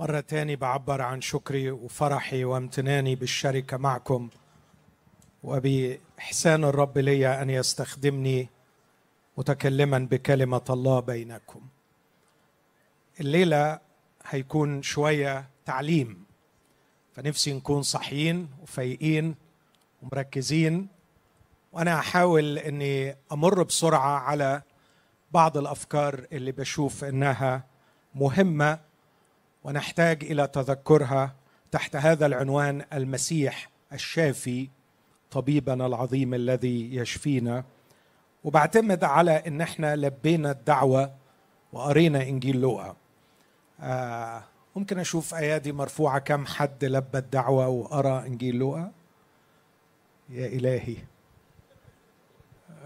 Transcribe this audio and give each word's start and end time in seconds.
مرة 0.00 0.20
تاني 0.20 0.56
بعبر 0.56 1.02
عن 1.02 1.20
شكري 1.20 1.70
وفرحي 1.70 2.44
وامتناني 2.44 3.14
بالشركة 3.14 3.76
معكم 3.76 4.28
وبإحسان 5.44 6.64
الرب 6.64 6.98
لي 6.98 7.42
أن 7.42 7.50
يستخدمني 7.50 8.48
متكلما 9.38 9.98
بكلمة 9.98 10.64
الله 10.70 11.00
بينكم. 11.00 11.60
الليلة 13.20 13.78
هيكون 14.26 14.82
شوية 14.82 15.48
تعليم 15.66 16.24
فنفسي 17.14 17.52
نكون 17.52 17.82
صحيين 17.82 18.48
وفايقين 18.62 19.34
ومركزين 20.02 20.88
وأنا 21.72 21.98
أحاول 21.98 22.58
أني 22.58 23.16
أمر 23.32 23.62
بسرعة 23.62 24.18
على 24.18 24.62
بعض 25.30 25.56
الأفكار 25.56 26.26
اللي 26.32 26.52
بشوف 26.52 27.04
أنها 27.04 27.64
مهمة 28.14 28.89
ونحتاج 29.64 30.24
إلى 30.24 30.46
تذكرها 30.46 31.34
تحت 31.70 31.96
هذا 31.96 32.26
العنوان 32.26 32.84
المسيح 32.92 33.70
الشافي 33.92 34.68
طبيبنا 35.30 35.86
العظيم 35.86 36.34
الذي 36.34 36.96
يشفينا. 36.96 37.64
وبعتمد 38.44 39.04
على 39.04 39.32
إن 39.46 39.60
إحنا 39.60 39.96
لبينا 39.96 40.50
الدعوة 40.50 41.12
وقرينا 41.72 42.22
إنجيل 42.22 42.60
لوقا. 42.60 42.96
آه 43.80 44.42
ممكن 44.76 44.98
أشوف 44.98 45.34
أيادي 45.34 45.72
مرفوعة 45.72 46.18
كم 46.18 46.46
حد 46.46 46.84
لبى 46.84 47.18
الدعوة 47.18 47.68
وقرأ 47.68 48.26
إنجيل 48.26 48.56
لوقا؟ 48.56 48.92
يا 50.28 50.46
إلهي. 50.46 50.96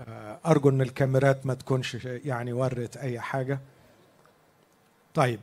آه 0.09 0.39
أرجو 0.47 0.69
إن 0.69 0.81
الكاميرات 0.81 1.47
ما 1.47 1.55
تكونش 1.55 1.95
يعني 2.05 2.53
ورت 2.53 2.97
أي 2.97 3.21
حاجة. 3.21 3.61
طيب. 5.15 5.41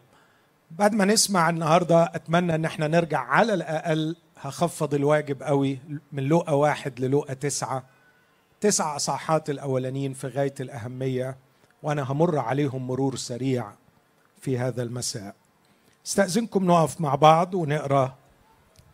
بعد 0.80 0.94
ما 0.94 1.06
نسمع 1.06 1.50
النهارده 1.50 2.04
أتمنى 2.04 2.56
إن 2.56 2.66
إحنا 2.66 2.88
نرجع 2.88 3.20
على 3.20 3.54
الأقل. 3.54 4.16
هخفض 4.42 4.94
الواجب 4.94 5.44
قوي 5.44 5.80
من 6.12 6.30
لقا 6.30 6.52
واحد 6.52 7.00
للقا 7.00 7.34
تسعة. 7.34 7.84
تسع 8.62 8.96
أصحاحات 8.96 9.50
الأولانيين 9.50 10.14
في 10.14 10.28
غاية 10.28 10.54
الأهمية 10.60 11.38
وأنا 11.84 12.02
همر 12.02 12.40
عليهم 12.40 12.88
مرور 12.88 13.16
سريع 13.16 13.72
في 14.42 14.58
هذا 14.58 14.84
المساء. 14.84 15.36
استأذنكم 16.06 16.66
نقف 16.66 17.02
مع 17.02 17.16
بعض 17.16 17.54
ونقرأ 17.54 18.16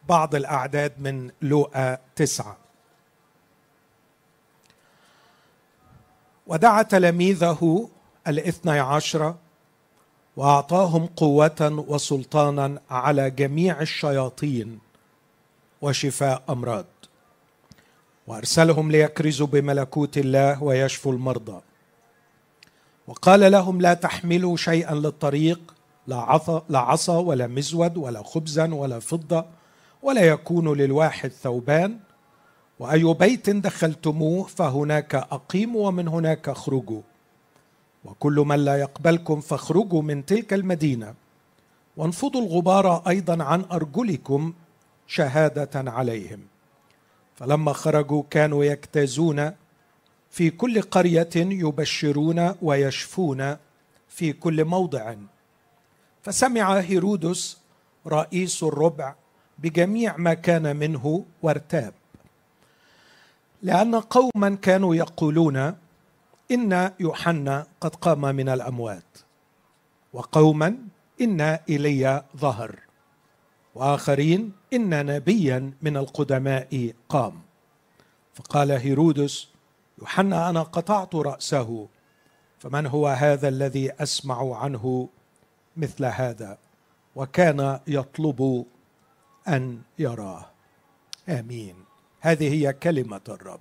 بعض 0.09 0.35
الأعداد 0.35 0.93
من 1.01 1.31
لوقا 1.41 1.97
تسعة. 2.15 2.57
ودعا 6.47 6.81
تلاميذه 6.81 7.89
الاثني 8.27 8.79
عشر 8.79 9.35
وأعطاهم 10.37 11.05
قوة 11.05 11.85
وسلطانا 11.87 12.81
على 12.89 13.29
جميع 13.29 13.81
الشياطين 13.81 14.79
وشفاء 15.81 16.43
أمراض. 16.49 16.85
وأرسلهم 18.27 18.91
ليكرزوا 18.91 19.47
بملكوت 19.47 20.17
الله 20.17 20.63
ويشفوا 20.63 21.13
المرضى. 21.13 21.61
وقال 23.07 23.51
لهم 23.51 23.81
لا 23.81 23.93
تحملوا 23.93 24.57
شيئا 24.57 24.95
للطريق 24.95 25.73
لا 26.07 26.15
عصا 26.15 26.63
لا 26.69 26.79
عصا 26.79 27.17
ولا 27.17 27.47
مزود 27.47 27.97
ولا 27.97 28.23
خبزا 28.23 28.73
ولا 28.73 28.99
فضة 28.99 29.45
ولا 30.03 30.21
يكون 30.21 30.77
للواحد 30.77 31.31
ثوبان. 31.31 31.97
وأي 32.79 33.13
بيت 33.13 33.49
دخلتموه 33.49 34.43
فهناك 34.43 35.15
أقيموا 35.15 35.87
ومن 35.87 36.07
هناك 36.07 36.49
اخرجوا. 36.49 37.01
وكل 38.07 38.35
من 38.35 38.65
لا 38.65 38.75
يقبلكم 38.75 39.41
فاخرجوا 39.41 40.01
من 40.01 40.25
تلك 40.25 40.53
المدينة. 40.53 41.13
وانفضوا 41.97 42.41
الغبار 42.41 43.07
أيضا 43.07 43.43
عن 43.43 43.65
أرجلكم 43.71 44.53
شهادة 45.07 45.91
عليهم. 45.91 46.39
فلما 47.35 47.73
خرجوا 47.73 48.23
كانوا 48.29 48.65
يجتازون 48.65 49.51
في 50.31 50.49
كل 50.49 50.81
قرية 50.81 51.29
يبشرون 51.35 52.55
ويشفون 52.61 53.57
في 54.09 54.33
كل 54.33 54.65
موضع. 54.65 55.15
فسمع 56.21 56.73
هيرودس 56.73 57.57
رئيس 58.07 58.63
الربع 58.63 59.15
بجميع 59.59 60.17
ما 60.17 60.33
كان 60.33 60.75
منه 60.75 61.25
وارتاب. 61.41 61.93
لأن 63.61 63.95
قوما 63.95 64.55
كانوا 64.55 64.95
يقولون 64.95 65.75
ان 66.51 66.91
يوحنا 66.99 67.67
قد 67.81 67.95
قام 67.95 68.21
من 68.21 68.49
الاموات 68.49 69.17
وقوما 70.13 70.77
ان 71.21 71.41
ايليا 71.41 72.25
ظهر 72.37 72.79
واخرين 73.75 74.51
ان 74.73 75.05
نبيا 75.05 75.73
من 75.81 75.97
القدماء 75.97 76.93
قام 77.09 77.41
فقال 78.33 78.71
هيرودس 78.71 79.47
يوحنا 79.99 80.49
أنا 80.49 80.63
قطعت 80.63 81.15
راسه 81.15 81.87
فمن 82.59 82.85
هو 82.85 83.07
هذا 83.07 83.47
الذي 83.47 83.91
اسمع 83.91 84.57
عنه 84.57 85.09
مثل 85.77 86.05
هذا 86.05 86.57
وكان 87.15 87.79
يطلب 87.87 88.65
ان 89.47 89.81
يراه 89.99 90.45
آمين 91.29 91.75
هذه 92.19 92.53
هي 92.53 92.73
كلمة 92.73 93.21
الرب 93.29 93.59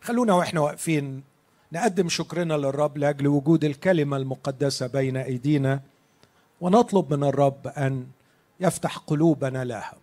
خلونا 0.00 0.34
وإحنا 0.34 0.60
واقفين 0.60 1.29
نقدم 1.72 2.08
شكرنا 2.08 2.54
للرب 2.54 2.98
لأجل 2.98 3.28
وجود 3.28 3.64
الكلمة 3.64 4.16
المقدسة 4.16 4.86
بين 4.86 5.16
أيدينا 5.16 5.82
ونطلب 6.60 7.14
من 7.14 7.24
الرب 7.24 7.66
أن 7.66 8.06
يفتح 8.60 8.98
قلوبنا 8.98 9.64
لها. 9.64 9.94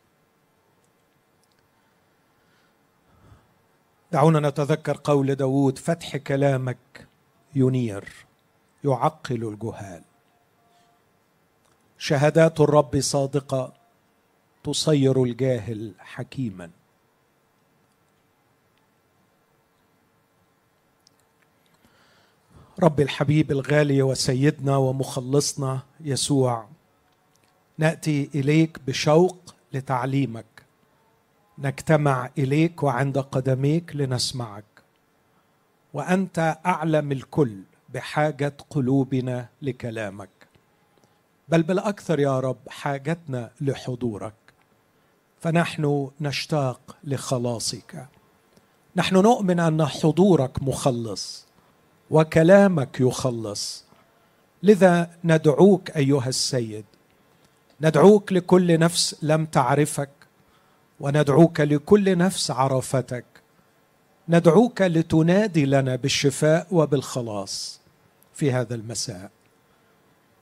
دعونا 4.11 4.50
نتذكر 4.50 5.00
قول 5.03 5.35
داود 5.35 5.78
فتح 5.78 6.17
كلامك 6.17 7.07
ينير 7.55 8.13
يعقل 8.84 9.47
الجهال. 9.47 10.03
شهادات 11.97 12.59
الرب 12.61 12.99
صادقة 13.01 13.73
تصير 14.63 15.23
الجاهل 15.23 15.94
حكيما. 15.99 16.69
رب 22.80 23.00
الحبيب 23.00 23.52
الغالي 23.52 24.02
وسيدنا 24.02 24.78
ومخلصنا 24.78 25.80
يسوع 26.02 26.68
نأتي 27.78 28.30
إليك 28.36 28.80
بشوق 28.88 29.56
لتعليمك. 29.74 30.46
نجتمع 31.58 32.30
إليك 32.38 32.84
وعند 32.84 33.18
قدميك 33.18 33.96
لنسمعك. 33.96 34.64
وأنت 35.94 36.58
أعلم 36.66 37.12
الكل 37.12 37.62
بحاجة 37.90 38.54
قلوبنا 38.70 39.50
لكلامك. 39.62 40.30
بل 41.50 41.64
بالأكثر 41.64 42.20
يا 42.20 42.40
رب 42.40 42.70
حاجتنا 42.70 43.52
لحضورك. 43.62 44.34
فنحن 45.40 46.12
نشتاق 46.22 46.98
لخلاصك. 47.04 48.08
نحن 48.96 49.16
نؤمن 49.16 49.59
أن 49.59 49.86
حضورك 49.86 50.64
مخلص. 50.64 51.47
وكلامك 52.12 53.00
يخلص. 53.00 53.84
لذا 54.63 55.09
ندعوك 55.23 55.91
أيها 55.91 56.29
السيد. 56.29 56.85
ندعوك 57.81 58.34
لكل 58.34 58.79
نفس 58.79 59.16
لم 59.22 59.45
تعرفك 59.45 60.09
وندعوك 61.00 61.62
لكل 61.62 62.17
نفس 62.17 62.51
عرفتك. 62.51 63.25
ندعوك 64.29 64.81
لتنادي 64.81 65.66
لنا 65.66 65.96
بالشفاء 65.96 66.67
وبالخلاص 66.72 67.81
في 68.34 68.51
هذا 68.51 68.75
المساء. 68.75 69.31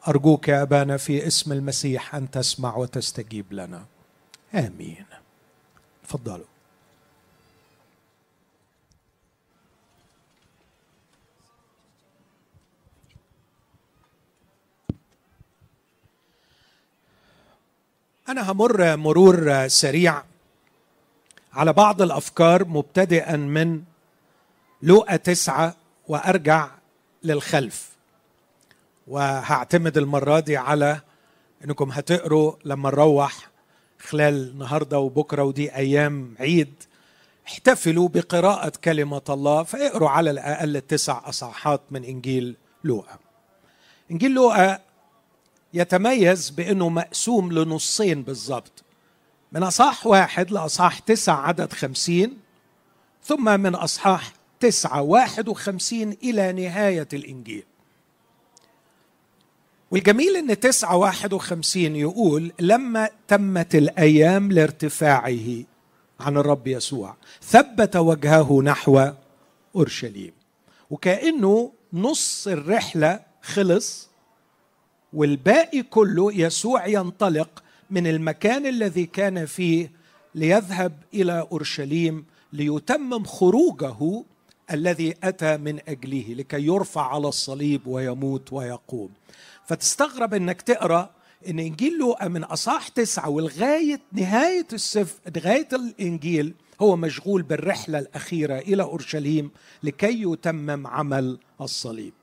أرجوك 0.07 0.47
يا 0.47 0.61
أبانا 0.61 0.97
في 0.97 1.27
اسم 1.27 1.51
المسيح 1.51 2.15
أن 2.15 2.31
تسمع 2.31 2.75
وتستجيب 2.75 3.53
لنا. 3.53 3.85
آمين. 4.53 5.05
تفضلوا. 6.03 6.54
أنا 18.29 18.51
همر 18.51 18.97
مرور 18.97 19.67
سريع 19.67 20.23
على 21.53 21.73
بعض 21.73 22.01
الأفكار 22.01 22.65
مبتدئا 22.65 23.35
من 23.35 23.81
لوقا 24.81 25.15
تسعة 25.15 25.75
وأرجع 26.07 26.69
للخلف 27.23 27.89
وهعتمد 29.07 29.97
المرة 29.97 30.39
دي 30.39 30.57
على 30.57 31.01
إنكم 31.65 31.91
هتقروا 31.91 32.53
لما 32.65 32.89
نروح 32.89 33.49
خلال 33.99 34.33
النهارده 34.49 34.99
وبكرة 34.99 35.43
ودي 35.43 35.75
أيام 35.75 36.35
عيد 36.39 36.73
احتفلوا 37.47 38.09
بقراءة 38.09 38.71
كلمة 38.83 39.21
الله 39.29 39.63
فاقروا 39.63 40.09
على 40.09 40.31
الأقل 40.31 40.81
تسع 40.81 41.29
أصحاحات 41.29 41.81
من 41.91 42.03
إنجيل 42.03 42.55
لوقا. 42.83 43.17
إنجيل 44.11 44.31
لوقا 44.31 44.79
يتميز 45.75 46.49
بأنه 46.49 46.89
مقسوم 46.89 47.51
لنصين 47.51 48.23
بالضبط. 48.23 48.83
من 49.51 49.63
أصحاح 49.63 50.07
واحد 50.07 50.51
لأصحاح 50.51 50.99
تسعة 50.99 51.35
عدد 51.35 51.73
خمسين 51.73 52.37
ثم 53.23 53.59
من 53.59 53.75
أصحاح 53.75 54.33
تسعة 54.59 55.01
واحد 55.01 55.47
وخمسين 55.47 56.17
إلى 56.23 56.51
نهاية 56.51 57.07
الإنجيل. 57.13 57.63
والجميل 59.91 60.35
إن 60.35 60.59
تسعة 60.59 60.95
واحد 60.95 61.33
وخمسين 61.33 61.95
يقول 61.95 62.51
لما 62.59 63.09
تمت 63.27 63.75
الأيام 63.75 64.51
لارتفاعه 64.51 65.63
عن 66.19 66.37
الرب 66.37 66.67
يسوع 66.67 67.15
ثبت 67.43 67.95
وجهه 67.95 68.61
نحو 68.61 69.09
أورشليم. 69.75 70.33
وكأنه 70.89 71.71
نص 71.93 72.47
الرحلة 72.47 73.19
خلص 73.41 74.04
والباقي 75.15 75.81
كله 75.81 76.33
يسوع 76.33 76.87
ينطلق 76.87 77.63
من 77.89 78.07
المكان 78.07 78.65
الذي 78.65 79.05
كان 79.05 79.45
فيه 79.45 79.91
ليذهب 80.35 80.93
إلى 81.13 81.47
أورشليم 81.51 82.25
ليتمم 82.53 83.23
خروجه 83.23 84.23
الذي 84.71 85.13
أتى 85.23 85.57
من 85.57 85.79
اجله 85.87 86.25
لكي 86.29 86.65
يرفع 86.65 87.13
على 87.13 87.27
الصليب 87.27 87.87
ويموت 87.87 88.53
ويقوم 88.53 89.09
فتستغرب 89.65 90.33
إنك 90.33 90.61
تقرأ 90.61 91.09
إن 91.47 91.59
إنجيل 91.59 91.97
لوقا 91.97 92.27
من 92.27 92.43
أصحاح 92.43 92.87
تسعة 92.87 93.29
ولغاية 93.29 94.01
نهاية 94.11 94.67
السفر 94.73 95.19
لغايه 95.35 95.67
الإنجيل 95.73 96.53
هو 96.81 96.95
مشغول 96.95 97.41
بالرحلة 97.41 97.99
الأخيرة 97.99 98.57
إلى 98.57 98.83
أورشليم 98.83 99.51
لكي 99.83 100.21
يتمم 100.21 100.87
عمل 100.87 101.39
الصليب. 101.61 102.13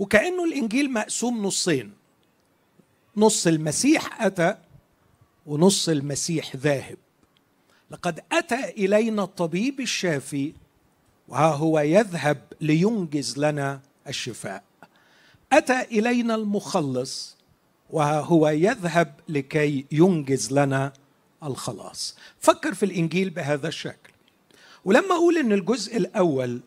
وكأنه 0.00 0.44
الإنجيل 0.44 0.92
مقسوم 0.92 1.46
نصين. 1.46 1.92
نص 3.16 3.46
المسيح 3.46 4.22
أتى 4.22 4.56
ونص 5.46 5.88
المسيح 5.88 6.56
ذاهب. 6.56 6.96
لقد 7.90 8.20
أتى 8.32 8.64
إلينا 8.70 9.22
الطبيب 9.22 9.80
الشافي 9.80 10.52
وها 11.28 11.54
هو 11.54 11.80
يذهب 11.80 12.42
لينجز 12.60 13.38
لنا 13.38 13.80
الشفاء. 14.08 14.62
أتى 15.52 15.80
إلينا 15.82 16.34
المخلص 16.34 17.36
وها 17.90 18.20
هو 18.20 18.48
يذهب 18.48 19.14
لكي 19.28 19.86
ينجز 19.92 20.52
لنا 20.52 20.92
الخلاص 21.42 22.16
فكر 22.40 22.74
في 22.74 22.82
الإنجيل 22.82 23.30
بهذا 23.30 23.68
الشكل 23.68 24.12
ولما 24.84 25.14
أقول 25.14 25.38
إن 25.38 25.52
الجزء 25.52 25.96
الأول 25.96 26.60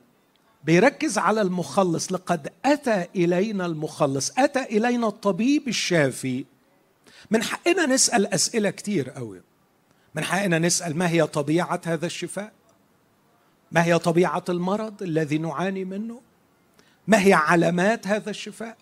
بيركز 0.63 1.17
على 1.17 1.41
المخلص. 1.41 2.11
لقد 2.11 2.49
أتى 2.65 3.05
إلينا 3.15 3.65
المخلص. 3.65 4.31
أتى 4.37 4.63
إلينا 4.63 5.07
الطبيب 5.07 5.67
الشافي. 5.67 6.45
من 7.31 7.43
حقنا 7.43 7.85
نسأل 7.85 8.33
أسئلة 8.33 8.69
كتير 8.69 9.09
قوي. 9.09 9.41
من 10.15 10.23
حقنا 10.23 10.59
نسأل 10.59 10.97
ما 10.97 11.09
هي 11.09 11.27
طبيعة 11.27 11.81
هذا 11.85 12.05
الشفاء؟ 12.05 12.51
ما 13.71 13.83
هي 13.83 13.99
طبيعة 13.99 14.43
المرض 14.49 15.03
الذي 15.03 15.37
نعاني 15.37 15.85
منه؟ 15.85 16.21
ما 17.07 17.25
هي 17.25 17.33
علامات 17.33 18.07
هذا 18.07 18.29
الشفاء؟ 18.29 18.77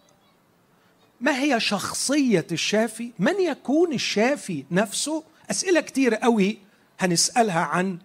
ما 1.21 1.39
هي 1.39 1.59
شخصية 1.59 2.47
الشافي؟ 2.51 3.11
من 3.19 3.41
يكون 3.41 3.93
الشافي 3.93 4.65
نفسه؟ 4.71 5.23
أسئلة 5.51 5.81
كتير 5.81 6.15
قوي 6.15 6.57
هنسألها 6.99 7.59
عن 7.59 7.99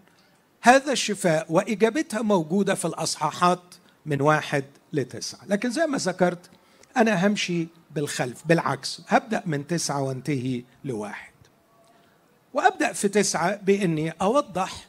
هذا 0.62 0.92
الشفاء. 0.92 1.46
وإجابتها 1.52 2.22
موجودة 2.22 2.74
في 2.74 2.84
الأصحاحات 2.84 3.60
من 4.06 4.20
واحد 4.20 4.64
لتسعة. 4.92 5.40
لكن 5.46 5.70
زي 5.70 5.86
ما 5.86 5.98
ذكرت 5.98 6.50
أنا 6.96 7.26
همشي 7.26 7.68
بالخلف 7.90 8.42
بالعكس. 8.46 9.02
هبدأ 9.08 9.42
من 9.46 9.66
تسعة 9.66 10.02
وانتهي 10.02 10.62
لواحد. 10.84 11.32
وأبدأ 12.54 12.92
في 12.92 13.08
تسعة 13.08 13.56
بإني 13.56 14.10
أوضح 14.10 14.86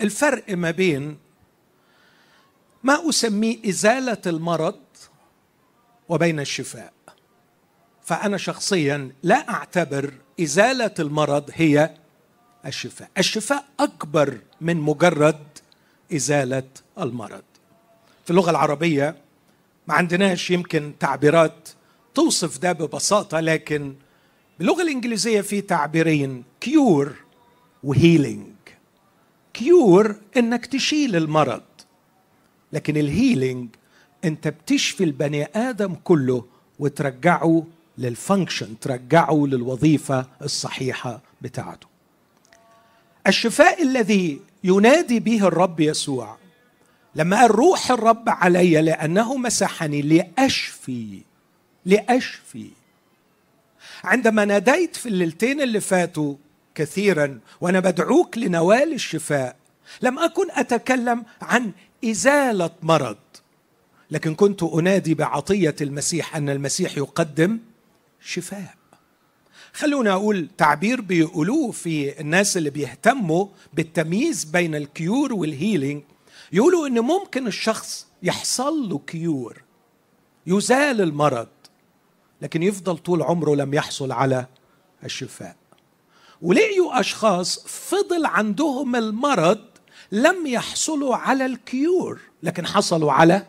الفرق 0.00 0.50
ما 0.50 0.70
بين 0.70 1.18
ما 2.82 3.08
أسميه 3.08 3.68
إزالة 3.68 4.22
المرض 4.26 4.80
وبين 6.08 6.40
الشفاء. 6.40 6.92
فأنا 8.04 8.36
شخصيا 8.36 9.12
لا 9.22 9.48
أعتبر 9.50 10.14
إزالة 10.40 10.94
المرض 10.98 11.50
هي 11.54 11.94
الشفاء. 12.66 13.10
الشفاء 13.18 13.64
أكبر 13.80 14.38
من 14.60 14.76
مجرد 14.76 15.40
إزالة 16.14 16.62
المرض. 16.98 17.42
في 18.24 18.30
اللغة 18.30 18.50
العربية 18.50 19.16
ما 19.88 19.94
عندناش 19.94 20.50
يمكن 20.50 20.92
تعبيرات 21.00 21.68
توصف 22.14 22.58
ده 22.58 22.72
ببساطة 22.72 23.40
لكن 23.40 23.94
باللغة 24.58 24.82
الإنجليزية 24.82 25.40
في 25.40 25.60
تعبيرين 25.60 26.44
كيور 26.60 27.14
و 27.84 27.92
healing 27.92 28.46
cure 29.54 30.16
إنك 30.36 30.66
تشيل 30.66 31.16
المرض 31.16 31.62
لكن 32.72 32.96
ال 32.96 33.05
healing 33.05 33.68
أنت 34.24 34.48
بتشفي 34.48 35.04
البني 35.04 35.44
آدم 35.44 35.94
كله 35.94 36.44
وترجعه 36.78 37.66
لل 37.98 38.14
function 38.14 38.78
ترجعه 38.80 39.46
للوظيفة 39.46 40.26
الصحيحة 40.42 41.20
بتاعته. 41.42 41.86
الشفاء 43.26 43.82
الذي 43.82 44.40
ينادي 44.64 45.20
به 45.20 45.46
الرب 45.46 45.80
يسوع. 45.80 46.36
لما 47.14 47.40
قال 47.40 47.50
روح 47.50 47.90
الرب 47.90 48.28
علي 48.28 48.82
لأنه 48.82 49.36
مسحني 49.36 50.02
لأشفي 50.02 51.22
لأشفي. 51.84 52.70
عندما 54.04 54.44
ناديت 54.44 54.96
في 54.96 55.06
الليلتين 55.08 55.60
اللي 55.60 55.80
فاتوا 55.80 56.34
كثيرا 56.74 57.40
وأنا 57.60 57.80
بدعوك 57.80 58.38
لنوال 58.38 58.92
الشفاء 58.92 59.56
لم 60.02 60.18
أكن 60.18 60.46
أتكلم 60.50 61.24
عن 61.42 61.72
إزالة 62.04 62.70
مرض 62.82 63.16
لكن 64.10 64.34
كنت 64.34 64.62
أنادي 64.62 65.14
بعطية 65.14 65.74
المسيح 65.80 66.36
أن 66.36 66.50
المسيح 66.50 66.96
يقدم 66.96 67.58
شفاء. 68.20 68.79
خلونا 69.72 70.12
أقول 70.12 70.48
تعبير 70.58 71.00
بيقولوه 71.00 71.70
في 71.70 72.20
الناس 72.20 72.56
اللي 72.56 72.70
بيهتموا 72.70 73.46
بالتمييز 73.72 74.44
بين 74.44 74.74
ال 74.74 74.86
cure 74.86 75.32
وال 75.32 75.48
healing 75.48 76.02
يقولوا 76.52 76.86
إن 76.86 77.00
ممكن 77.00 77.46
الشخص 77.46 78.06
يحصل 78.22 78.88
له 78.88 78.98
cure 78.98 79.62
يزال 80.46 81.00
المرض 81.00 81.48
لكن 82.42 82.62
يفضل 82.62 82.98
طول 82.98 83.22
عمره 83.22 83.54
لم 83.54 83.74
يحصل 83.74 84.12
على 84.12 84.46
الشفاء. 85.04 85.56
ولقيوا 86.42 87.00
أشخاص 87.00 87.58
فضل 87.66 88.26
عندهم 88.26 88.96
المرض 88.96 89.58
لم 90.12 90.46
يحصلوا 90.46 91.16
على 91.16 91.46
الكيور 91.46 92.20
لكن 92.42 92.66
حصلوا 92.66 93.12
على 93.12 93.46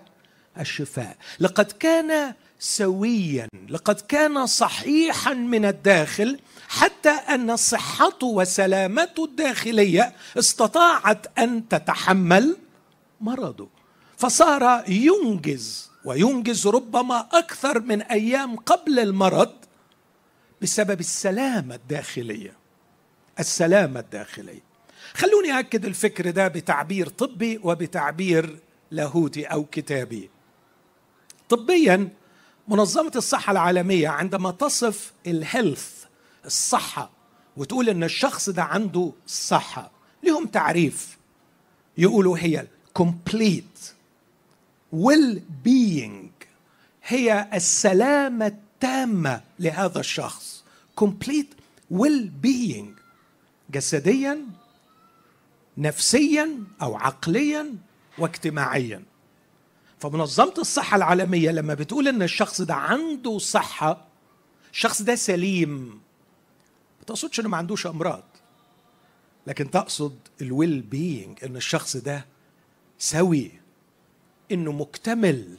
الشفاء. 0.59 1.17
لقد 1.39 1.71
كان 1.71 2.33
سويا. 2.63 3.47
لقد 3.69 3.99
كان 4.01 4.45
صحيحا 4.45 5.33
من 5.33 5.65
الداخل 5.65 6.39
حتى 6.67 7.09
أن 7.09 7.55
صحته 7.55 8.27
وسلامته 8.27 9.25
الداخلية 9.25 10.13
استطاعت 10.37 11.39
أن 11.39 11.67
تتحمل 11.67 12.57
مرضه 13.21 13.69
فصار 14.17 14.83
ينجز 14.87 15.91
وينجز 16.05 16.67
ربما 16.67 17.19
أكثر 17.33 17.79
من 17.79 18.01
أيام 18.01 18.55
قبل 18.55 18.99
المرض 18.99 19.53
بسبب 20.61 20.99
السلامة 20.99 21.75
الداخلية. 21.75 22.53
السلامة 23.39 23.99
الداخلية. 23.99 24.61
خلوني 25.13 25.59
اكد 25.59 25.85
الفكر 25.85 26.29
ده 26.29 26.47
بتعبير 26.47 27.09
طبي 27.09 27.59
وبتعبير 27.63 28.59
لاهوتي 28.91 29.45
أو 29.45 29.65
كتابي. 29.65 30.29
طبيا 31.49 32.09
منظمة 32.71 33.11
الصحة 33.15 33.51
العالمية 33.51 34.07
عندما 34.07 34.51
تصف 34.51 35.11
ال 35.27 35.38
health 35.38 36.03
الصحة 36.45 37.09
وتقول 37.57 37.89
إن 37.89 38.03
الشخص 38.03 38.49
ده 38.49 38.63
عنده 38.63 39.11
صحة 39.27 39.91
لهم 40.23 40.45
تعريف. 40.45 41.17
يقولوا 41.97 42.37
هي 42.37 42.67
complete 42.99 43.91
well 44.95 45.39
being 45.65 46.45
هي 47.03 47.49
السلامة 47.53 48.47
التامة 48.47 49.41
لهذا 49.59 49.99
الشخص. 49.99 50.63
complete 51.01 51.55
well 51.93 52.45
being 52.45 52.85
جسديا 53.71 54.45
نفسيا 55.77 56.63
أو 56.81 56.95
عقليا 56.95 57.75
واجتماعيا. 58.17 59.03
فمنظمة 60.01 60.53
الصحة 60.57 60.97
العالمية 60.97 61.51
لما 61.51 61.73
بتقول 61.73 62.07
إن 62.07 62.21
الشخص 62.21 62.61
ده 62.61 62.73
عنده 62.75 63.37
صحة 63.37 64.07
الشخص 64.71 65.01
ده 65.01 65.15
سليم 65.15 65.87
ما 66.99 67.05
تقصدش 67.07 67.39
إنه 67.39 67.49
ما 67.49 67.57
عندوش 67.57 67.87
أمراض 67.87 68.23
لكن 69.47 69.71
تقصد 69.71 70.15
ال 70.41 70.81
well-being 70.81 71.43
إن 71.43 71.55
الشخص 71.55 71.97
ده 71.97 72.25
سوي 72.99 73.51
إنه 74.51 74.71
مكتمل 74.71 75.57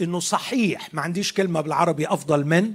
إنه 0.00 0.20
صحيح 0.20 0.94
ما 0.94 1.02
عنديش 1.02 1.32
كلمة 1.32 1.60
بالعربي 1.60 2.06
أفضل 2.08 2.44
من 2.46 2.74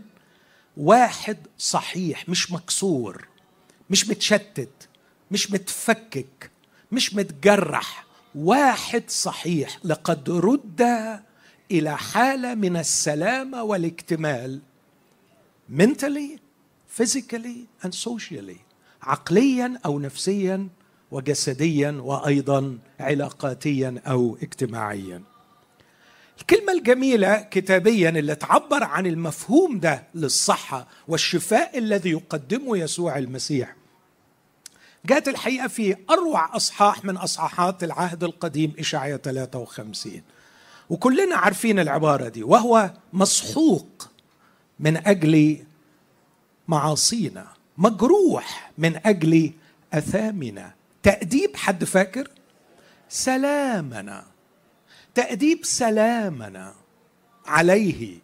واحد 0.78 1.38
صحيح 1.58 2.30
مش 2.30 2.52
مكسور 2.52 3.28
مش 3.90 4.10
متشتت 4.10 4.90
مش 5.32 5.52
متفكك 5.52 6.52
مش 6.92 7.14
متجرح. 7.16 8.06
واحد 8.36 9.04
صحيح. 9.10 9.80
لقد 9.84 10.30
رد 10.30 10.82
إلى 11.72 11.98
حالة 11.98 12.56
من 12.56 12.78
السلامة 12.78 13.64
والاكتمال. 13.64 14.60
Mentally 15.78 16.40
physically 17.00 17.86
and 17.86 17.94
socially. 17.94 18.58
عقليا 19.02 19.80
أو 19.86 20.00
نفسيا 20.00 20.68
وجسديا 21.12 21.92
وأيضا 21.92 22.78
علاقاتيا 23.00 24.02
أو 24.08 24.38
اجتماعيا. 24.42 25.24
الكلمة 26.42 26.74
الجميلة 26.74 27.42
كتابيا 27.42 28.10
اللي 28.10 28.36
تعبر 28.36 28.84
عن 28.84 29.06
المفهوم 29.08 29.80
ده 29.80 30.04
للصحة 30.16 30.88
والشفاء 31.08 31.78
الذي 31.78 32.10
يقدمه 32.10 32.78
يسوع 32.78 33.18
المسيح. 33.18 33.76
جاءت 35.06 35.28
الحقيقة 35.28 35.68
في 35.68 35.96
أروع 36.10 36.56
أصحاح 36.56 37.06
من 37.06 37.18
أصحاحات 37.18 37.84
العهد 37.84 38.24
القديم 38.24 38.74
إشعيا 38.80 39.18
53 39.18 40.22
وكلنا 40.90 41.36
عارفين 41.36 41.80
العبارة 41.80 42.28
دي 42.28 42.44
وهو 42.44 42.94
مسحوق 43.14 44.08
من 44.80 45.08
أجل 45.08 45.64
معاصينا 46.68 47.48
مجروح 47.78 48.72
من 48.78 49.00
أجل 49.06 49.52
أثامنا. 49.94 50.74
تأديب 51.04 51.56
حد 51.56 51.84
فاكر؟ 51.84 52.28
سلامنا. 53.10 54.24
تأديب 55.16 55.66
سلامنا 55.66 56.74
عليه 57.46 58.18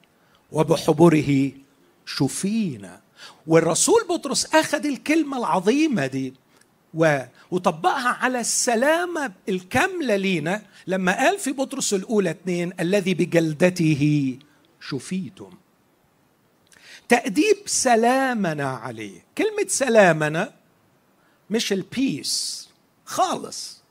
وبحبره 0.52 1.52
شفينا. 2.06 3.02
والرسول 3.48 4.06
بطرس 4.10 4.46
أخذ 4.56 4.86
الكلمة 4.86 5.38
العظيمة 5.38 6.08
دي 6.08 6.34
وطبقها 7.52 8.10
على 8.10 8.40
السلامة 8.40 9.32
الكاملة 9.50 10.16
لينا. 10.16 10.62
لما 10.88 11.18
قال 11.18 11.40
في 11.40 11.52
بطرس 11.52 11.94
الأولى 11.94 12.30
اثنين 12.32 12.74
الذي 12.80 13.14
بجلدته 13.14 14.38
شفيتم. 14.80 15.52
تأديب 17.10 17.58
سلامنا 17.66 18.70
عليه. 18.70 19.26
كلمة 19.38 19.68
سلامنا 19.68 20.54
مش 21.50 21.74
البيس 21.74 22.70
خالص. 23.06 23.82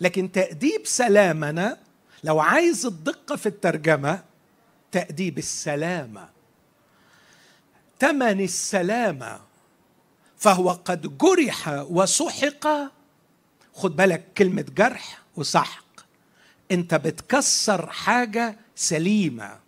لكن 0.00 0.32
تأديب 0.32 0.86
سلامنا 0.86 1.78
لو 2.24 2.40
عايز 2.40 2.86
الدقة 2.86 3.36
في 3.36 3.46
الترجمة 3.46 4.24
تأديب 4.92 5.38
السلامة. 5.38 6.28
ثمن 8.00 8.40
السلامة 8.40 9.40
فهو 10.38 10.70
قد 10.70 11.18
جرح 11.18 11.68
وسحق. 11.68 12.68
خد 13.74 13.96
بالك 13.96 14.24
كلمة 14.38 14.64
جرح 14.76 15.22
وسحق. 15.36 15.84
انت 16.70 16.94
بتكسر 16.94 17.86
حاجة 17.90 18.58
سليمة. 18.76 19.58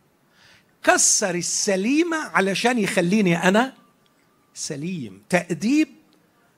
كسر 0.84 1.34
السليمة 1.34 2.16
علشان 2.16 2.78
يخليني 2.78 3.48
أنا 3.48 3.72
سليم. 4.54 5.22
تأديب 5.28 5.88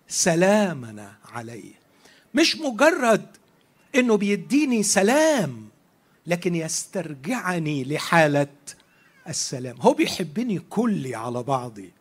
سلامنا 0.09 1.17
عليه. 1.33 1.73
مش 2.35 2.57
مجرد 2.57 3.27
إنه 3.95 4.17
بيديني 4.17 4.83
سلام 4.83 5.69
لكن 6.27 6.55
يسترجعني 6.55 7.85
لحالة 7.85 8.47
السلام. 9.29 9.81
هو 9.81 9.93
بيحبني 9.93 10.59
كلي 10.59 11.15
على 11.15 11.43
بعضي. 11.43 11.93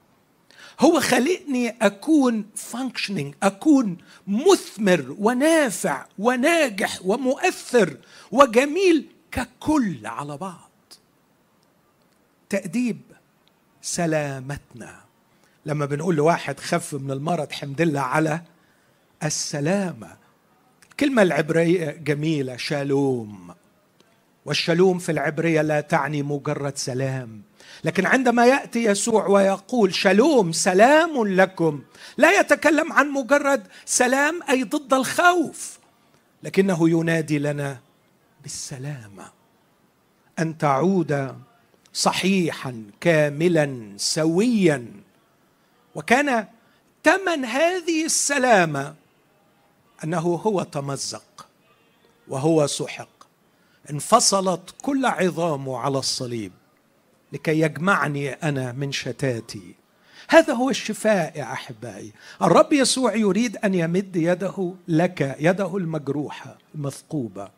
هو 0.80 1.00
خلقني 1.00 1.70
أكون 1.70 2.46
فانكشنينج 2.56 3.36
أكون 3.44 3.98
مثمر 4.28 5.16
ونافع 5.20 6.06
وناجح 6.20 7.00
ومؤثر 7.06 7.98
وجميل 8.32 9.08
ككل 9.32 10.08
على 10.08 10.38
بعض. 10.38 10.70
تأديب 12.50 13.02
سلامتنا. 13.82 15.00
لما 15.66 15.86
بنقول 15.86 16.16
لواحد 16.16 16.60
خف 16.60 16.94
من 16.94 17.12
المرض 17.12 17.52
حمد 17.52 17.82
لله 17.82 18.02
على 18.02 18.42
السلامة. 19.24 20.18
الكلمة 20.92 21.22
العبرية 21.22 21.92
جميلة 21.92 22.58
شالوم. 22.58 23.56
والشلوم 24.46 25.00
في 25.00 25.12
العبرية 25.12 25.62
لا 25.62 25.82
تعني 25.82 26.24
مجرد 26.24 26.78
سلام. 26.78 27.42
لكن 27.84 28.06
عندما 28.06 28.46
يأتي 28.46 28.84
يسوع 28.84 29.28
ويقول 29.28 29.96
شلوم 29.96 30.52
سلام 30.52 31.28
لكم 31.28 31.82
لا 32.18 32.40
يتكلم 32.40 32.94
عن 32.94 33.10
مجرد 33.10 33.68
سلام 33.86 34.40
أي 34.50 34.64
ضد 34.64 34.94
الخوف 34.94 35.80
لكنه 36.44 36.90
ينادي 36.90 37.40
لنا 37.40 37.80
بالسلامه 38.44 39.32
أن 40.40 40.58
تعود 40.58 41.36
صحيحا 41.94 42.84
كاملا 43.00 43.94
سويا. 43.98 44.86
وكان 45.96 46.48
ثمن 47.04 47.46
هذه 47.46 48.06
السلامه 48.06 48.96
أنه 50.04 50.20
هو 50.20 50.64
تمزق 50.64 51.48
وهو 52.28 52.68
سحق. 52.68 53.10
انفصلت 53.90 54.76
كل 54.82 55.06
عظامه 55.06 55.78
على 55.78 55.98
الصليب. 55.98 56.52
لكي 57.34 57.60
يجمعني 57.60 58.30
أنا 58.30 58.72
من 58.72 58.92
شتاتي. 58.92 59.76
هذا 60.30 60.54
هو 60.54 60.70
الشفاء 60.70 61.38
يا 61.38 61.54
أحبائي. 61.54 62.12
الرب 62.42 62.74
يسوع 62.74 63.16
يريد 63.16 63.58
أن 63.58 63.74
يمد 63.76 64.16
يده 64.16 64.74
لك 64.88 65.36
يده 65.40 65.78
المجروحة 65.78 66.58
المثقوبة 66.76 67.50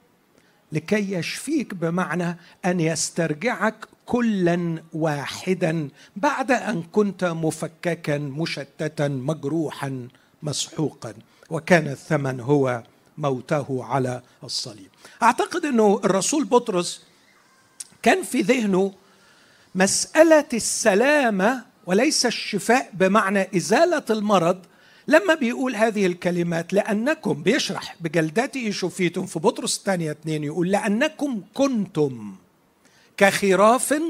لكي 0.71 1.13
يشفيك 1.13 1.73
بمعنى 1.73 2.37
أن 2.65 2.79
يسترجعك 2.79 3.85
كلا 4.05 4.83
واحدا 4.93 5.89
بعد 6.15 6.51
أن 6.51 6.83
كنت 6.91 7.25
مفككا 7.25 8.17
مشتتا 8.17 9.07
مجروحا 9.07 10.07
مسحوقا. 10.43 11.13
وكان 11.49 11.87
الثمن 11.87 12.39
هو 12.39 12.83
موته 13.17 13.83
على 13.83 14.21
الصليب. 14.43 14.89
أعتقد 15.23 15.65
أنه 15.65 16.01
الرسول 16.03 16.45
بطرس 16.45 17.03
كان 18.01 18.23
في 18.23 18.41
ذهنه 18.41 18.93
مسألة 19.75 20.45
السلامة 20.53 21.65
وليس 21.85 22.25
الشفاء 22.25 22.89
بمعنى 22.93 23.47
إزالة 23.57 24.03
المرض 24.09 24.57
لما 25.07 25.33
بيقول 25.33 25.75
هذه 25.75 26.05
الكلمات 26.05 26.73
لأنكم 26.73 27.43
بيشرح 27.43 27.95
بجلدته 28.01 28.71
شفيتم 28.71 29.25
في 29.25 29.39
بطرس 29.39 29.77
الثانية 29.77 30.11
اثنين 30.11 30.43
يقول 30.43 30.71
لأنكم 30.71 31.41
كنتم 31.53 32.35
كخراف 33.17 34.01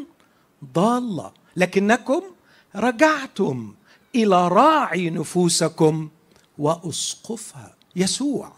ضالة 0.73 1.31
لكنكم 1.55 2.23
رجعتم 2.75 3.73
إلى 4.15 4.47
راعي 4.47 5.09
نفوسكم 5.09 6.09
وأسقفها. 6.57 7.75
يسوع 7.95 8.51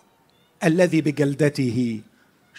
الذي 0.63 1.01
بجلدته 1.01 2.01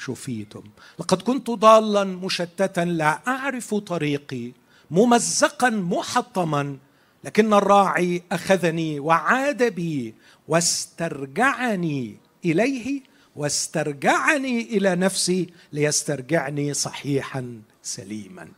شفيتم. 0.04 0.62
لقد 0.99 1.23
كنت 1.23 1.50
ضالا 1.50 2.04
مشتتا 2.04 2.80
لا 2.80 3.21
أعرف 3.28 3.75
طريقي 3.75 4.52
ممزقا 4.90 5.71
محطما 5.71 6.76
لكن 7.25 7.54
الراعي 7.54 8.23
أخذني 8.32 9.00
وعاد 9.00 9.62
بي 9.62 10.14
واسترجعني 10.49 12.16
إليه 12.44 13.00
واسترجعني 13.37 14.61
إلى 14.62 14.97
نفسي 14.97 15.47
ليسترجعني 15.73 16.75
صحيحا 16.75 17.61
سليما. 17.82 18.49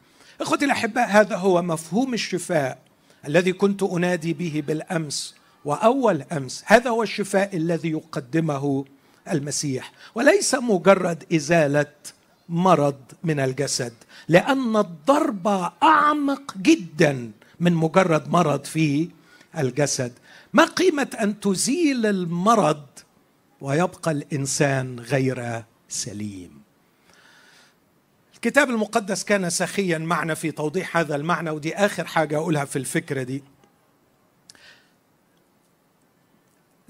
إخوتي 0.41 0.65
الأحباء 0.65 1.09
هذا 1.09 1.37
هو 1.37 1.63
مفهوم 1.63 2.15
الشفاء 2.15 2.79
الذي 3.29 3.53
كنت 3.53 3.83
أنادي 3.83 4.33
به 4.33 4.63
بالأمس 4.67 5.35
وأول 5.65 6.23
أمس. 6.33 6.63
هذا 6.67 6.91
هو 6.91 7.03
الشفاء 7.03 7.57
الذي 7.57 7.91
يقدمه 7.91 8.85
المسيح. 9.31 9.93
وليس 10.15 10.55
مجرد 10.55 11.25
إزالة 11.35 11.93
مرض 12.49 12.97
من 13.25 13.41
الجسد 13.41 13.93
لأن 14.29 14.77
الضرب 14.77 15.49
أعمق 15.83 16.55
جدا 16.59 17.31
من 17.61 17.73
مجرد 17.75 18.29
مرض 18.29 18.65
في 18.65 19.09
الجسد. 19.59 20.13
ما 20.53 20.65
قيمة 20.65 21.09
أن 21.21 21.41
تزيل 21.41 22.07
المرض 22.07 22.83
ويبقى 23.61 24.11
الإنسان 24.11 25.01
غير 25.01 25.63
سليم؟ 25.89 26.63
الكتاب 28.35 28.71
المقدس 28.71 29.25
كان 29.25 29.51
سخيا 29.51 29.99
معنا 29.99 30.35
في 30.35 30.51
توضيح 30.51 30.97
هذا 30.97 31.17
المعنى 31.17 31.51
ودي 31.51 31.77
آخر 31.77 32.05
حاجة 32.05 32.37
أقولها 32.37 32.65
في 32.65 32.77
الفكرة 32.77 33.23
دي. 33.23 33.43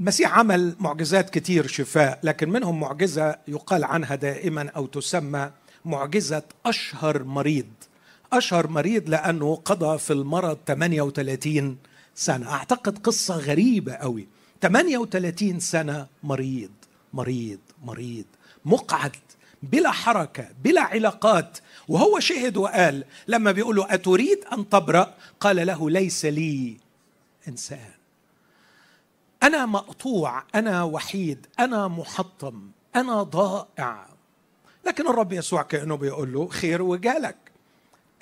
المسيح 0.00 0.38
عمل 0.38 0.76
معجزات 0.80 1.30
كتير 1.30 1.66
شفاء 1.66 2.18
لكن 2.22 2.50
منهم 2.50 2.80
معجزة 2.80 3.36
يقال 3.48 3.84
عنها 3.84 4.14
دائما 4.14 4.68
أو 4.76 4.86
تسمى 4.86 5.50
معجزة 5.84 6.42
أشهر 6.66 7.24
مريض. 7.24 7.66
أشهر 8.32 8.66
مريض 8.66 9.08
لأنه 9.08 9.54
قضى 9.54 9.98
في 9.98 10.12
المرض 10.12 10.58
38 10.66 11.76
سنة. 12.14 12.52
أعتقد 12.52 12.98
قصة 12.98 13.36
غريبة 13.36 13.92
قوي. 13.92 14.28
38 14.60 15.60
سنة 15.60 16.06
مريض 16.22 16.70
مريض 17.12 17.58
مريض. 17.84 18.24
مقعد 18.64 19.16
بلا 19.62 19.90
حركة 19.90 20.48
بلا 20.64 20.80
علاقات. 20.80 21.58
وهو 21.88 22.20
شهد 22.20 22.56
وقال 22.56 23.04
لما 23.28 23.52
بيقولوا 23.52 23.94
أتريد 23.94 24.38
أن 24.52 24.68
تبرأ؟ 24.68 25.14
قال 25.40 25.66
له 25.66 25.90
ليس 25.90 26.24
لي 26.24 26.76
إنسان. 27.48 27.93
أنا 29.44 29.66
مقطوع 29.66 30.42
أنا 30.54 30.82
وحيد 30.82 31.46
أنا 31.58 31.88
محطم 31.88 32.70
أنا 32.96 33.22
ضائع. 33.22 34.06
لكن 34.86 35.08
الرب 35.08 35.32
يسوع 35.32 35.62
كأنه 35.62 35.96
بيقول 35.96 36.32
له 36.32 36.48
خير 36.48 36.82
وجالك 36.82 37.36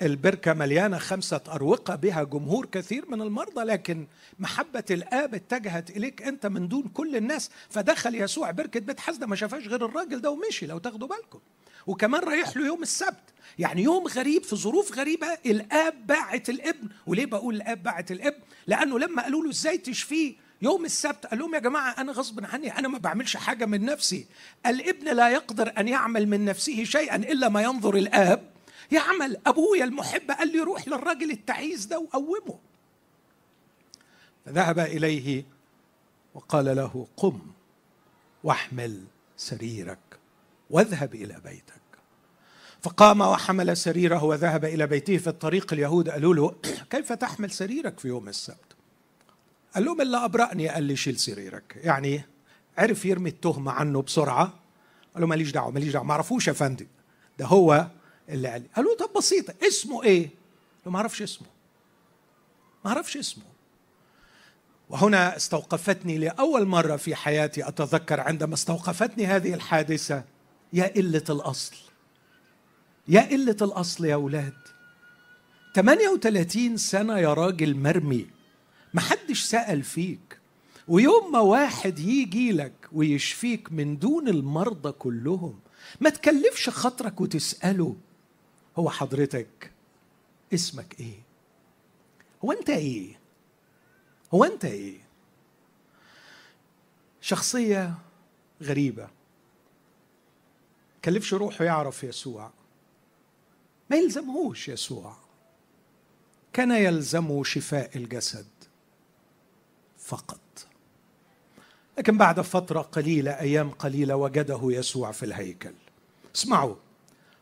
البركة 0.01 0.53
مليانة 0.53 0.97
خمسة 0.97 1.41
أروقة 1.47 1.95
بها 1.95 2.23
جمهور 2.23 2.65
كثير 2.65 3.05
من 3.09 3.21
المرضى 3.21 3.63
لكن 3.63 4.07
محبة 4.39 4.83
الآب 4.91 5.35
اتجهت 5.35 5.89
إليك 5.89 6.21
أنت 6.21 6.45
من 6.45 6.67
دون 6.67 6.83
كل 6.83 7.15
الناس. 7.15 7.49
فدخل 7.69 8.15
يسوع 8.15 8.51
بركة 8.51 8.79
بيت 8.79 8.99
حسده 8.99 9.27
ما 9.27 9.35
شافهاش 9.35 9.67
غير 9.67 9.85
الراجل 9.85 10.21
ده 10.21 10.31
ومشي 10.31 10.65
لو 10.67 10.77
تاخدوا 10.77 11.07
بالكم. 11.07 11.39
وكمان 11.87 12.21
رايح 12.21 12.57
له 12.57 12.65
يوم 12.65 12.81
السبت. 12.81 13.23
يعني 13.59 13.83
يوم 13.83 14.07
غريب 14.07 14.43
في 14.43 14.55
ظروف 14.55 14.97
غريبة 14.97 15.27
الآب 15.45 16.07
باعت 16.07 16.49
الابن. 16.49 16.89
وليه 17.07 17.25
بقول 17.25 17.55
الآب 17.55 17.83
باعت 17.83 18.11
الابن؟ 18.11 18.39
لأنه 18.67 18.99
لما 18.99 19.23
قالوا 19.23 19.43
له 19.43 19.49
إزاي 19.49 19.77
تشفيه 19.77 20.42
يوم 20.63 20.85
السبت 20.85 21.25
قال 21.25 21.39
لهم 21.39 21.55
يا 21.55 21.59
جماعة 21.59 21.91
أنا 21.91 22.11
غصب 22.11 22.45
عني 22.45 22.79
أنا 22.79 22.87
ما 22.87 22.97
بعملش 22.97 23.37
حاجة 23.37 23.65
من 23.65 23.85
نفسي. 23.85 24.25
الابن 24.65 25.15
لا 25.15 25.29
يقدر 25.29 25.73
أن 25.77 25.87
يعمل 25.87 26.27
من 26.27 26.45
نفسه 26.45 26.83
شيئا 26.83 27.15
إلا 27.15 27.49
ما 27.49 27.61
ينظر 27.61 27.95
الآب. 27.95 28.49
يعمل. 28.91 29.37
ابويا 29.45 29.83
المحب 29.83 30.31
قال 30.31 30.51
لي 30.51 30.59
روح 30.59 30.87
للراجل 30.87 31.31
التعيس 31.31 31.85
ده 31.85 31.99
وقومه. 31.99 32.59
فذهب 34.45 34.79
إليه 34.79 35.43
وقال 36.33 36.65
له 36.65 37.07
قم 37.17 37.41
واحمل 38.43 39.03
سريرك 39.37 40.19
واذهب 40.69 41.15
إلى 41.15 41.41
بيتك. 41.45 41.73
فقام 42.81 43.21
وحمل 43.21 43.77
سريره 43.77 44.23
وذهب 44.23 44.65
إلى 44.65 44.87
بيته 44.87 45.17
في 45.17 45.27
الطريق. 45.27 45.73
اليهود 45.73 46.09
قالوا 46.09 46.33
له 46.35 46.55
كيف 46.91 47.13
تحمل 47.13 47.51
سريرك 47.51 47.99
في 47.99 48.07
يوم 48.07 48.29
السبت؟ 48.29 48.72
قال 49.75 49.85
لهم 49.85 50.01
اللي 50.01 50.17
أبرأني 50.17 50.69
قال 50.69 50.83
لي 50.83 50.95
شيل 50.95 51.19
سريرك. 51.19 51.79
يعني 51.83 52.25
عرف 52.77 53.05
يرمي 53.05 53.29
التهمة 53.29 53.71
عنه 53.71 54.01
بسرعة. 54.01 54.53
قال 55.13 55.21
له 55.21 55.27
ماليش 55.27 55.51
دعوة 55.51 55.71
ماليش 55.71 55.93
دعوة. 55.93 56.05
ما 56.05 56.11
اعرفوش 56.11 56.47
يا 56.47 56.53
فندم. 56.53 56.87
ده 57.39 57.45
هو 57.45 57.87
اللي 58.29 58.47
قال 58.47 58.61
لي. 58.61 58.67
قال 58.75 58.85
له 58.85 58.95
طب 58.97 59.09
بسيطة 59.17 59.53
اسمه 59.67 60.03
إيه؟ 60.03 60.29
ما 60.85 60.97
أعرفش 60.97 61.21
اسمه. 61.21 61.47
ما 62.85 62.91
أعرفش 62.91 63.17
اسمه. 63.17 63.43
وهنا 64.89 65.35
استوقفتني 65.35 66.17
لأول 66.17 66.65
مرة 66.65 66.95
في 66.95 67.15
حياتي 67.15 67.67
أتذكر 67.67 68.19
عندما 68.19 68.53
استوقفتني 68.53 69.25
هذه 69.25 69.53
الحادثة. 69.53 70.23
يا 70.73 70.85
قلة 70.95 71.23
الأصل. 71.29 71.75
يا 73.07 73.21
قلة 73.21 73.57
الأصل 73.61 74.05
يا 74.05 74.13
أولاد. 74.13 74.53
38 75.75 76.77
سنة 76.77 77.17
يا 77.19 77.33
راجل 77.33 77.75
مرمي. 77.75 78.27
محدش 78.93 79.43
سأل 79.43 79.83
فيك. 79.83 80.39
ويوم 80.87 81.31
ما 81.31 81.39
واحد 81.39 81.99
يجي 81.99 82.51
لك 82.51 82.73
ويشفيك 82.91 83.71
من 83.71 83.97
دون 83.97 84.27
المرضى 84.27 84.91
كلهم 84.91 85.59
ما 86.01 86.09
تكلفش 86.09 86.69
خاطرك 86.69 87.21
وتسأله 87.21 87.95
هو 88.77 88.89
حضرتك 88.89 89.71
اسمك 90.53 90.99
إيه؟ 90.99 91.23
هو 92.45 92.51
أنت 92.51 92.69
إيه؟ 92.69 93.19
هو 94.33 94.43
أنت 94.43 94.65
إيه؟ 94.65 94.97
شخصية 97.21 97.93
غريبة. 98.61 99.09
كلفش 101.05 101.33
روحه 101.33 101.65
يعرف 101.65 102.03
يسوع. 102.03 102.51
ما 103.89 103.97
يلزمهوش 103.97 104.69
يسوع. 104.69 105.15
كان 106.53 106.71
يلزمه 106.71 107.43
شفاء 107.43 107.97
الجسد. 107.97 108.45
فقط. 110.13 110.39
لكن 111.97 112.17
بعد 112.17 112.41
فترة 112.41 112.81
قليلة 112.81 113.31
أيام 113.31 113.69
قليلة 113.69 114.15
وجده 114.15 114.59
يسوع 114.63 115.11
في 115.11 115.23
الهيكل. 115.23 115.73
اسمعوا. 116.35 116.75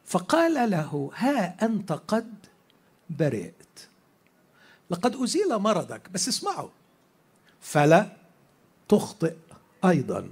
فقال 0.05 0.71
له 0.71 1.11
ها 1.15 1.65
أنت 1.65 1.91
قد 1.91 2.33
برئت. 3.09 3.87
لقد 4.89 5.15
أزيل 5.15 5.57
مرضك. 5.57 6.09
بس 6.09 6.27
اسمعوا. 6.27 6.69
فلا 7.61 8.11
تخطئ 8.89 9.35
أيضا 9.85 10.29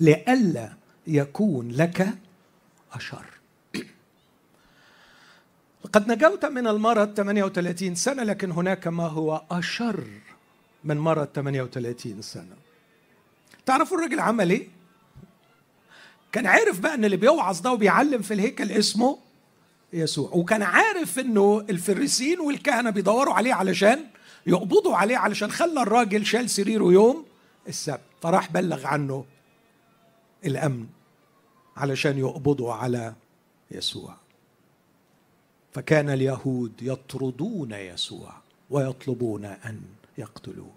لئلا 0.00 0.72
يكون 1.06 1.70
لك 1.70 2.08
أشر. 2.92 3.26
لقد 5.84 6.12
نجوت 6.12 6.44
من 6.44 6.66
المرض 6.66 7.14
38 7.14 7.94
سنة 7.94 8.22
لكن 8.22 8.50
هناك 8.50 8.86
ما 8.86 9.06
هو 9.06 9.42
أشر. 9.50 10.04
من 10.84 10.98
مرض 10.98 11.26
38 11.26 12.22
سنة. 12.22 12.56
تعرفوا 13.66 13.96
الراجل 13.98 14.20
عمل 14.20 14.50
إيه؟ 14.50 14.68
كان 16.32 16.46
عارف 16.46 16.80
بقى 16.80 16.94
إن 16.94 17.04
اللي 17.04 17.16
بيوعظ 17.16 17.60
ده 17.60 17.72
وبيعلم 17.72 18.22
في 18.22 18.34
الهيكل 18.34 18.70
اسمه 18.72 19.18
يسوع. 19.92 20.30
وكان 20.32 20.62
عارف 20.62 21.18
إنه 21.18 21.64
الفريسين 21.70 22.40
والكهنة 22.40 22.90
بيدوروا 22.90 23.34
عليه 23.34 23.54
علشان 23.54 24.04
يقبضوا 24.46 24.96
عليه 24.96 25.16
علشان 25.16 25.50
خلى 25.50 25.82
الراجل 25.82 26.26
شال 26.26 26.50
سريره 26.50 26.84
يوم 26.92 27.26
السبت. 27.68 28.00
فراح 28.22 28.52
بلغ 28.52 28.86
عنه 28.86 29.24
الأمن 30.44 30.86
علشان 31.76 32.18
يقبضوا 32.18 32.72
على 32.72 33.14
يسوع. 33.70 34.16
فكان 35.72 36.10
اليهود 36.10 36.72
يطردون 36.82 37.72
يسوع 37.72 38.32
ويطلبون 38.70 39.44
أن 39.44 39.80
يقتلوه. 40.18 40.74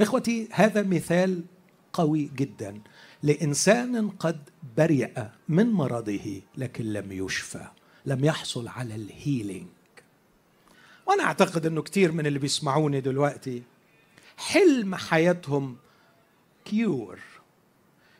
إخوتي 0.00 0.48
هذا 0.52 0.82
مثال 0.82 1.44
قوي 1.92 2.30
جدا. 2.36 2.80
لإنسان 3.22 4.10
قد 4.10 4.50
برئ 4.76 5.22
من 5.48 5.72
مرضه 5.72 6.42
لكن 6.56 6.84
لم 6.84 7.12
يشفى 7.12 7.66
لم 8.06 8.24
يحصل 8.24 8.68
على 8.68 8.94
ال 8.94 9.02
healing. 9.02 9.66
وأنا 11.06 11.24
أعتقد 11.24 11.66
إنه 11.66 11.82
كثير 11.82 12.12
من 12.12 12.26
اللي 12.26 12.38
بيسمعوني 12.38 13.00
دلوقتي 13.00 13.62
حلم 14.36 14.94
حياتهم 14.94 15.76
cure 16.64 17.18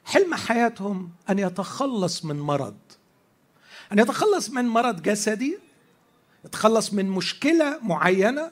حلم 0.04 0.34
حياتهم 0.34 1.10
أن 1.30 1.38
يتخلص 1.38 2.24
من 2.24 2.40
مرض. 2.40 2.76
أن 3.92 3.98
يتخلص 3.98 4.50
من 4.50 4.64
مرض 4.64 5.02
جسدي 5.02 5.58
يتخلص 6.44 6.92
من 6.92 7.06
مشكلة 7.06 7.78
معينة 7.82 8.50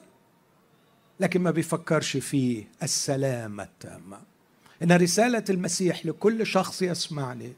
لكن 1.19 1.41
ما 1.41 1.51
بيفكرش 1.51 2.17
في 2.17 2.63
السلامة 2.83 3.63
التامة. 3.63 4.19
إن 4.83 4.91
رسالة 4.91 5.43
المسيح 5.49 6.05
لكل 6.05 6.45
شخص 6.45 6.81
يسمعني 6.81 7.53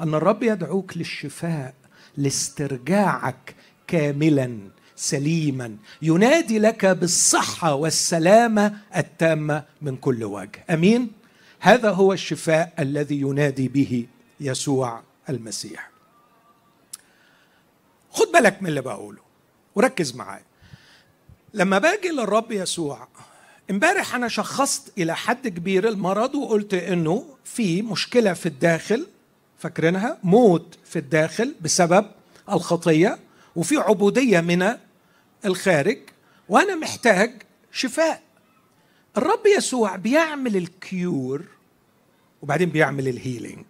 أن 0.00 0.14
الرب 0.14 0.42
يدعوك 0.42 0.96
للشفاء 0.96 1.74
لاسترجاعك 2.16 3.54
كاملا 3.86 4.58
سليما. 4.96 5.76
ينادي 6.02 6.58
لك 6.58 6.86
بالصحة 6.86 7.74
والسلامة 7.74 8.78
التامة 8.96 9.64
من 9.82 9.96
كل 9.96 10.24
وجه. 10.24 10.64
أمين؟ 10.70 11.12
هذا 11.60 11.90
هو 11.90 12.12
الشفاء 12.12 12.72
الذي 12.78 13.20
ينادي 13.20 13.68
به 13.68 14.06
يسوع 14.40 15.02
المسيح. 15.28 15.90
خد 18.10 18.26
بالك 18.32 18.62
من 18.62 18.68
اللي 18.68 18.80
بقوله. 18.80 19.22
وركز 19.74 20.14
معايا. 20.14 20.44
لما 21.54 21.78
باجي 21.78 22.08
للرب 22.08 22.52
يسوع 22.52 23.08
امبارح 23.70 24.14
أنا 24.14 24.28
شخصت 24.28 24.92
إلى 24.98 25.16
حد 25.16 25.48
كبير 25.48 25.88
المرض 25.88 26.34
وقلت 26.34 26.74
إنه 26.74 27.24
في 27.44 27.82
مشكلة 27.82 28.32
في 28.32 28.46
الداخل 28.46 29.06
فاكرينها؟ 29.58 30.18
موت 30.22 30.78
في 30.84 30.98
الداخل 30.98 31.54
بسبب 31.60 32.06
الخطية 32.50 33.18
وفي 33.56 33.76
عبودية 33.76 34.40
من 34.40 34.76
الخارج 35.44 35.98
وأنا 36.48 36.74
محتاج 36.74 37.42
شفاء. 37.72 38.22
الرب 39.16 39.46
يسوع 39.56 39.96
بيعمل 39.96 40.56
الكيور 40.56 41.42
وبعدين 42.42 42.68
بيعمل 42.68 43.08
ال 43.08 43.14
healing. 43.14 43.64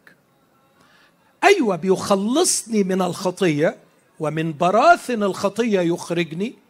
أيوه 1.44 1.76
بيخلصني 1.76 2.84
من 2.84 3.02
الخطية 3.02 3.76
ومن 4.20 4.56
براثن 4.56 5.22
الخطية 5.22 5.80
يخرجني 5.80 6.63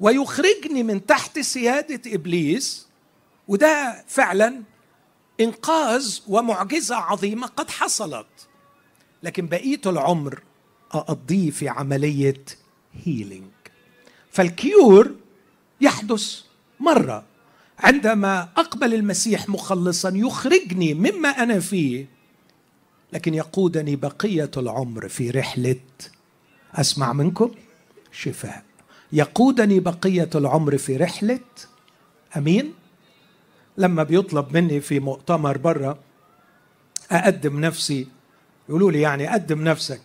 ويخرجني 0.00 0.82
من 0.82 1.06
تحت 1.06 1.38
سيادة 1.38 2.14
إبليس 2.14 2.86
وده 3.48 4.04
فعلا 4.08 4.62
إنقاذ 5.40 6.18
ومعجزة 6.28 6.96
عظيمة 6.96 7.46
قد 7.46 7.70
حصلت. 7.70 8.26
لكن 9.22 9.46
بقية 9.46 9.80
العمر 9.86 10.42
أقضيه 10.92 11.50
في 11.50 11.68
عملية 11.68 12.44
healing 13.04 13.50
فال 14.30 14.58
cure 14.58 15.14
يحدث 15.80 16.40
مرة 16.80 17.24
عندما 17.78 18.48
أقبل 18.56 18.94
المسيح 18.94 19.48
مخلصا 19.48 20.12
يخرجني 20.14 20.94
مما 20.94 21.28
أنا 21.28 21.60
فيه 21.60 22.06
لكن 23.12 23.34
يقودني 23.34 23.96
بقية 23.96 24.50
العمر 24.56 25.08
في 25.08 25.30
رحلة 25.30 25.80
أسمع 26.74 27.12
منكم 27.12 27.54
شفاء. 28.12 28.64
يقودني 29.12 29.80
بقية 29.80 30.30
العمر 30.34 30.78
في 30.78 30.96
رحلة. 30.96 31.40
أمين. 32.36 32.74
لما 33.78 34.02
بيطلب 34.02 34.56
مني 34.56 34.80
في 34.80 35.00
مؤتمر 35.00 35.58
بره 35.58 35.98
أقدم 37.10 37.60
نفسي 37.60 38.06
يقولوا 38.68 38.92
لي 38.92 39.00
يعني 39.00 39.26
قدم 39.26 39.64
نفسك. 39.64 40.00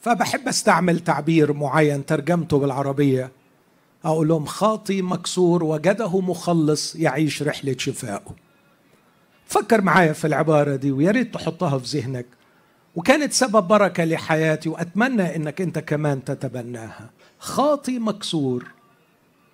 فبحب 0.00 0.48
أستعمل 0.48 1.00
تعبير 1.00 1.52
معين 1.52 2.06
ترجمته 2.06 2.58
بالعربية. 2.58 3.30
أقول 4.04 4.28
لهم 4.28 4.44
خاطي 4.46 5.02
مكسور 5.02 5.64
وجده 5.64 6.20
مخلص 6.20 6.96
يعيش 6.96 7.42
رحلة 7.42 7.76
شفائه 7.78 8.34
فكر 9.46 9.80
معايا 9.80 10.12
في 10.12 10.26
العبارة 10.26 10.76
دي 10.76 10.92
ويا 10.92 11.10
ريت 11.10 11.34
تحطها 11.34 11.78
في 11.78 11.98
ذهنك. 11.98 12.26
وكانت 12.96 13.32
سبب 13.32 13.68
بركة 13.68 14.04
لحياتي 14.04 14.68
وأتمنى 14.68 15.36
إنك 15.36 15.60
أنت 15.60 15.78
كمان 15.78 16.24
تتبناها. 16.24 17.10
خاطي 17.40 17.98
مكسور 17.98 18.70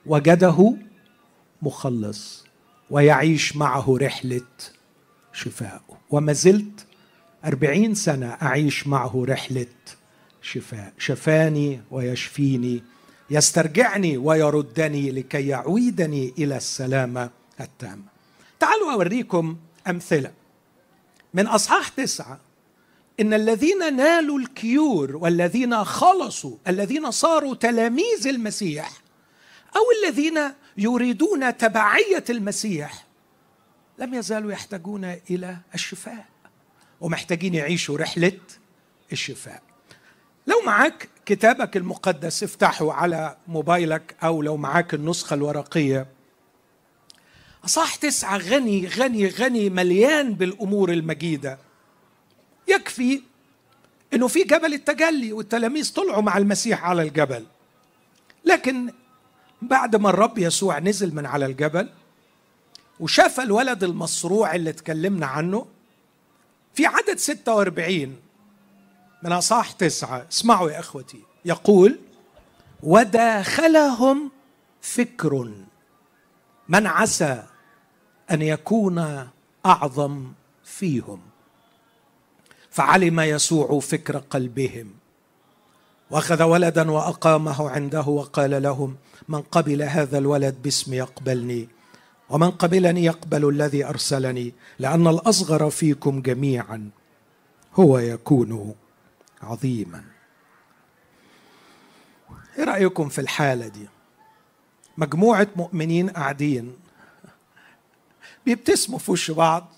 وجده 0.07 0.77
مخلص 1.63 2.45
ويعيش 2.91 3.57
معه 3.57 3.99
رحلة 4.01 4.41
شفائه 5.33 5.81
وما 6.11 6.33
زلت 6.33 6.87
أربعين 7.45 7.95
سنة 7.95 8.27
أعيش 8.27 8.87
معه 8.87 9.25
رحلة 9.29 9.67
شفاء. 10.43 10.93
شفاني 10.99 11.81
ويشفيني 11.91 12.83
يسترجعني 13.31 14.17
ويردني 14.17 15.11
لكي 15.11 15.47
يعيدني 15.49 16.35
إلى 16.39 16.57
السلامة 16.57 17.31
التامة 17.61 18.03
تعالوا 18.61 18.93
أوريكم 18.93 19.57
أمثلة 19.89 20.33
من 21.35 21.47
أصحاح 21.47 21.89
تسعة. 21.89 22.41
إن 23.21 23.35
الذين 23.35 23.97
نالوا 23.97 24.39
الكيور 24.39 25.17
والذين 25.17 25.85
خلصوا 25.85 26.57
الذين 26.69 27.11
صاروا 27.11 27.55
تلاميذ 27.55 28.27
المسيح 28.27 28.91
أو 29.77 29.83
الذين 30.03 30.41
يريدون 30.77 31.57
تبعية 31.57 32.25
المسيح 32.31 33.07
لم 33.99 34.15
يزالوا 34.15 34.53
يحتاجون 34.53 35.05
إلى 35.31 35.57
الشفاء 35.75 36.27
ومحتاجين 37.01 37.55
يعيشوا 37.55 37.99
رحلة 37.99 38.39
الشفاء. 39.13 39.63
لو 40.47 40.63
معاك 40.67 41.09
كتابك 41.27 41.77
المقدس 41.77 42.43
افتحه 42.43 42.93
على 42.93 43.37
موبايلك 43.49 44.17
أو 44.25 44.43
لو 44.43 44.57
معاك 44.57 44.95
النسخة 44.95 45.35
الورقية. 45.35 46.07
اصح 47.65 47.95
تسعة 47.95 48.39
غني 48.39 48.87
غني 48.87 49.29
غني 49.29 49.71
مليان 49.71 50.35
بالأمور 50.35 50.93
المجيدة. 50.93 51.66
يكفي 52.99 53.23
إنه 54.15 54.29
في 54.29 54.43
جبل 54.43 54.75
التجلي 54.75 55.33
والتلاميذ 55.33 55.93
طلعوا 55.95 56.23
مع 56.23 56.37
المسيح 56.39 56.85
على 56.85 57.03
الجبل. 57.03 57.47
لكن 58.45 58.93
بعد 59.63 59.97
ما 59.97 60.11
الرب 60.11 60.39
يسوع 60.39 60.79
نزل 60.79 61.15
من 61.15 61.27
على 61.27 61.47
الجبل 61.47 61.89
وشاف 63.01 63.41
الولد 63.41 63.85
المصروع 63.85 64.55
اللي 64.55 64.71
اتكلمنا 64.71 65.27
عنه 65.27 65.67
في 66.75 66.87
عدد 66.87 67.19
46 67.19 68.17
من 69.23 69.33
أصح 69.33 69.73
تسعة 69.73 70.27
اسمعوا 70.33 70.71
يا 70.71 70.79
أخوتي 70.81 71.23
يقول 71.45 71.99
وداخلهم 72.83 74.31
فكر 74.83 75.51
من 76.69 76.87
عسى 76.87 77.43
أن 78.31 78.43
يكون 78.43 79.29
أعظم 79.67 80.33
فيهم. 80.65 81.21
فعلم 82.77 83.21
يسوع 83.21 83.81
فكر 83.81 84.19
قلبهم. 84.19 84.91
واخذ 86.11 86.43
ولدا 86.43 86.91
واقامه 86.91 87.71
عنده 87.71 88.03
وقال 88.03 88.63
لهم 88.63 88.97
من 89.29 89.43
قبل 89.43 89.83
هذا 89.83 90.19
الولد 90.19 90.63
باسم 90.63 90.95
يقبلني 90.95 91.69
ومن 92.31 92.51
قبلني 92.51 93.05
يقبل 93.05 93.49
الذي 93.49 93.85
أرسلني 93.85 94.55
لأن 94.79 95.07
الأصغر 95.07 95.71
فيكم 95.71 96.23
جميعا 96.23 96.91
هو 97.75 97.99
يكون 97.99 98.75
عظيما. 99.43 100.05
إيه 102.59 102.65
رأيكم 102.65 103.09
في 103.09 103.21
الحالة 103.21 103.69
دي؟ 103.69 103.87
مجموعة 104.99 105.49
مؤمنين 105.57 106.11
قاعدين 106.11 106.77
بيبتسموا 108.47 108.99
في 108.99 109.11
وش 109.11 109.31
بعض 109.31 109.69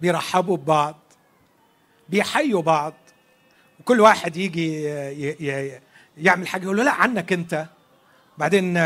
بيرحبوا 0.00 0.56
ببعض 0.56 0.96
بيحيوا 2.08 2.62
بعض. 2.62 2.94
وكل 3.80 4.00
واحد 4.00 4.36
يجي 4.36 4.82
يعمل 6.16 6.48
حاجة 6.48 6.62
يقول 6.62 6.76
له 6.76 6.82
لا 6.82 6.92
عنك 6.92 7.32
انت. 7.32 7.66
بعدين 8.38 8.76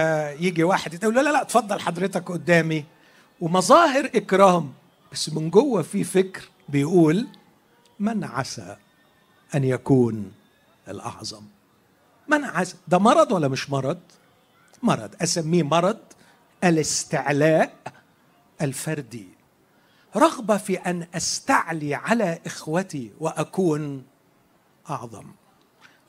يجي 0.41 0.65
واحد 0.65 0.95
يقول 1.03 1.15
لا 1.15 1.21
لا 1.21 1.43
اتفضل 1.43 1.81
حضرتك 1.81 2.31
قدامي. 2.31 2.85
ومظاهر 3.41 4.11
إكرام 4.15 4.73
بس 5.13 5.29
من 5.29 5.51
جوه 5.51 5.83
في 5.83 6.05
فكر 6.05 6.49
بيقول 6.69 7.29
من 7.99 8.25
عسى 8.25 8.77
أن 9.55 9.65
يكون 9.65 10.33
الأعظم؟ 10.89 11.43
من 12.29 12.45
عسى 12.45 12.77
ده 12.89 12.99
مرض 12.99 13.33
ولا 13.33 13.49
مش 13.49 13.71
مرض؟ 13.71 13.99
مرض 14.83 15.11
أسميه 15.23 15.63
مرض 15.63 15.99
الاستعلاء 16.65 17.75
الفردي. 18.63 19.29
رغبه 20.17 20.57
في 20.57 20.77
أن 20.77 21.07
أستعلي 21.15 21.95
على 21.95 22.39
إخوتي 22.47 23.13
وأكون 23.21 24.05
أعظم. 24.91 25.27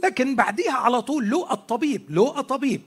لكن 0.04 0.36
بعديها 0.36 0.74
على 0.74 1.02
طول 1.02 1.26
لو 1.30 1.52
الطبيب 1.52 2.06
لو 2.10 2.39
الطبيب 2.39 2.82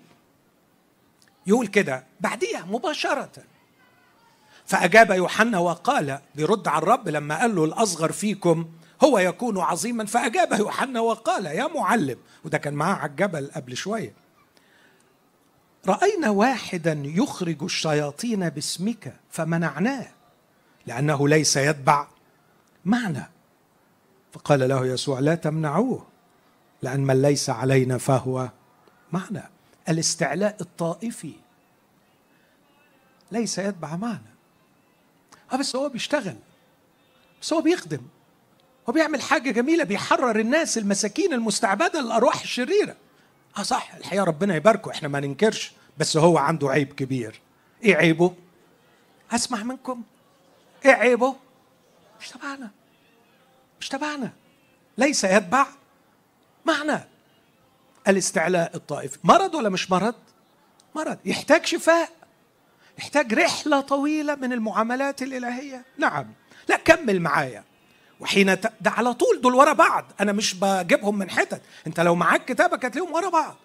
يقول 1.46 1.66
كده 1.66 2.04
بعديها 2.20 2.64
مباشرة. 2.64 3.30
فأجاب 4.66 5.10
يوحنا 5.10 5.58
وقال 5.58 6.18
بيرد 6.34 6.68
على 6.68 6.82
الرب 6.82 7.08
لما 7.08 7.40
قال 7.40 7.54
له 7.54 7.64
الأصغر 7.64 8.12
فيكم 8.12 8.68
هو 9.04 9.18
يكون 9.18 9.58
عظيما 9.58 10.06
فأجاب 10.06 10.52
يوحنا 10.52 11.00
وقال 11.00 11.46
يا 11.46 11.66
معلم 11.66 12.18
وده 12.44 12.58
كان 12.58 12.74
معاه 12.74 12.94
على 12.94 13.10
الجبل 13.10 13.50
قبل 13.54 13.76
شوية. 13.76 14.14
رأينا 15.86 16.30
واحدا 16.30 17.02
يخرج 17.04 17.62
الشياطين 17.62 18.48
باسمك 18.48 19.16
فمنعناه. 19.30 20.15
لأنه 20.86 21.28
ليس 21.28 21.56
يتبع 21.56 22.06
معنا 22.84 23.28
فقال 24.32 24.68
له 24.68 24.86
يسوع 24.86 25.18
لا 25.18 25.34
تمنعوه 25.34 26.06
لأن 26.82 27.00
من 27.00 27.22
ليس 27.22 27.50
علينا 27.50 27.98
فهو 27.98 28.48
معنا 29.12 29.48
الاستعلاء 29.88 30.56
الطائفي 30.60 31.32
ليس 33.32 33.58
يتبع 33.58 33.96
معنا 33.96 34.36
آه 35.52 35.56
بس 35.56 35.76
هو 35.76 35.88
بيشتغل 35.88 36.36
بس 37.42 37.52
هو 37.52 37.60
بيخدم 37.60 38.00
هو 38.88 38.92
بيعمل 38.92 39.22
حاجة 39.22 39.50
جميلة 39.50 39.84
بيحرر 39.84 40.40
الناس 40.40 40.78
المساكين 40.78 41.32
المستعبدة 41.32 42.00
للارواح 42.00 42.40
الشريرة. 42.42 42.96
آه 43.58 43.62
صح 43.62 43.94
الحقيقة 43.94 44.24
ربنا 44.24 44.56
يباركه 44.56 44.90
إحنا 44.90 45.08
ما 45.08 45.20
ننكرش 45.20 45.72
بس 45.98 46.16
هو 46.16 46.38
عنده 46.38 46.68
عيب 46.68 46.92
كبير. 46.92 47.40
إيه 47.82 47.96
عيبه؟ 47.96 48.34
أسمع 49.32 49.62
منكم. 49.62 50.02
إيه 50.84 50.92
عيبه؟ 50.92 51.36
مش 52.20 52.28
تبعنا. 52.28 52.70
مش 53.80 53.88
تبعنا. 53.88 54.30
ليس 54.98 55.24
يتبع 55.24 55.66
معنا. 56.64 57.08
الاستعلاء 58.08 58.76
الطائفي 58.76 59.18
مرض 59.24 59.54
ولا 59.54 59.68
مش 59.68 59.90
مرض؟ 59.90 60.14
مرض. 60.94 61.18
يحتاج 61.24 61.66
شفاء. 61.66 62.10
يحتاج 62.98 63.34
رحلة 63.34 63.80
طويلة 63.80 64.34
من 64.34 64.52
المعاملات 64.52 65.22
الإلهية. 65.22 65.84
نعم. 65.98 66.32
لا 66.68 66.76
كمل 66.76 67.20
معايا. 67.20 67.64
وحين 68.20 68.60
ت... 68.60 68.72
ده 68.80 68.90
على 68.90 69.14
طول 69.14 69.40
دول 69.40 69.54
ورا 69.54 69.72
بعض. 69.72 70.04
أنا 70.20 70.32
مش 70.32 70.54
بجيبهم 70.54 71.18
من 71.18 71.30
حتت. 71.30 71.62
أنت 71.86 72.00
لو 72.00 72.14
معاك 72.14 72.44
كتابك 72.44 72.84
هتلاقيهم 72.84 73.12
ورا 73.12 73.28
بعض. 73.28 73.56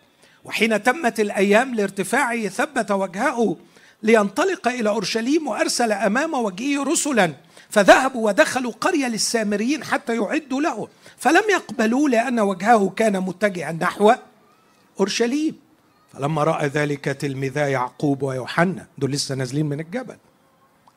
وحين 0.43 0.83
تمت 0.83 1.19
الأيام 1.19 1.75
لارتفاعه 1.75 2.47
ثبت 2.47 2.91
وجهه 2.91 3.57
لينطلق 4.03 4.67
إلى 4.67 4.89
أورشليم 4.89 5.47
وأرسل 5.47 5.91
أمام 5.91 6.33
وجهه 6.33 6.83
رسلا 6.83 7.33
فذهبوا 7.69 8.27
ودخلوا 8.27 8.71
قرية 8.71 9.07
للسامريين 9.07 9.83
حتى 9.83 10.15
يعدوا 10.15 10.61
له. 10.61 10.87
فلم 11.17 11.43
يقبلوا 11.49 12.09
لأن 12.09 12.39
وجهه 12.39 12.89
كان 12.89 13.19
متجها 13.19 13.71
نحو 13.71 14.13
أورشليم. 14.99 15.59
فلما 16.13 16.43
رأى 16.43 16.67
ذلك 16.67 17.05
تلميذا 17.05 17.67
يعقوب 17.67 18.23
ويوحنا 18.23 18.87
دول 18.97 19.11
لسه 19.11 19.35
نازلين 19.35 19.65
من 19.65 19.79
الجبل 19.79 20.17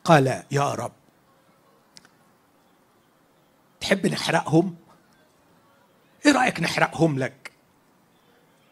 قال 0.04 0.42
يا 0.50 0.74
رب 0.74 0.92
تحب 3.80 4.06
نحرقهم؟ 4.06 4.74
إيه 6.26 6.32
رأيك 6.32 6.60
نحرقهم 6.60 7.18
لك؟ 7.18 7.52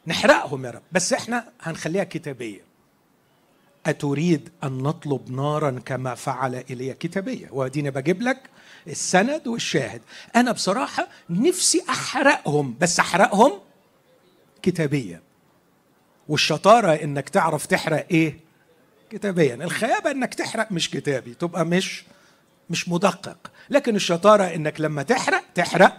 نحرقهم 0.06 0.66
يا 0.66 0.70
رب 0.70 0.82
بس 0.92 1.12
إحنا 1.12 1.48
هنخليها 1.60 2.04
كتابية. 2.04 2.71
أتريد 3.86 4.48
أن 4.64 4.78
نطلب 4.78 5.30
نارا 5.30 5.80
كما 5.84 6.14
فعل 6.14 6.54
إلي 6.70 6.94
كتابية 6.94 7.48
وأديني 7.50 7.90
بجيب 7.90 8.22
لك 8.22 8.38
السند 8.86 9.46
والشاهد. 9.46 10.00
أنا 10.36 10.52
بصراحة 10.52 11.08
نفسي 11.30 11.82
أحرقهم 11.88 12.76
بس 12.80 13.00
أحرقهم؟ 13.00 13.52
كتابيا 14.62 15.22
والشطارة 16.28 16.92
إنك 16.92 17.28
تعرف 17.28 17.66
تحرق 17.66 18.06
إيه؟ 18.10 18.38
كتابيا 19.10 19.54
الخيابة 19.54 20.10
إنك 20.10 20.34
تحرق 20.34 20.72
مش 20.72 20.90
كتابي 20.90 21.34
تبقى 21.34 21.66
مش 21.66 22.04
مش 22.70 22.88
مدقق. 22.88 23.50
لكن 23.70 23.96
الشطارة 23.96 24.44
إنك 24.44 24.80
لما 24.80 25.02
تحرق 25.02 25.44
تحرق 25.54 25.96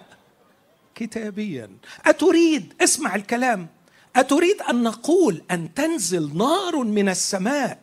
كتابيا. 0.95 1.69
أتريد 2.05 2.73
اسمع 2.81 3.15
الكلام. 3.15 3.67
أتريد 4.15 4.61
أن 4.61 4.83
نقول 4.83 5.41
أن 5.51 5.73
تنزل 5.73 6.37
نار 6.37 6.77
من 6.77 7.09
السماء 7.09 7.79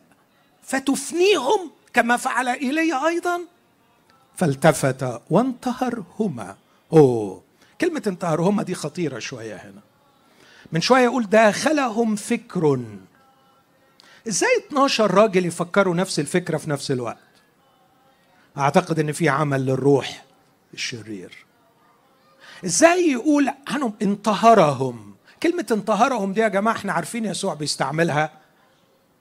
فتفنيهم 0.63 1.71
كما 1.93 2.17
فعل 2.17 2.47
إلي 2.49 3.07
أيضا؟ 3.07 3.41
فالتفت 4.35 5.21
وانتهرهما. 5.29 6.55
أوه 6.93 7.41
كلمة 7.81 8.03
انتهرهما 8.07 8.63
دي 8.63 8.75
خطيرة 8.75 9.19
شوية 9.19 9.55
هنا. 9.55 9.81
من 10.71 10.81
شوية 10.81 11.03
يقول 11.03 11.29
داخلهم 11.29 12.15
فكر. 12.15 12.79
إزاي 14.27 14.63
12 14.67 15.13
راجل 15.13 15.45
يفكروا 15.45 15.95
نفس 15.95 16.19
الفكرة 16.19 16.57
في 16.57 16.69
نفس 16.69 16.91
الوقت؟ 16.91 17.17
أعتقد 18.57 18.99
إن 18.99 19.11
في 19.11 19.29
عمل 19.29 19.65
للروح 19.65 20.25
الشرير. 20.73 21.45
إزاي 22.65 23.11
يقول 23.11 23.49
عنهم 23.67 23.93
انتهرهم؟ 24.01 25.10
كلمة 25.43 25.65
انتهرهم 25.71 26.33
دي 26.33 26.41
يا 26.41 26.47
جماعة 26.47 26.75
إحنا 26.75 26.93
عارفين 26.93 27.25
يسوع 27.25 27.53
بيستعملها 27.53 28.31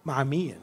مع 0.07 0.25
مين؟ 0.25 0.59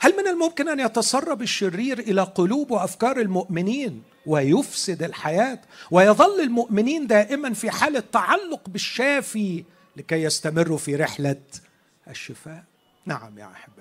هل 0.00 0.16
من 0.16 0.28
الممكن 0.28 0.68
أن 0.68 0.80
يتسرب 0.80 1.42
الشرير 1.42 1.98
إلى 1.98 2.22
قلوب 2.22 2.70
وأفكار 2.70 3.20
المؤمنين 3.20 4.02
ويفسد 4.26 5.02
الحياة 5.02 5.58
ويظل 5.90 6.40
المؤمنين 6.40 7.06
دائما 7.06 7.52
في 7.54 7.70
حاله 7.70 8.02
تعلق 8.12 8.68
بالشافي 8.68 9.64
لكي 9.96 10.22
يستمروا 10.22 10.78
في 10.78 10.96
رحلة 10.96 11.40
الشفاء؟ 12.08 12.64
نعم 13.06 13.38
يا 13.38 13.46
احبائي 13.52 13.75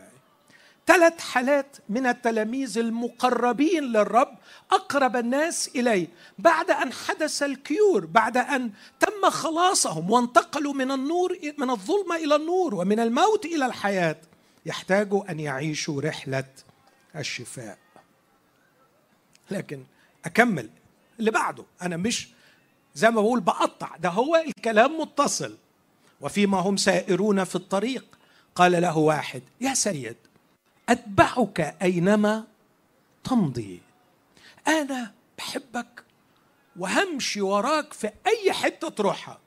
ثلاث 0.87 1.19
حالات 1.19 1.77
من 1.89 2.05
التلاميذ 2.05 2.77
المقربين 2.77 3.83
للرب 3.83 4.37
أقرب 4.71 5.15
الناس 5.15 5.69
إليه. 5.75 6.07
بعد 6.39 6.71
أن 6.71 6.93
حدث 6.93 7.43
الكيور 7.43 8.05
بعد 8.05 8.37
أن 8.37 8.71
تم 8.99 9.29
خلاصهم 9.29 10.11
وانتقلوا 10.11 10.73
من 10.73 10.91
النور 10.91 11.37
من 11.57 11.69
الظلمة 11.69 12.15
إلى 12.15 12.35
النور 12.35 12.75
ومن 12.75 12.99
الموت 12.99 13.45
إلى 13.45 13.65
الحياة 13.65 14.17
يحتاجوا 14.65 15.31
أن 15.31 15.39
يعيشوا 15.39 16.01
رحلة 16.01 16.45
الشفاء. 17.15 17.77
لكن 19.51 19.83
أكمل 20.25 20.69
اللي 21.19 21.31
بعده. 21.31 21.63
أنا 21.81 21.97
مش 21.97 22.27
زي 22.95 23.09
ما 23.09 23.21
بقول 23.21 23.39
بقطع. 23.39 23.95
ده 23.97 24.09
هو 24.09 24.35
الكلام 24.35 24.99
متصل. 24.99 25.57
وفيما 26.21 26.57
هم 26.59 26.77
سائرون 26.77 27.43
في 27.43 27.55
الطريق 27.55 28.05
قال 28.55 28.71
له 28.71 28.97
واحد 28.97 29.41
يا 29.61 29.73
سيد 29.73 30.15
أتبعك 30.89 31.59
أينما 31.81 32.43
تمضي. 33.23 33.81
أنا 34.67 35.13
بحبك 35.37 36.03
وهمشي 36.75 37.41
وراك 37.41 37.93
في 37.93 38.11
أي 38.27 38.53
حتة 38.53 38.89
تروحها. 38.89 39.39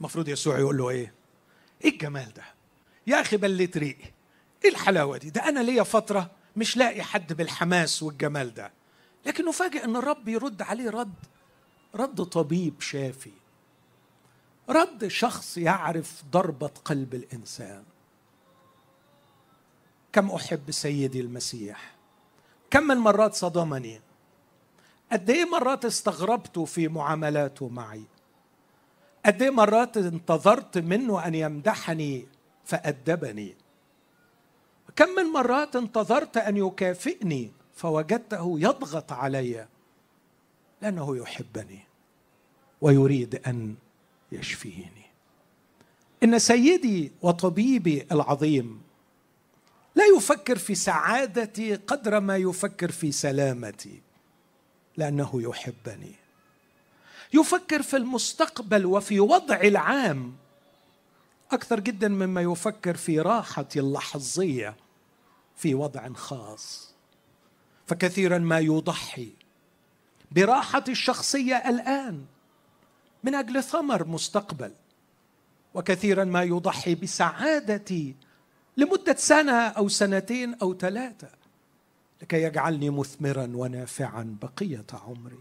المفروض 0.00 0.28
يسوع 0.28 0.58
يقول 0.58 0.76
له 0.76 0.90
إيه؟ 0.90 1.14
إيه 1.84 1.90
الجمال 1.90 2.32
ده؟ 2.32 2.44
يا 3.06 3.20
أخي 3.20 3.36
بليت 3.36 3.76
ريقي. 3.76 4.10
إيه 4.64 4.70
الحلاوة 4.70 5.18
دي؟ 5.18 5.30
ده 5.30 5.48
أنا 5.48 5.60
ليا 5.60 5.82
فترة 5.82 6.30
مش 6.56 6.76
لاقي 6.76 7.02
حد 7.02 7.32
بالحماس 7.32 8.02
والجمال 8.02 8.54
ده. 8.54 8.72
لكن 9.26 9.44
نفاجئ 9.44 9.84
إن 9.84 9.96
الرب 9.96 10.28
يرد 10.28 10.62
عليه 10.62 10.90
رد 10.90 11.14
رد 11.94 12.22
طبيب 12.24 12.80
شافي. 12.80 13.32
رد 14.68 15.06
شخص 15.06 15.58
يعرف 15.58 16.22
ضربة 16.30 16.70
قلب 16.84 17.14
الإنسان. 17.14 17.84
كم 20.14 20.30
أحب 20.30 20.70
سيدي 20.70 21.20
المسيح؟ 21.20 21.94
كم 22.70 22.82
من 22.82 22.96
مرات 22.96 23.34
صدمني. 23.34 24.00
قد 25.12 25.30
إيه 25.30 25.44
مرات 25.44 25.84
استغربت 25.84 26.58
في 26.58 26.88
معاملاته 26.88 27.68
معي؟ 27.68 28.04
قد 29.26 29.42
إيه 29.42 29.50
مرات 29.50 29.96
انتظرت 29.96 30.78
منه 30.78 31.26
أن 31.26 31.34
يمدحني 31.34 32.26
فأدبني؟ 32.64 33.54
كم 34.96 35.08
من 35.08 35.24
مرات 35.24 35.76
انتظرت 35.76 36.36
أن 36.36 36.56
يكافئني 36.56 37.52
فوجدته 37.74 38.54
يضغط 38.58 39.12
علي 39.12 39.68
لأنه 40.82 41.16
يحبني 41.16 41.80
ويريد 42.80 43.40
أن 43.46 43.74
يشفيني. 44.32 45.04
إن 46.22 46.38
سيدي 46.38 47.12
وطبيبي 47.22 48.06
العظيم 48.12 48.83
لا 49.94 50.04
يفكر 50.16 50.58
في 50.58 50.74
سعادتي 50.74 51.74
قدر 51.74 52.20
ما 52.20 52.36
يفكر 52.36 52.90
في 52.90 53.12
سلامتي 53.12 54.02
لأنه 54.96 55.30
يحبني. 55.34 56.14
يفكر 57.34 57.82
في 57.82 57.96
المستقبل 57.96 58.86
وفي 58.86 59.20
وضع 59.20 59.60
العام 59.60 60.34
أكثر 61.52 61.80
جدا 61.80 62.08
مما 62.08 62.40
يفكر 62.40 62.96
في 62.96 63.20
راحتي 63.20 63.80
اللحظية 63.80 64.76
في 65.56 65.74
وضع 65.74 66.12
خاص. 66.12 66.94
فكثيرا 67.86 68.38
ما 68.38 68.58
يضحي 68.58 69.32
براحتي 70.30 70.92
الشخصية 70.92 71.56
الآن 71.56 72.24
من 73.24 73.34
أجل 73.34 73.62
ثمر 73.62 74.06
مستقبل 74.06 74.72
وكثيرا 75.74 76.24
ما 76.24 76.42
يضحي 76.42 76.94
بسعادتي 76.94 78.14
لمدة 78.76 79.14
سنة 79.18 79.52
أو 79.52 79.88
سنتين 79.88 80.54
أو 80.54 80.74
ثلاثة 80.74 81.28
لكي 82.22 82.42
يجعلني 82.42 82.90
مثمرا 82.90 83.50
ونافعا 83.54 84.36
بقية 84.42 84.86
عمري. 84.92 85.38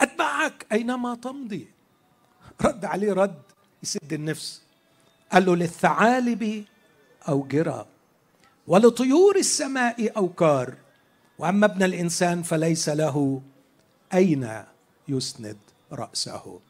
أتبعك 0.00 0.66
أينما 0.72 1.14
تمضي. 1.14 1.68
رد 2.60 2.84
عليه 2.84 3.12
رد 3.12 3.42
يسد 3.82 4.12
النفس. 4.12 4.62
قال 5.32 5.46
له 5.46 5.56
للثعالب 5.56 6.64
أوجرة 7.28 7.86
ولطيور 8.66 9.36
السماء 9.36 10.16
أوكار 10.16 10.74
وأما 11.38 11.66
ابن 11.66 11.82
الإنسان 11.82 12.42
فليس 12.42 12.88
له 12.88 13.42
أين 14.14 14.64
يسند 15.08 15.58
رأسه. 15.92 16.60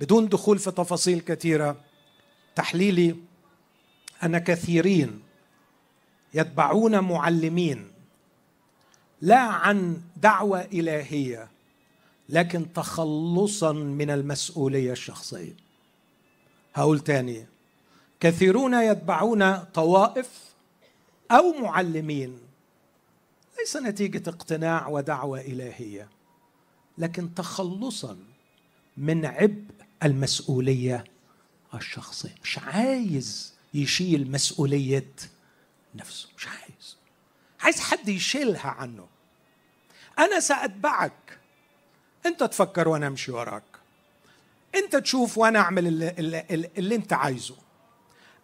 بدون 0.00 0.28
دخول 0.28 0.58
في 0.58 0.70
تفاصيل 0.70 1.20
كثيرة 1.20 1.76
تحليلي 2.56 3.16
أن 4.24 4.38
كثيرين 4.38 5.22
يتبعون 6.34 6.98
معلمين 6.98 7.88
لا 9.20 9.40
عن 9.40 10.00
دعوة 10.16 10.60
إلهية 10.60 11.48
لكن 12.28 12.72
تخلصا 12.72 13.72
من 13.72 14.10
المسؤولية 14.10 14.92
الشخصية. 14.92 15.56
هقول 16.74 17.00
تاني 17.00 17.46
كثيرون 18.20 18.74
يتبعون 18.74 19.56
طوائف 19.56 20.54
أو 21.30 21.52
معلمين. 21.52 22.38
ليس 23.58 23.76
نتيجة 23.76 24.30
اقتناع 24.30 24.88
ودعوة 24.88 25.40
إلهية 25.40 26.08
لكن 26.98 27.34
تخلصا 27.34 28.16
من 28.96 29.26
عبء 29.26 29.62
المسؤولية 30.02 31.04
الشخصية. 31.74 32.34
مش 32.42 32.58
عايز 32.58 33.51
يشيل 33.74 34.30
مسؤولية 34.30 35.12
نفسه. 35.94 36.28
مش 36.36 36.46
عايز. 36.48 36.96
عايز 37.60 37.80
حد 37.80 38.08
يشيلها 38.08 38.70
عنه. 38.70 39.06
أنا 40.18 40.40
سأتبعك. 40.40 41.38
أنت 42.26 42.44
تفكر 42.44 42.88
وأنا 42.88 43.06
أمشي 43.06 43.32
وراك. 43.32 43.62
أنت 44.74 44.96
تشوف 44.96 45.38
وأنا 45.38 45.58
أعمل 45.58 45.86
اللي, 45.86 46.10
اللي, 46.10 46.70
اللي 46.78 46.94
أنت 46.94 47.12
عايزه. 47.12 47.56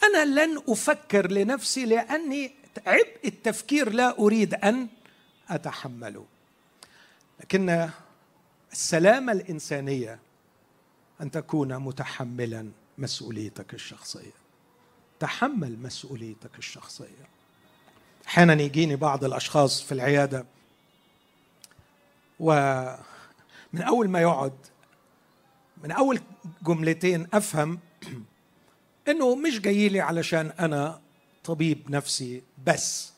أنا 0.02 0.24
لن 0.24 0.62
أفكر 0.68 1.30
لنفسي 1.30 1.84
لأني 1.84 2.52
عبء 2.86 3.20
التفكير 3.24 3.92
لا 3.92 4.18
أريد 4.18 4.54
أن 4.54 4.88
أتحمله. 5.48 6.26
لكن 7.40 7.90
السلامة 8.72 9.32
الإنسانية 9.32 10.18
أن 11.20 11.30
تكون 11.30 11.78
متحملا 11.78 12.70
مسؤوليتك 12.98 13.74
الشخصية. 13.74 14.47
تحمل 15.20 15.78
مسؤوليتك 15.82 16.58
الشخصية. 16.58 17.28
أحيانا 18.26 18.62
يجيني 18.62 18.96
بعض 18.96 19.24
الأشخاص 19.24 19.82
في 19.82 19.92
العيادة 19.92 20.46
ومن 22.40 23.82
أول 23.86 24.08
ما 24.08 24.20
يقعد 24.20 24.52
من 25.84 25.90
أول 25.90 26.20
جملتين 26.62 27.26
أفهم 27.32 27.78
إنه 29.08 29.34
مش 29.34 29.60
جاي 29.60 29.88
لي 29.88 30.00
علشان 30.00 30.52
أنا 30.60 31.00
طبيب 31.44 31.90
نفسي 31.90 32.42
بس 32.66 33.12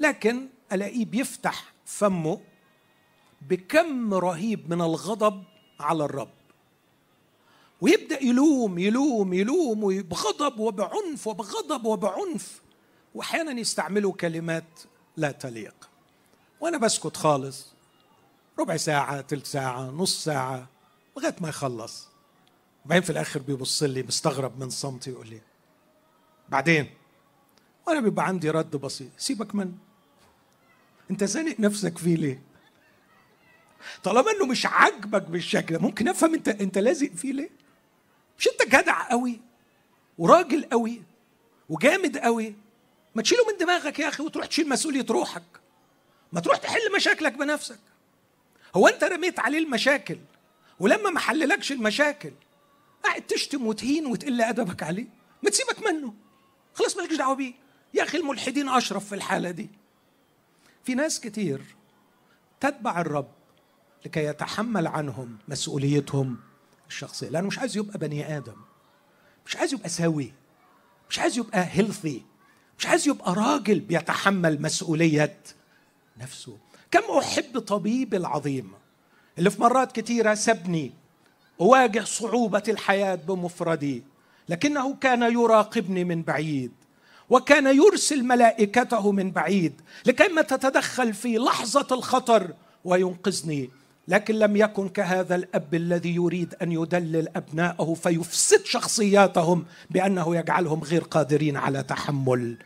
لكن 0.00 0.48
ألاقيه 0.72 1.04
بيفتح 1.04 1.72
فمه 1.84 2.40
بكم 3.42 4.14
رهيب 4.14 4.70
من 4.70 4.80
الغضب 4.80 5.44
على 5.80 6.04
الرب. 6.04 6.37
ويبدأ 7.80 8.22
يلوم 8.24 8.78
يلوم 8.78 9.32
يلوم 9.32 10.02
بغضب 10.02 10.58
وبعنف 10.58 11.26
وبغضب 11.26 11.84
وبعنف. 11.84 12.60
واحيانا 13.14 13.60
يستعملوا 13.60 14.12
كلمات 14.12 14.80
لا 15.16 15.30
تليق. 15.30 15.88
وأنا 16.60 16.78
بسكت 16.78 17.16
خالص. 17.16 17.66
ربع 18.58 18.76
ساعة 18.76 19.22
ثلث 19.22 19.50
ساعة 19.52 19.90
نص 19.90 20.24
ساعة 20.24 20.68
لغاية 21.16 21.36
ما 21.40 21.48
يخلص. 21.48 22.08
وبعدين 22.84 23.02
في 23.02 23.10
الآخر 23.10 23.40
بيبص 23.40 23.82
لي 23.82 24.02
مستغرب 24.02 24.60
من 24.60 24.70
صمتي 24.70 25.10
يقول 25.10 25.28
لي 25.28 25.40
بعدين؟ 26.48 26.90
وأنا 27.86 28.00
بيبقى 28.00 28.26
عندي 28.26 28.50
رد 28.50 28.76
بسيط 28.76 29.08
سيبك 29.18 29.54
من 29.54 29.72
أنت 31.10 31.24
زانق 31.24 31.60
نفسك 31.60 31.98
فيه 31.98 32.16
ليه؟ 32.16 32.42
طالما 34.04 34.30
إنه 34.30 34.46
مش 34.46 34.66
عاجبك 34.66 35.22
بالشكل 35.22 35.78
ممكن 35.78 36.08
أفهم 36.08 36.34
أنت 36.34 36.48
أنت 36.48 36.78
لازق 36.78 37.12
فيه 37.12 37.32
ليه؟ 37.32 37.50
مش 38.38 38.48
انت 38.48 38.74
جدع 38.74 39.08
قوي 39.08 39.40
وراجل 40.18 40.64
قوي 40.64 41.02
وجامد 41.68 42.18
قوي؟ 42.18 42.54
ما 43.14 43.22
تشيله 43.22 43.46
من 43.52 43.58
دماغك 43.58 43.98
يا 43.98 44.08
أخي 44.08 44.22
وتروح 44.22 44.46
تشيل 44.46 44.68
مسؤولية 44.68 45.06
روحك. 45.10 45.42
ما 46.32 46.40
تروح 46.40 46.56
تحل 46.56 46.92
مشاكلك 46.96 47.32
بنفسك. 47.32 47.78
هو 48.76 48.88
انت 48.88 49.04
رميت 49.04 49.38
عليه 49.38 49.58
المشاكل 49.58 50.18
ولما 50.80 51.10
ما 51.10 51.20
حللكش 51.20 51.72
المشاكل 51.72 52.32
قاعد 53.04 53.22
تشتم 53.22 53.66
وتهين 53.66 54.06
وتقل 54.06 54.42
أدبك 54.42 54.82
عليه؟ 54.82 55.06
ما 55.42 55.50
تسيبك 55.50 55.86
منه. 55.86 56.14
خلاص 56.74 56.96
مالكش 56.96 57.16
دعوة 57.16 57.34
بيه. 57.34 57.54
يا 57.94 58.02
أخي 58.02 58.18
الملحدين 58.18 58.68
أشرف 58.68 59.08
في 59.08 59.14
الحالة 59.14 59.50
دي. 59.50 59.70
في 60.84 60.94
ناس 60.94 61.20
كتير 61.20 61.62
تتبع 62.60 63.00
الرب 63.00 63.30
لكي 64.06 64.24
يتحمل 64.24 64.86
عنهم 64.86 65.38
مسؤوليتهم. 65.48 66.36
الشخصية 66.88 67.28
لأنه 67.28 67.46
مش 67.46 67.58
عايز 67.58 67.76
يبقى 67.76 67.98
بني 67.98 68.36
آدم 68.36 68.56
مش 69.46 69.56
عايز 69.56 69.74
يبقى 69.74 69.88
سوي 69.88 70.32
مش 71.10 71.18
عايز 71.18 71.38
يبقى 71.38 71.66
هيلثي 71.70 72.22
مش 72.78 72.86
عايز 72.86 73.08
يبقى 73.08 73.34
راجل 73.34 73.80
بيتحمل 73.80 74.62
مسؤولية 74.62 75.36
نفسه. 76.18 76.56
كم 76.90 77.02
أحب 77.18 77.58
طبيب 77.58 78.14
العظيم 78.14 78.72
اللي 79.38 79.50
في 79.50 79.60
مرات 79.60 79.92
كثيره 80.00 80.34
سبني 80.34 80.92
أواجه 81.60 82.04
صعوبة 82.04 82.62
الحياة 82.68 83.14
بمفردي 83.14 84.02
لكنه 84.48 84.94
كان 84.94 85.22
يراقبني 85.22 86.04
من 86.04 86.22
بعيد 86.22 86.72
وكان 87.30 87.76
يرسل 87.76 88.24
ملائكته 88.24 89.12
من 89.12 89.30
بعيد 89.30 89.80
لكيما 90.06 90.42
تتدخل 90.42 91.14
في 91.14 91.38
لحظة 91.38 91.86
الخطر 91.92 92.54
وينقذني. 92.84 93.70
لكن 94.08 94.34
لم 94.34 94.56
يكن 94.56 94.88
كهذا 94.88 95.34
الأب 95.34 95.74
الذي 95.74 96.14
يريد 96.14 96.54
أن 96.54 96.72
يدلل 96.72 97.36
ابنائه 97.36 97.94
فيفسد 97.94 98.64
شخصياتهم 98.64 99.66
بأنه 99.90 100.36
يجعلهم 100.36 100.84
غير 100.84 101.02
قادرين 101.02 101.56
على 101.56 101.82
تحمل 101.82 102.58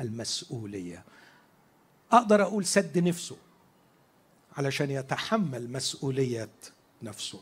المسؤولية. 0.00 1.04
أقدر 2.12 2.42
أقول 2.42 2.64
سد 2.64 2.98
نفسه 2.98 3.36
علشان 4.56 4.90
يتحمل 4.90 5.72
مسؤولية 5.72 6.48
نفسه. 7.02 7.40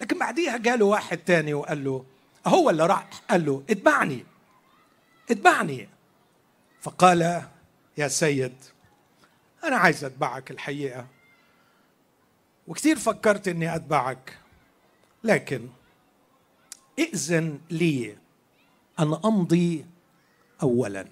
لكن 0.00 0.18
بعديها 0.18 0.56
جاله 0.56 0.84
واحد 0.84 1.18
تاني 1.18 1.54
وقال 1.54 1.84
له 1.84 2.04
هو 2.46 2.70
اللي 2.70 2.86
راح؟ 2.86 3.08
قال 3.30 3.46
له 3.46 3.62
اتبعني 3.70 4.24
اتبعني. 5.30 5.88
فقال 6.80 7.42
يا 7.98 8.08
سيد 8.08 8.54
أنا 9.64 9.76
عايز 9.76 10.04
أتبعك 10.04 10.50
الحقيقة. 10.50 11.17
وكثير 12.68 12.96
فكرت 12.96 13.48
إني 13.48 13.76
أتبعك. 13.76 14.38
لكن 15.24 15.68
ائذن 16.98 17.58
لي 17.70 18.16
أن 18.98 19.18
أمضي 19.24 19.86
اولا 20.62 21.06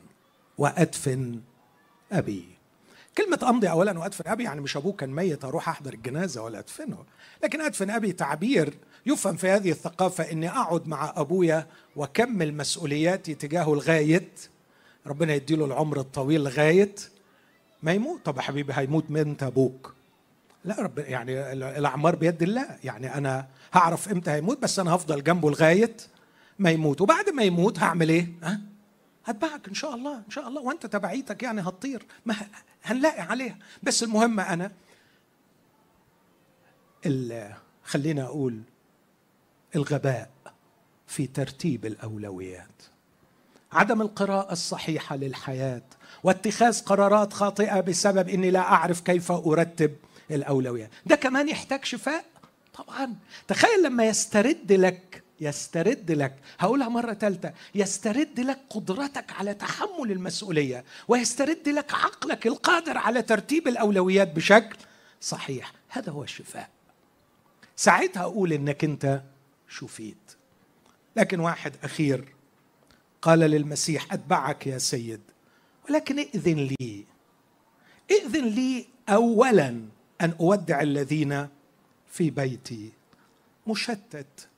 وأدفن 0.58 1.40
أبي. 2.12 2.44
كلمة 3.18 3.38
أمضي 3.42 3.70
أولا 3.70 3.98
وأدفن 3.98 4.30
أبي 4.30 4.44
يعني 4.44 4.60
مش 4.60 4.76
أبوه 4.76 4.92
كان 4.92 5.10
ميت 5.10 5.44
أروح 5.44 5.68
أحضر 5.68 5.92
الجنازة 5.92 6.42
ولا 6.42 6.58
أدفنه. 6.58 7.04
لكن 7.44 7.60
أدفن 7.60 7.90
أبي 7.90 8.12
تعبير 8.12 8.74
يفهم 9.06 9.36
في 9.36 9.48
هذه 9.48 9.70
الثقافة 9.70 10.32
أني 10.32 10.48
أقعد 10.48 10.88
مع 10.88 11.12
أبويا 11.16 11.66
وأكمل 11.96 12.54
مسؤولياتي 12.54 13.34
تجاهه 13.34 13.74
لغاية 13.74 14.28
ربنا 15.06 15.34
يديله 15.34 15.64
العمر 15.64 16.00
الطويل 16.00 16.44
لغاية 16.44 16.94
ما 17.82 17.92
يموت؟ 17.92 18.20
طب 18.24 18.36
يا 18.36 18.42
حبيبي 18.42 18.72
هيموت 18.76 19.10
من 19.10 19.36
أبوك 19.42 19.95
لا 20.66 20.80
رب 20.80 20.98
يعني 20.98 21.52
الأعمار 21.52 22.16
بيد 22.16 22.42
الله. 22.42 22.78
يعني 22.84 23.14
أنا 23.14 23.46
هعرف 23.72 24.08
إمتى 24.08 24.30
هيموت 24.30 24.62
بس 24.62 24.78
أنا 24.78 24.94
هفضل 24.94 25.24
جنبه 25.24 25.50
لغاية 25.50 25.96
ما 26.58 26.70
يموت. 26.70 27.00
وبعد 27.00 27.30
ما 27.30 27.42
يموت 27.42 27.78
هعمل 27.78 28.08
إيه؟ 28.08 28.32
ها؟ 28.42 28.60
هتبعك 29.24 29.68
إن 29.68 29.74
شاء 29.74 29.94
الله 29.94 30.16
إن 30.16 30.30
شاء 30.30 30.48
الله. 30.48 30.62
وأنت 30.62 30.86
تبعيتك 30.86 31.42
يعني 31.42 31.60
هتطير. 31.60 32.06
ما 32.26 32.36
هنلاقي 32.84 33.20
عليها. 33.20 33.58
بس 33.82 34.02
المهم 34.02 34.40
أنا 34.40 34.72
خلينا 37.84 38.22
أقول 38.24 38.62
الغباء 39.76 40.30
في 41.06 41.26
ترتيب 41.26 41.86
الأولويات. 41.86 42.82
عدم 43.72 44.02
القراءة 44.02 44.52
الصحيحة 44.52 45.16
للحياة 45.16 45.82
واتخاذ 46.22 46.84
قرارات 46.84 47.32
خاطئة 47.32 47.80
بسبب 47.80 48.28
إني 48.28 48.50
لا 48.50 48.60
أعرف 48.60 49.00
كيف 49.00 49.32
أرتب 49.32 49.96
الاولويات 50.30 50.90
ده 51.06 51.16
كمان 51.16 51.48
يحتاج 51.48 51.84
شفاء؟ 51.84 52.24
طبعا. 52.74 53.14
تخيل 53.48 53.82
لما 53.82 54.04
يسترد 54.04 54.72
لك 54.72 55.22
يسترد 55.40 56.10
لك 56.10 56.34
هقولها 56.58 56.88
مرة 56.88 57.14
ثالثة 57.14 57.52
يسترد 57.74 58.40
لك 58.40 58.58
قدرتك 58.70 59.32
على 59.32 59.54
تحمل 59.54 60.12
المسؤولية 60.12 60.84
ويسترد 61.08 61.68
لك 61.68 61.94
عقلك 61.94 62.46
القادر 62.46 62.98
على 62.98 63.22
ترتيب 63.22 63.68
الأولويات 63.68 64.32
بشكل 64.32 64.76
صحيح. 65.20 65.72
هذا 65.88 66.12
هو 66.12 66.22
الشفاء. 66.22 66.68
ساعتها 67.76 68.22
أقول 68.22 68.52
إنك 68.52 68.84
أنت 68.84 69.22
شفيت. 69.68 70.32
لكن 71.16 71.40
واحد 71.40 71.72
أخير 71.84 72.34
قال 73.22 73.38
للمسيح 73.38 74.12
أتبعك 74.12 74.66
يا 74.66 74.78
سيد. 74.78 75.20
ولكن 75.90 76.18
ائذن 76.18 76.68
لي. 76.80 77.04
ائذن 78.10 78.44
لي 78.44 78.86
أولا 79.08 79.82
أن 80.20 80.34
أودع 80.40 80.80
الذين 80.80 81.48
في 82.06 82.30
بيتي. 82.30 82.92
مشتت 83.66 84.48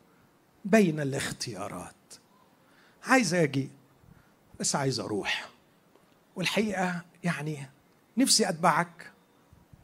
بين 0.65 1.01
الاختيارات. 1.01 1.95
عايز 3.05 3.35
أجي 3.35 3.71
بس 4.61 4.77
عايز 4.77 5.01
أروح. 5.01 5.49
والحقيقة 6.37 7.03
يعني 7.25 7.67
نفسي 8.17 8.49
أتبعك 8.49 9.13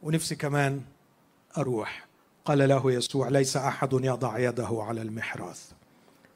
ونفسي 0.02 0.36
كمان 0.36 0.82
أروح. 1.58 2.06
قال 2.44 2.68
له 2.68 2.92
يسوع 2.92 3.28
ليس 3.28 3.56
أحد 3.56 3.92
يضع 3.92 4.38
يده 4.38 4.68
على 4.72 5.02
المحراث 5.02 5.72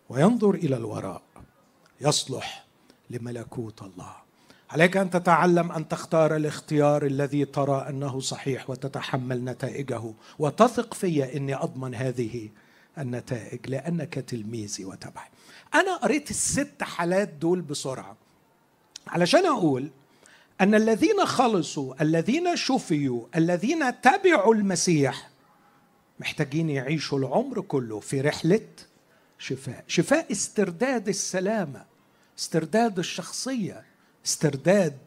وينظر 0.09 0.55
إلى 0.55 0.77
الوراء. 0.77 1.23
يصلح 2.01 2.67
لملكوت 3.11 3.83
الله. 3.83 4.17
عليك 4.71 4.97
أن 4.97 5.11
تتعلم 5.11 5.73
أن 5.73 5.89
تختار 5.89 6.37
الاختيار 6.37 7.07
الذي 7.07 7.45
ترى 7.45 7.87
أنه 7.89 8.21
صحيح 8.21 8.71
وتتحمل 8.71 9.45
نتائجه. 9.45 10.13
وتثق 10.39 10.95
في 10.95 11.37
إني 11.37 11.55
أضمن 11.55 11.95
هذه 11.95 12.49
النتائج 12.99 13.61
لأنك 13.67 14.15
تلميذي 14.15 14.85
وتبعي 14.85 15.29
أنا 15.75 15.97
قريت 15.97 16.31
الست 16.31 16.83
حالات 16.83 17.29
دول 17.29 17.61
بسرعة. 17.61 18.17
علشان 19.07 19.47
أقول 19.47 19.91
أن 20.61 20.75
الذين 20.75 21.27
خلصوا 21.27 22.03
الذين 22.03 22.57
شفيوا 22.57 23.27
الذين 23.37 24.01
تبعوا 24.01 24.55
المسيح 24.55 25.31
محتاجين 26.21 26.71
يعيشوا 26.71 27.19
العمر 27.19 27.61
كله 27.61 28.01
في 28.01 28.21
رحلة 28.21 28.69
شفاء. 29.39 29.85
شفاء 29.89 30.33
استرداد 30.33 31.09
السلامة 31.09 31.85
استرداد 32.39 32.99
الشخصية. 32.99 33.88
استرداد 34.29 34.99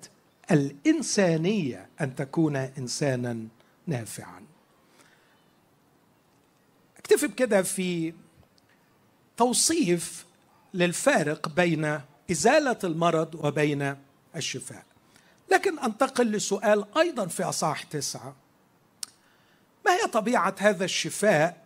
الإنسانية 0.52 1.90
أن 2.02 2.16
تكون 2.16 2.56
إنسانا 2.56 3.48
نافعا. 3.88 4.46
أكتفي 6.98 7.28
بكده 7.28 7.62
في 7.62 8.14
توصيف 9.38 10.26
للفارق 10.74 11.50
بين 11.50 12.02
إزالة 12.32 12.78
المرض 12.84 13.36
وبين 13.36 13.96
الشفاء. 14.36 14.86
لكن 15.52 15.80
أنتقل 15.80 16.32
لسؤال 16.32 16.98
أيضا 16.98 17.28
في 17.28 17.44
أصحاح 17.44 17.84
تسعة. 17.84 18.36
ما 19.86 19.92
هي 19.92 20.08
طبيعة 20.08 20.56
هذا 20.60 20.86
الشفاء 20.86 21.66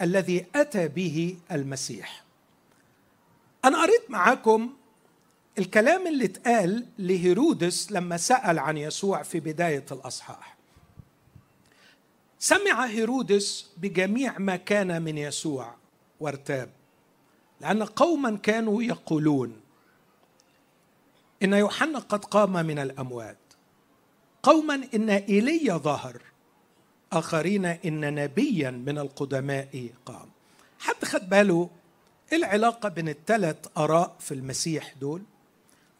الذي 0.00 0.46
أتى 0.54 0.88
به 0.88 1.38
المسيح؟ 1.52 2.24
أنا 3.64 3.82
قريت 3.82 4.10
معاكم 4.10 4.72
الكلام 5.58 6.06
اللي 6.06 6.24
اتقال 6.24 6.86
لهيرودس 6.98 7.92
لما 7.92 8.16
سأل 8.16 8.58
عن 8.58 8.76
يسوع 8.76 9.22
في 9.22 9.40
بداية 9.40 9.84
الأصحاح. 9.92 10.56
سمع 12.38 12.86
هيرودس 12.86 13.70
بجميع 13.76 14.38
ما 14.38 14.56
كان 14.56 15.02
من 15.02 15.18
يسوع 15.18 15.74
وارتاب 16.20 16.70
لأن 17.60 17.82
قوما 17.82 18.36
كانوا 18.36 18.82
يقولون 18.82 19.60
إن 21.42 21.52
يوحنا 21.52 21.98
قد 21.98 22.24
قام 22.24 22.52
من 22.52 22.78
الأموات. 22.78 23.36
قوما 24.42 24.88
إن 24.94 25.10
إيليا 25.10 25.76
ظهر 25.76 26.22
آخرين 27.12 27.64
إن 27.64 28.14
نبيا 28.14 28.70
من 28.70 28.98
القدماء 28.98 29.90
قام. 30.06 30.28
حد 30.78 31.04
خد 31.04 31.28
باله 31.28 31.70
إيه 32.32 32.38
العلاقة 32.38 32.88
بين 32.88 33.08
الثلاث 33.08 33.56
آراء 33.78 34.16
في 34.20 34.34
المسيح 34.34 34.94
دول؟ 35.00 35.22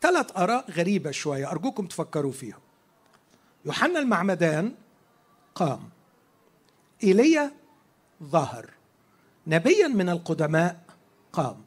ثلاث 0.02 0.36
آراء 0.36 0.70
غريبة 0.70 1.10
شوية 1.10 1.50
أرجوكم 1.50 1.86
تفكروا 1.86 2.32
فيهم 2.32 2.60
يوحنا 3.64 3.98
المعمدان 3.98 4.74
قام. 5.54 5.90
إيليا 7.04 7.52
ظهر. 8.22 8.70
نبيا 9.46 9.88
من 9.88 10.08
القدماء 10.08 10.80
قام. 11.32 11.64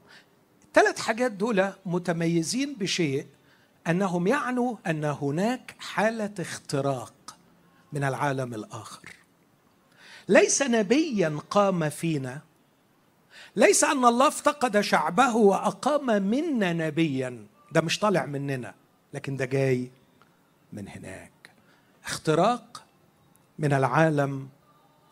الثلاث 0.67 0.99
حاجات 0.99 1.31
دول 1.31 1.69
متميزين 1.85 2.73
بشيء 2.73 3.27
أنهم 3.87 4.27
يعنوا 4.27 4.75
أن 4.87 5.05
هناك 5.05 5.75
حالة 5.79 6.33
اختراق 6.39 7.37
من 7.93 8.03
العالم 8.03 8.53
الآخر. 8.53 9.09
ليس 10.27 10.61
نبيا 10.61 11.39
قام 11.49 11.89
فينا. 11.89 12.41
ليس 13.55 13.83
أن 13.83 14.05
الله 14.05 14.27
افتقد 14.27 14.81
شعبه 14.81 15.35
وأقام 15.35 16.05
منا 16.05 16.73
نبيا. 16.73 17.47
ده 17.71 17.81
مش 17.81 17.99
طالع 17.99 18.25
مننا 18.25 18.73
لكن 19.13 19.37
ده 19.37 19.45
جاي 19.45 19.91
من 20.73 20.87
هناك. 20.87 21.31
اختراق 22.05 22.83
من 23.59 23.73
العالم 23.73 24.49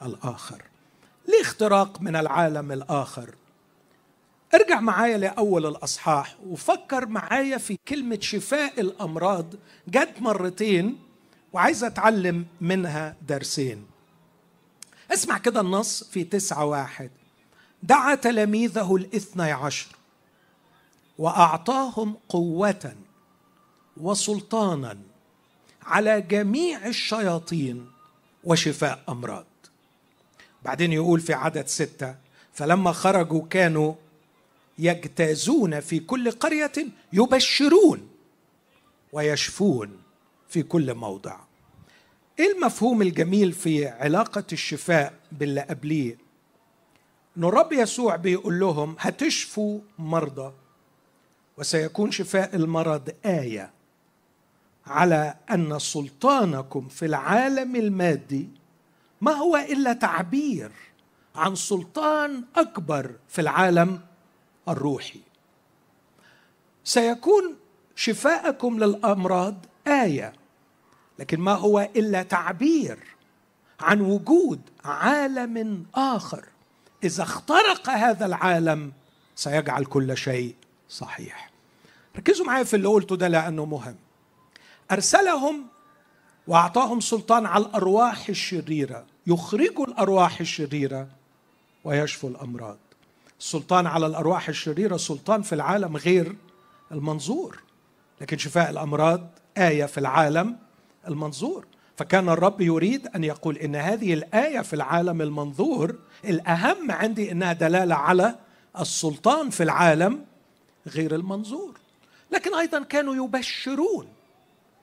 الآخر. 0.02 0.64
ليه 1.28 1.42
اختراق 1.42 2.02
من 2.02 2.16
العالم 2.16 2.72
الآخر؟ 2.72 3.36
ارجع 4.54 4.80
معايا 4.80 5.18
لأول 5.18 5.66
الأصحاح 5.66 6.36
وفكر 6.48 7.06
معايا 7.06 7.58
في 7.58 7.78
كلمة 7.88 8.20
شفاء 8.22 8.82
الأمراض 8.82 9.46
جت 9.88 10.14
مرتين 10.20 11.00
وعايز 11.54 11.84
أتعلم 11.84 12.46
منها 12.62 13.16
درسين. 13.28 13.86
اسمع 15.14 15.38
كده 15.38 15.62
النص 15.62 16.04
في 16.04 16.24
تسعة 16.24 16.66
واحد. 16.66 17.10
دعا 17.84 18.16
تلاميذه 18.16 18.96
الاثني 18.96 19.52
عشر. 19.52 19.88
وأعطاهم 21.24 22.18
قوة 22.30 22.96
وسلطانا 23.98 24.98
على 25.84 26.22
جميع 26.22 26.88
الشياطين 26.88 27.92
وشفاء 28.44 29.04
أمراض. 29.10 29.46
بعدين 30.66 30.94
يقول 30.94 31.20
في 31.20 31.34
عدد 31.34 31.68
ستة 31.68 32.16
فلما 32.54 32.92
خرجوا 32.92 33.48
كانوا 33.50 33.94
يجتازون 34.80 35.80
في 35.80 36.00
كل 36.00 36.32
قرية 36.32 36.72
يبشرون 37.14 38.10
ويشفون 39.14 40.02
في 40.50 40.64
كل 40.64 40.94
موضع. 40.94 41.40
إيه 42.40 42.52
المفهوم 42.52 43.02
الجميل 43.02 43.52
في 43.52 43.88
علاقة 43.88 44.46
الشفاء 44.52 45.14
باللي 45.32 45.62
قبليه؟ 45.62 46.18
ان 47.38 47.44
الرب 47.44 47.74
يسوع 47.74 48.16
بيقول 48.16 48.60
لهم 48.60 48.96
هتشفوا 49.00 49.80
مرضى. 50.00 50.54
وسيكون 51.58 52.12
شفاء 52.12 52.56
المرض 52.56 53.10
آية 53.26 53.72
على 54.88 55.36
أن 55.52 55.80
سلطانكم 55.80 56.88
في 56.88 57.06
العالم 57.06 57.76
المادي 57.76 58.50
ما 59.22 59.32
هو 59.32 59.58
إلا 59.58 59.94
تعبير 59.94 60.72
عن 61.36 61.56
سلطان 61.56 62.44
أكبر 62.56 63.12
في 63.28 63.42
العالم 63.42 64.02
الروحي. 64.70 65.22
سيكون 66.84 67.56
شفاءكم 67.96 68.80
للأمراض 68.80 69.66
آية 69.88 70.34
لكن 71.20 71.40
ما 71.40 71.54
هو 71.54 71.90
إلا 71.96 72.24
تعبير 72.24 73.00
عن 73.80 74.02
وجود 74.02 74.62
عالم 74.86 75.86
آخر. 75.96 76.46
إذا 77.04 77.24
اخترق 77.24 77.90
هذا 77.90 78.26
العالم 78.26 78.92
سيجعل 79.36 79.86
كل 79.86 80.18
شيء 80.18 80.56
صحيح. 80.94 81.50
ركزوا 82.18 82.46
معايا 82.46 82.64
في 82.64 82.76
اللي 82.76 82.88
قلته 82.88 83.16
ده 83.16 83.28
لأنه 83.28 83.66
مهم. 83.66 83.96
أرسلهم 84.92 85.66
وأعطاهم 86.48 87.00
سلطان 87.00 87.46
على 87.46 87.66
الأرواح 87.66 88.30
الشريرة. 88.30 89.06
يخرجوا 89.28 89.86
الأرواح 89.86 90.40
الشريرة 90.40 91.08
ويشفوا 91.84 92.30
الأمراض. 92.30 92.78
السلطان 93.40 93.88
على 93.88 94.06
الأرواح 94.06 94.50
الشريرة 94.50 94.98
سلطان 94.98 95.42
في 95.42 95.56
العالم 95.56 95.98
غير 95.98 96.36
المنظور. 96.92 97.60
لكن 98.22 98.38
شفاء 98.38 98.70
الأمراض 98.70 99.28
آية 99.58 99.86
في 99.86 99.98
العالم 99.98 100.58
المنظور. 101.08 101.66
فكان 101.98 102.30
الرب 102.30 102.62
يريد 102.62 103.08
أن 103.08 103.24
يقول 103.24 103.58
إن 103.58 103.76
هذه 103.76 104.14
الآية 104.14 104.62
في 104.62 104.74
العالم 104.74 105.22
المنظور 105.22 105.96
الأهم 106.26 106.92
عندي 106.92 107.32
إنها 107.32 107.54
دلالة 107.54 107.96
على 107.96 108.36
السلطان 108.80 109.50
في 109.50 109.64
العالم 109.64 110.26
غير 110.88 111.16
المنظور. 111.16 111.80
لكن 112.32 112.56
أيضا 112.56 112.84
كانوا 112.84 113.26
يبشرون 113.26 114.08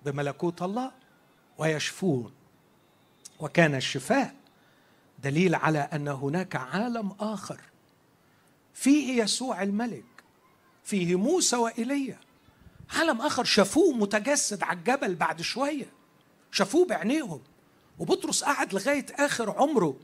بملكوت 0.04 0.62
الله 0.62 0.92
ويشفون. 1.58 2.32
وكان 3.40 3.74
الشفاء 3.74 4.34
دليل 5.22 5.54
على 5.54 5.78
أن 5.78 6.08
هناك 6.08 6.56
عالم 6.56 7.12
آخر 7.20 7.60
فيه 8.74 9.22
يسوع 9.22 9.62
الملك 9.62 10.04
فيه 10.84 11.16
موسى 11.16 11.56
وايليا 11.56 12.18
عالم 12.90 13.20
آخر 13.20 13.44
شافوه 13.44 13.92
متجسد 13.92 14.62
على 14.62 14.78
الجبل 14.78 15.14
بعد 15.14 15.42
شوية 15.42 15.92
شافوه 16.50 16.86
بعينيهم. 16.86 17.40
وبطرس 17.98 18.44
قعد 18.44 18.74
لغاية 18.74 19.06
آخر 19.18 19.50
عمره 19.50 19.96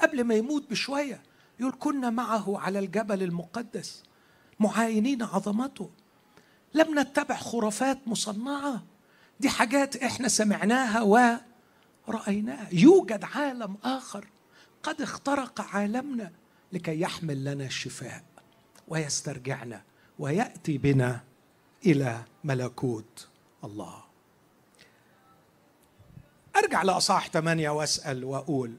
قبل 0.00 0.24
ما 0.24 0.34
يموت 0.34 0.70
بشوية 0.70 1.22
يقول 1.60 1.74
كنا 1.78 2.10
معه 2.10 2.58
على 2.58 2.78
الجبل 2.78 3.22
المقدس. 3.22 4.02
معاينين 4.60 5.22
عظمته. 5.22 5.90
لم 6.74 6.98
نتبع 6.98 7.36
خرافات 7.36 7.98
مصنعة. 8.06 8.82
دي 9.40 9.48
حاجات 9.48 9.96
إحنا 9.96 10.28
سمعناها 10.28 11.02
ورأيناها. 12.08 12.68
يوجد 12.72 13.24
عالم 13.24 13.76
آخر 13.84 14.28
قد 14.82 15.00
اخترق 15.00 15.60
عالمنا 15.60 16.32
لكي 16.72 17.00
يحمل 17.00 17.44
لنا 17.44 17.64
الشفاء 17.64 18.22
ويسترجعنا 18.88 19.82
ويأتي 20.18 20.78
بنا 20.78 21.20
إلى 21.86 22.22
ملكوت 22.44 23.28
الله. 23.64 24.04
أرجع 26.56 26.82
لأصحاح 26.82 27.28
ثمانية 27.28 27.70
وأسأل 27.70 28.24
وأقول 28.24 28.76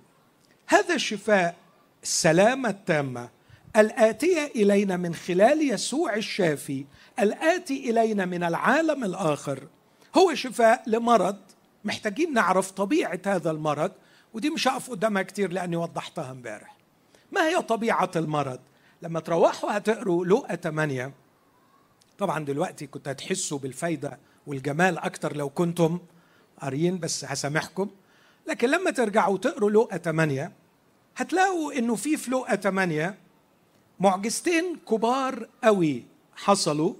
هذا 0.67 0.95
الشفاء 0.95 1.55
السلامة 2.03 2.69
التامة 2.69 3.29
الآتية 3.77 4.45
إلينا 4.55 4.97
من 4.97 5.15
خلال 5.15 5.71
يسوع 5.71 6.15
الشافي 6.15 6.85
الآتي 7.19 7.89
إلينا 7.89 8.25
من 8.25 8.43
العالم 8.43 9.03
الآخر. 9.03 9.67
هو 10.17 10.33
شفاء 10.35 10.83
لمرض 10.87 11.37
محتاجين 11.85 12.33
نعرف 12.33 12.71
طبيعة 12.71 13.19
هذا 13.25 13.51
المرض 13.51 13.91
ودي 14.33 14.49
مش 14.49 14.67
هقف 14.67 14.89
قدامها 14.89 15.21
كتير 15.21 15.51
لأني 15.51 15.75
وضحتها 15.75 16.31
امبارح. 16.31 16.75
ما 17.31 17.47
هي 17.47 17.61
طبيعة 17.61 18.11
المرض؟ 18.15 18.59
لما 19.01 19.19
تروحوا 19.19 19.77
هتقروا 19.77 20.25
لقى 20.25 20.57
8 20.63 21.11
طبعا 22.17 22.45
دلوقتي 22.45 22.87
كنت 22.87 23.07
هتحسوا 23.07 23.59
بالفايدة 23.59 24.19
والجمال 24.47 24.97
أكتر 24.97 25.35
لو 25.35 25.49
كنتم 25.49 25.99
قاريين 26.61 26.99
بس 26.99 27.25
هسامحكم. 27.25 27.89
لكن 28.47 28.69
لما 28.69 28.91
ترجعوا 28.91 29.37
تقروا 29.37 29.71
لقى 29.71 29.99
8 29.99 30.51
هتلاقوا 31.17 31.73
إنه 31.73 31.95
في 31.95 32.17
في 32.17 32.31
لقى 32.31 32.57
8 32.57 33.24
معجزتين 33.99 34.75
كبار 34.89 35.47
قوي 35.63 36.03
حصلوا. 36.35 36.93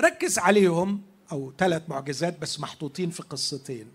ركز 0.00 0.38
عليهم. 0.38 1.02
أو 1.32 1.52
ثلاث 1.58 1.82
معجزات 1.88 2.38
بس 2.38 2.60
محطوطين 2.60 3.10
في 3.10 3.22
قصتين. 3.22 3.92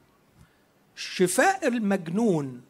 شفاء 0.96 1.68
المجنون 1.68 2.62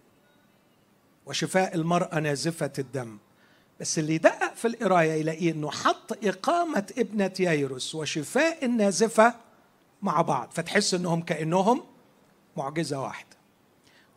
وشفاء 1.25 1.75
المرأة 1.75 2.19
نازفة 2.19 2.73
الدم. 2.79 3.17
بس 3.79 3.99
اللي 3.99 4.17
دقق 4.17 4.55
في 4.55 4.67
القراية 4.67 5.11
يلاقيه 5.11 5.51
إنه 5.51 5.71
حط 5.71 6.25
إقامة 6.25 6.93
ابنة 6.97 7.33
ييروس 7.39 7.95
وشفاء 7.95 8.65
النازفة 8.65 9.35
مع 10.01 10.21
بعض. 10.21 10.49
فتحس 10.51 10.93
إنهم 10.93 11.21
كأنهم 11.21 11.83
معجزة 12.57 13.01
واحدة. 13.01 13.37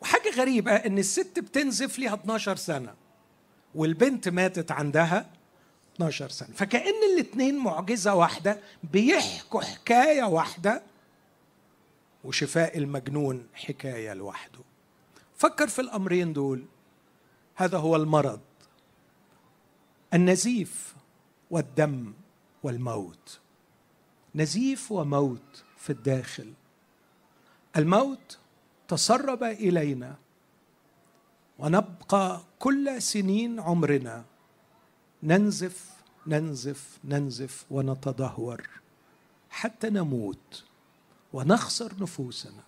وحاجة 0.01 0.29
غريبة 0.37 0.71
إن 0.71 0.97
الست 0.97 1.39
بتنزف 1.39 1.99
ليها 1.99 2.13
12 2.13 2.55
سنة. 2.55 2.93
والبنت 3.75 4.29
ماتت 4.29 4.71
عندها 4.71 5.29
12 5.95 6.29
سنة. 6.29 6.49
فكأن 6.55 7.13
الاثنين 7.13 7.57
معجزة 7.57 8.15
واحدة 8.15 8.59
بيحكوا 8.83 9.61
حكاية 9.61 10.23
واحدة 10.23 10.83
وشفاء 12.23 12.77
المجنون 12.77 13.47
حكاية 13.53 14.13
لوحده. 14.13 14.59
فكر 15.37 15.67
في 15.67 15.79
الأمرين 15.79 16.33
دول. 16.33 16.65
هذا 17.55 17.77
هو 17.77 17.95
المرض. 17.95 18.39
النزيف 20.13 20.95
والدم 21.51 22.13
والموت. 22.63 23.39
نزيف 24.35 24.91
وموت 24.91 25.63
في 25.77 25.89
الداخل. 25.89 26.53
الموت 27.77 28.37
تسرب 28.87 29.43
إلينا 29.43 30.15
ونبقى 31.59 32.41
كل 32.59 33.01
سنين 33.01 33.59
عمرنا 33.59 34.25
ننزف 35.23 35.89
ننزف 36.27 36.97
ننزف 37.03 37.65
ونتدهور 37.71 38.69
حتى 39.49 39.89
نموت 39.89 40.63
ونخسر 41.33 41.93
نفوسنا. 41.99 42.63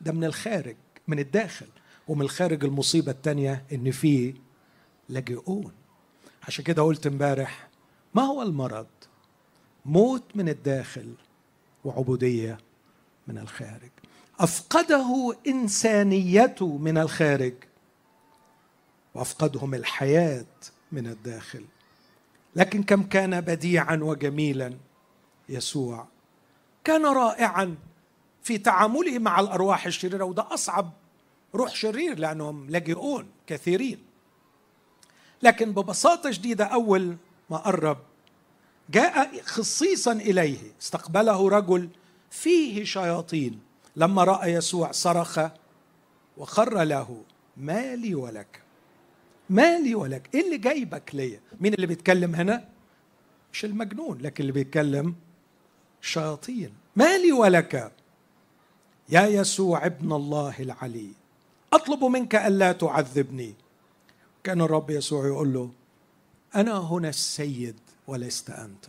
ده 0.00 0.12
من 0.12 0.24
الخارج 0.24 0.76
من 1.08 1.18
الداخل 1.18 1.66
ومن 2.08 2.22
الخارج 2.22 2.64
المصيبة 2.64 3.12
الثانية 3.12 3.64
إن 3.72 3.90
فيه 3.90 4.34
لاجئون 5.08 5.72
عشان 6.42 6.64
كده 6.64 6.82
قلت 6.82 7.06
امبارح 7.06 7.68
ما 8.14 8.22
هو 8.22 8.42
المرض؟ 8.42 8.86
موت 9.86 10.22
من 10.34 10.48
الداخل 10.48 11.14
وعبودية 11.84 12.58
من 13.28 13.38
الخارج. 13.38 13.90
أفقده 14.40 15.36
إنسانيته 15.46 16.76
من 16.78 16.98
الخارج. 16.98 17.54
وأفقدهم 19.14 19.74
الحياة 19.74 20.46
من 20.92 21.06
الداخل. 21.06 21.64
لكن 22.56 22.82
كم 22.82 23.02
كان 23.02 23.40
بديعا 23.40 23.96
وجميلا 23.96 24.74
يسوع. 25.48 26.06
كان 26.84 27.06
رائعا 27.06 27.76
في 28.42 28.58
تعامله 28.58 29.18
مع 29.18 29.40
الأرواح 29.40 29.86
الشريرة 29.86 30.24
وده 30.24 30.54
أصعب 30.54 30.90
روح 31.54 31.74
شرير 31.74 32.18
لأنهم 32.18 32.70
لاجئون 32.70 33.26
كثيرين. 33.46 33.98
لكن 35.42 35.72
ببساطة 35.72 36.30
شديدة 36.30 36.64
أول 36.64 37.16
ما 37.50 37.56
قرب 37.56 37.98
جاء 38.90 39.42
خصيصا 39.42 40.12
إليه 40.12 40.58
استقبله 40.82 41.48
رجل 41.48 41.88
فيه 42.30 42.84
شياطين. 42.84 43.60
لما 43.96 44.24
رأى 44.24 44.52
يسوع 44.52 44.90
صرخ 44.90 45.40
وخر 46.36 46.82
له 46.82 47.22
ما 47.56 47.96
لي 47.96 48.14
ولك. 48.14 48.63
ما 49.50 49.78
لي 49.78 49.94
ولك 49.94 50.28
إيه 50.34 50.44
اللي 50.44 50.58
جايبك 50.58 51.14
ليا؟ 51.14 51.40
مين 51.60 51.74
اللي 51.74 51.86
بيتكلم 51.86 52.34
هنا؟ 52.34 52.68
مش 53.52 53.64
المجنون 53.64 54.18
لكن 54.18 54.42
اللي 54.42 54.52
بيتكلم 54.52 55.14
الشياطين 56.02 56.72
ما 56.96 57.18
لي 57.18 57.32
ولك. 57.32 57.92
يا 59.08 59.26
يسوع 59.26 59.86
ابن 59.86 60.12
الله 60.12 60.54
العلي 60.60 61.10
أطلب 61.72 62.04
منك 62.04 62.34
ألا 62.34 62.72
تعذبني. 62.72 63.54
كان 64.44 64.60
الرب 64.60 64.90
يسوع 64.90 65.26
يقول 65.26 65.52
له 65.52 65.70
أنا 66.54 66.78
هنا 66.78 67.08
السيد 67.08 67.76
ولست 68.06 68.50
أنت. 68.50 68.86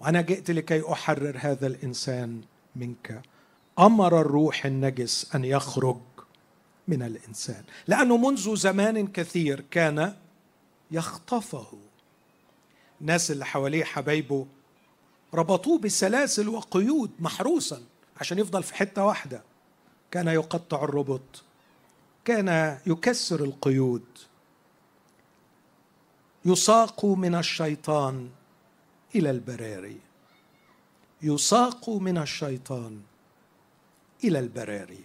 وأنا 0.00 0.20
جئت 0.20 0.50
لكي 0.50 0.92
أحرر 0.92 1.36
هذا 1.40 1.66
الإنسان 1.66 2.40
منك. 2.76 3.22
أمر 3.78 4.20
الروح 4.20 4.66
النجس 4.66 5.34
أن 5.34 5.44
يخرج 5.44 5.96
من 6.90 7.02
الإنسان. 7.02 7.64
لأنه 7.88 8.16
منذ 8.16 8.56
زمان 8.56 9.06
كثير 9.06 9.64
كان 9.70 10.16
يخطفه 10.90 11.66
الناس 13.00 13.30
اللي 13.30 13.46
حواليه 13.46 13.84
حبايبه 13.84 14.46
ربطوه 15.34 15.78
بسلاسل 15.78 16.48
وقيود 16.48 17.10
محروسا 17.18 17.82
عشان 18.20 18.38
يفضل 18.38 18.62
في 18.62 18.74
حتة 18.74 19.04
واحدة 19.04 19.42
كان 20.10 20.28
يقطع 20.28 20.84
الربط 20.84 21.42
كان 22.24 22.78
يكسر 22.86 23.44
القيود 23.44 24.04
يساق 26.44 27.04
من 27.04 27.34
الشيطان 27.34 28.30
إلى 29.14 29.30
البراري 29.30 30.00
يساق 31.22 31.90
من 31.90 32.18
الشيطان 32.18 33.00
إلى 34.24 34.38
البراري. 34.38 35.04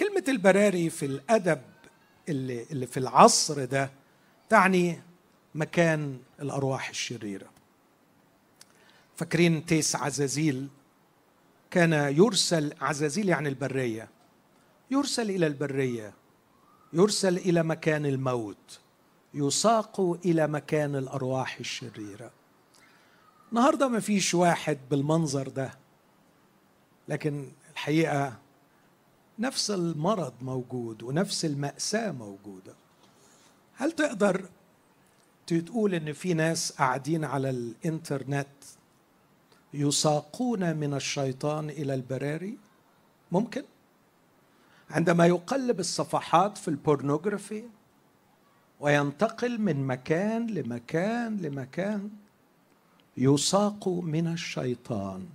كلمة 0.00 0.24
البراري 0.28 0.90
في 0.90 1.06
الأدب 1.06 1.60
اللي, 2.28 2.66
اللي 2.70 2.86
في 2.86 2.96
العصر 2.96 3.64
ده 3.64 3.90
تعني 4.48 5.02
مكان 5.54 6.18
الأرواح 6.40 6.88
الشريرة. 6.88 7.50
فاكرين 9.16 9.66
تيس 9.66 9.96
عزازيل؟ 9.96 10.68
كان 11.70 11.92
يرسل 11.92 12.74
عزازيل 12.80 13.28
يعني 13.28 13.48
البرية 13.48 14.08
يرسل 14.90 15.30
إلى 15.30 15.46
البرية 15.46 16.12
يرسل 16.92 17.36
إلى 17.36 17.62
مكان 17.62 18.06
الموت 18.06 18.80
يساق 19.34 20.00
إلى 20.24 20.46
مكان 20.46 20.96
الأرواح 20.96 21.58
الشريرة. 21.60 22.30
النهارده 23.52 23.88
ما 23.88 24.00
فيش 24.00 24.34
واحد 24.34 24.78
بالمنظر 24.90 25.48
ده 25.48 25.70
لكن 27.08 27.52
الحقيقة 27.72 28.38
نفس 29.40 29.70
المرض 29.70 30.32
موجود 30.42 31.02
ونفس 31.02 31.44
المأساة 31.44 32.12
موجودة. 32.12 32.74
هل 33.74 33.92
تقدر 33.92 34.48
تقول 35.46 35.94
إن 35.94 36.12
في 36.12 36.34
ناس 36.34 36.72
قاعدين 36.72 37.24
على 37.24 37.50
الإنترنت 37.50 38.46
يساقون 39.74 40.76
من 40.76 40.94
الشيطان 40.94 41.70
إلى 41.70 41.94
البراري؟ 41.94 42.58
ممكن. 43.32 43.64
عندما 44.90 45.26
يقلب 45.26 45.80
الصفحات 45.80 46.58
في 46.58 46.68
البورنوغرافي 46.68 47.64
وينتقل 48.80 49.60
من 49.60 49.86
مكان 49.86 50.46
لمكان 50.46 51.36
لمكان 51.36 52.10
يساق 53.16 53.88
من 53.88 54.26
الشيطان 54.26 55.26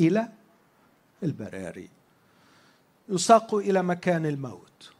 إلى 0.00 0.28
البراري. 1.22 1.95
يساق 3.08 3.54
إلى 3.54 3.82
مكان 3.82 4.26
الموت. 4.26 4.90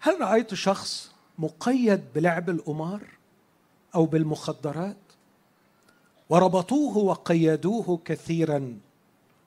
هل 0.00 0.20
رأيت 0.20 0.54
شخص 0.54 1.12
مقيد 1.38 2.04
بلعب 2.14 2.50
القمار 2.50 3.02
أو 3.94 4.06
بالمخدرات؟ 4.06 4.96
وربطوه 6.28 6.96
وقيدوه 6.98 8.00
كثيرا 8.04 8.78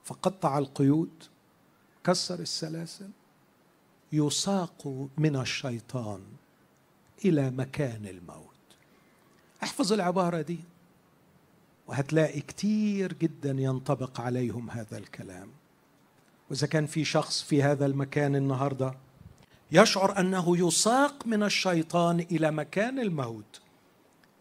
فقطع 0.03 0.57
القيود 0.57 1.23
كسر 2.03 2.39
السلاسل. 2.39 3.09
يساق 4.11 5.07
من 5.17 5.35
الشيطان 5.35 6.21
إلى 7.25 7.49
مكان 7.49 8.05
الموت. 8.05 8.45
احفظ 9.63 9.93
العبارة 9.93 10.41
دي 10.41 10.59
وهتلاقي 11.87 12.41
كتير 12.41 13.13
جدا 13.13 13.51
ينطبق 13.51 14.21
عليهم 14.21 14.69
هذا 14.69 14.97
الكلام. 14.97 15.58
وإذا 16.49 16.67
كان 16.67 16.85
في 16.85 17.05
شخص 17.05 17.41
في 17.41 17.63
هذا 17.63 17.85
المكان 17.85 18.35
النهارده 18.35 18.93
يشعر 19.71 20.19
أنه 20.19 20.67
يساق 20.67 21.27
من 21.27 21.43
الشيطان 21.43 22.19
إلى 22.19 22.51
مكان 22.51 22.99
الموت. 22.99 23.61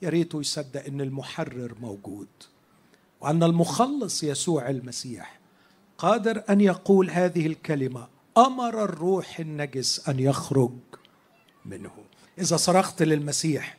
يا 0.03 0.09
ريته 0.09 0.41
يصدق 0.41 0.85
إن 0.87 1.01
المحرر 1.01 1.75
موجود 1.81 2.29
وأن 3.21 3.43
المخلص 3.43 4.23
يسوع 4.23 4.71
المسيح 4.71 5.39
قادر 5.99 6.43
أن 6.51 6.61
يقول 6.61 7.11
هذه 7.11 7.47
الكلمة 7.47 8.09
أمر 8.37 8.85
الروح 8.85 9.41
النجس 9.41 10.09
أن 10.09 10.19
يخرج 10.19 10.73
منه. 11.65 11.91
إذا 12.39 12.57
صرخت 12.57 13.03
للمسيح 13.03 13.77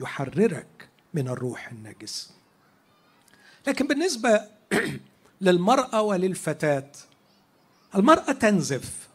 يحررك 0.00 0.88
من 1.14 1.28
الروح 1.28 1.72
النجس. 1.72 2.32
لكن 3.66 3.86
بالنسبة 3.86 4.40
للمرأة 5.40 6.02
وللفتاة 6.02 6.92
المرأة 7.96 8.32
تنزف. 8.32 9.08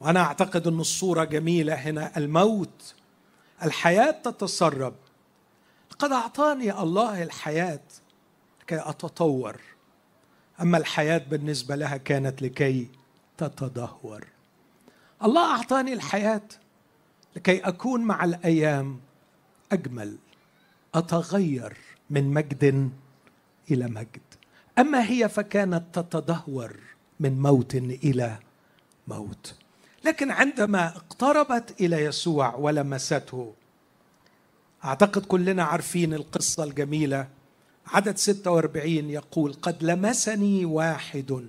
وأنا 0.00 0.20
أعتقد 0.20 0.66
أن 0.66 0.80
الصورة 0.80 1.24
جميلة 1.24 1.74
هنا. 1.74 2.16
الموت 2.16 2.94
الحياة 3.62 4.10
تتسرب. 4.10 4.94
قد 5.98 6.12
أعطاني 6.12 6.80
الله 6.82 7.22
الحياة 7.22 7.80
لكي 8.62 8.80
أتطور. 8.90 9.60
أما 10.60 10.78
الحياة 10.78 11.18
بالنسبة 11.18 11.76
لها 11.76 11.96
كانت 11.96 12.42
لكي 12.42 12.88
تتدهور. 13.38 14.26
الله 15.24 15.56
أعطاني 15.56 15.92
الحياة 15.92 16.48
لكي 17.36 17.58
أكون 17.58 18.00
مع 18.00 18.24
الأيام 18.24 19.00
أجمل. 19.72 20.16
أتغير 20.94 21.76
من 22.10 22.24
مجد 22.34 22.90
إلى 23.70 23.86
مجد. 23.86 24.20
أما 24.78 25.10
هي 25.10 25.28
فكانت 25.28 25.98
تتدهور. 25.98 26.76
من 27.20 27.42
موت 27.42 27.74
إلى 27.74 28.38
موت. 29.08 29.54
لكن 30.04 30.30
عندما 30.30 30.88
اقتربت 30.88 31.80
إلى 31.80 31.96
يسوع 31.96 32.54
ولمسته 32.54 33.54
أعتقد 34.84 35.26
كلنا 35.26 35.62
عارفين 35.62 36.14
القصة 36.14 36.64
الجميلة. 36.64 37.28
عدد 37.86 38.16
46 38.16 39.10
يقول 39.10 39.52
قد 39.52 39.84
لمسني 39.84 40.64
واحد 40.64 41.46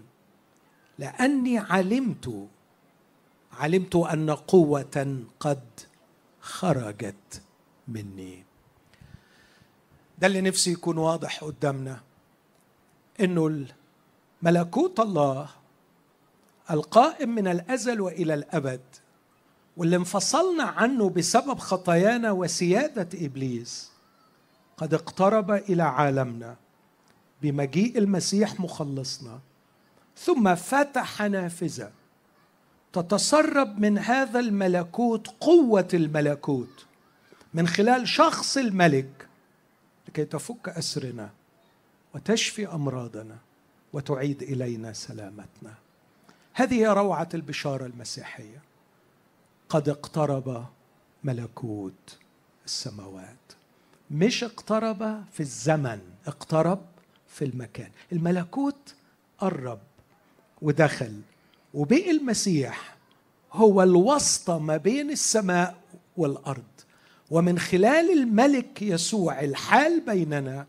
لأني 0.99 1.57
علمت 1.57 2.47
علمت 3.53 3.95
أن 3.95 4.29
قوة 4.31 5.23
قد 5.39 5.63
خرجت 6.41 7.41
مني. 7.87 8.43
ده 10.19 10.27
اللي 10.27 10.41
نفسي 10.41 10.71
يكون 10.71 10.97
واضح 10.97 11.43
قدامنا 11.43 11.99
إنه 13.19 13.65
ملكوت 14.41 14.99
الله 14.99 15.49
القائم 16.71 17.29
من 17.29 17.47
الأزل 17.47 18.01
وإلى 18.01 18.33
الأبد 18.33 18.81
واللي 19.77 19.95
انفصلنا 19.95 20.63
عنه 20.63 21.09
بسبب 21.09 21.59
خطايانا 21.59 22.31
وسيادة 22.31 23.25
إبليس 23.25 23.91
قد 24.77 24.93
اقترب 24.93 25.51
إلى 25.51 25.83
عالمنا 25.83 26.55
بمجيء 27.41 27.97
المسيح 27.97 28.59
مخلصنا 28.59 29.39
ثم 30.17 30.55
فتح 30.55 31.21
نافذة 31.21 31.91
تتسرب 32.93 33.79
من 33.79 33.97
هذا 33.97 34.39
الملكوت 34.39 35.27
قوة 35.27 35.87
الملكوت 35.93 36.85
من 37.53 37.67
خلال 37.67 38.07
شخص 38.07 38.57
الملك 38.57 39.27
لكي 40.07 40.25
تفك 40.25 40.69
أسرنا 40.69 41.29
وتشفي 42.15 42.67
أمراضنا 42.67 43.37
وتعيد 43.93 44.43
إلينا 44.43 44.93
سلامتنا. 44.93 45.73
هذه 46.53 46.93
روعة 46.93 47.29
البشارة 47.33 47.85
المسيحية. 47.85 48.61
قد 49.69 49.89
اقترب 49.89 50.65
ملكوت 51.23 52.17
السماوات. 52.65 53.35
مش 54.11 54.43
اقترب 54.43 55.23
في 55.31 55.39
الزمن 55.39 55.99
اقترب 56.27 56.81
في 57.27 57.45
المكان. 57.45 57.91
الملكوت 58.11 58.95
قرب 59.37 59.79
ودخل 60.61 61.21
وبقي 61.73 62.11
المسيح 62.11 62.95
هو 63.53 63.83
الواسطه 63.83 64.59
ما 64.59 64.77
بين 64.77 65.11
السماء 65.11 65.75
والأرض. 66.17 66.63
ومن 67.31 67.59
خلال 67.59 68.11
الملك 68.19 68.81
يسوع 68.81 69.39
الحال 69.39 70.01
بيننا 70.05 70.65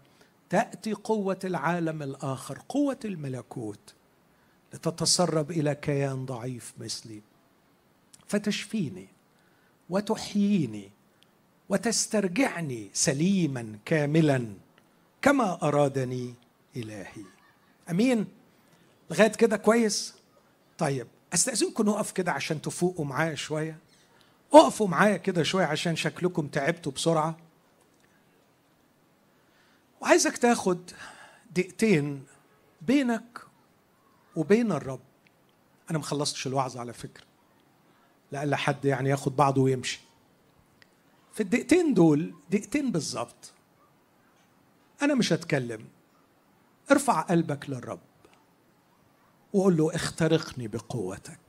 تأتي 0.50 0.92
قوة 0.92 1.38
العالم 1.44 2.02
الآخر 2.02 2.58
قوة 2.68 2.98
الملكوت. 3.04 3.94
لتتسرب 4.74 5.50
إلى 5.50 5.74
كيان 5.74 6.26
ضعيف 6.26 6.72
مثلي. 6.78 7.22
فتشفيني 8.26 9.08
وتحييني 9.90 10.90
وتسترجعني 11.68 12.90
سليما 12.92 13.78
كاملا 13.84 14.54
كما 15.22 15.62
أرادني 15.62 16.34
إلهي. 16.76 17.24
أمين؟ 17.90 18.26
لغاية 19.10 19.28
كده 19.28 19.56
كويس؟ 19.56 20.14
طيب 20.78 21.06
أستأذنكم 21.34 21.86
نقف 21.86 22.12
كده 22.12 22.32
عشان 22.32 22.62
تفوقوا 22.62 23.04
معايا 23.04 23.34
شوية؟ 23.34 23.78
اقفوا 24.52 24.88
معايا 24.88 25.16
كده 25.16 25.42
شوية 25.42 25.64
عشان 25.64 25.96
شكلكم 25.96 26.46
تعبتوا 26.46 26.92
بسرعة. 26.92 27.36
وعايزك 30.00 30.36
تاخد 30.36 30.90
دقيقتين 31.50 32.24
بينك 32.82 33.22
وبين 34.36 34.72
الرب. 34.72 35.00
أنا 35.90 35.98
ما 35.98 36.04
خلصتش 36.04 36.46
الوعظ 36.46 36.76
على 36.76 36.92
فكرة. 36.92 37.24
لألا 38.32 38.56
حد 38.56 38.84
يعني 38.84 39.10
ياخد 39.10 39.36
بعضه 39.36 39.62
ويمشي. 39.62 40.00
في 41.32 41.40
الدقيقتين 41.40 41.94
دول 41.94 42.34
دقيقتين 42.50 42.92
بالظبط 42.92 43.52
أنا 45.02 45.14
مش 45.14 45.32
هتكلم. 45.32 45.88
ارفع 46.90 47.20
قلبك 47.20 47.70
للرب 47.70 48.00
وقول 49.52 49.76
له 49.76 49.94
اخترقني 49.94 50.68
بقوتك. 50.68 51.40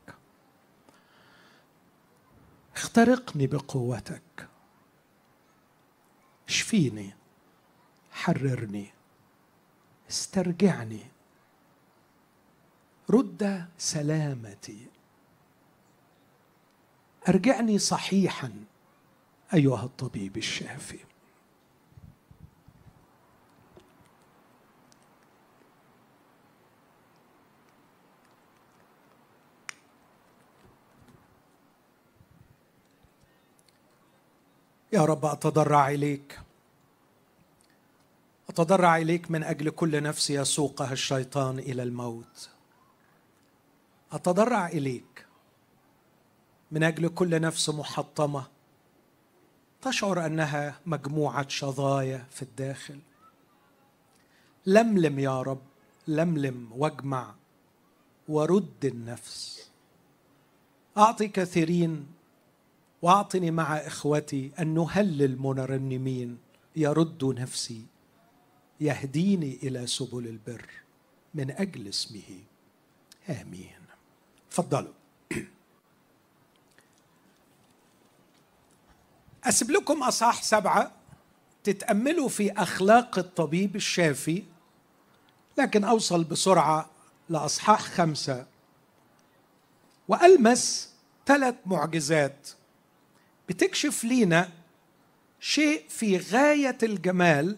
اخترقني 2.75 3.47
بقوتك. 3.47 4.47
اشفيني 6.47 7.13
حررني 8.11 8.91
استرجعني. 10.09 11.11
رد 13.10 13.68
سلامتي. 13.78 14.88
أرجعني 17.28 17.80
صحيحا 17.80 18.52
أيها 19.54 19.84
الطبيب 19.86 20.38
الشافي. 20.38 20.99
يا 34.93 35.06
رب 35.06 35.26
أتضرع 35.26 35.89
إليك. 35.89 36.39
أتضرع 38.49 38.97
إليك 38.97 39.32
من 39.32 39.43
أجل 39.43 39.70
كل 39.70 40.04
نفس 40.04 40.30
يسوقها 40.30 40.93
الشيطان 40.93 41.60
إلى 41.60 41.84
الموت. 41.84 42.51
أتضرع 44.12 44.68
إليك. 44.68 45.26
من 46.72 46.84
أجل 46.84 47.07
كل 47.07 47.41
نفس 47.41 47.70
محطمة 47.70 48.47
تشعر 49.82 50.26
أنها 50.26 50.80
مجموعة 50.86 51.47
شظايا 51.47 52.26
في 52.32 52.41
الداخل. 52.41 52.99
لملم 54.66 55.20
يا 55.20 55.41
رب 55.41 55.62
لملم 56.07 56.70
واجمع 56.76 57.36
ورد 58.28 58.86
النفس. 58.86 59.70
أعطي 60.97 61.28
كثيرين 61.28 62.07
وأعطني 63.01 63.51
مع 63.51 63.78
إخوتي 63.78 64.51
أن 64.59 64.74
نهلل 64.74 65.39
منرنمين. 65.41 66.38
يرد 66.76 67.26
نفسي 67.26 67.86
يهديني 68.80 69.59
إلى 69.64 69.88
سبل 69.88 70.28
البر 70.28 70.70
من 71.34 71.51
أجل 71.51 71.88
اسمه. 71.88 72.39
آمين. 73.30 73.80
تفضلوا. 74.52 74.93
أسيب 79.43 79.72
لكم 79.72 80.04
اصح 80.04 80.43
سبعة. 80.43 80.91
تتأملوا 81.64 82.30
في 82.30 82.52
أخلاق 82.52 83.18
الطبيب 83.20 83.76
الشافي 83.76 84.43
لكن 85.58 85.84
أوصل 85.84 86.24
بسرعة 86.24 86.89
لأصحاح 87.30 87.82
خمسة. 87.82 88.45
وألمس 90.08 90.93
ثلاث 91.26 91.56
معجزات. 91.66 92.49
بتكشف 93.49 94.04
لينا 94.04 94.49
شيء 95.39 95.86
في 95.89 96.18
غاية 96.18 96.78
الجمال 96.84 97.58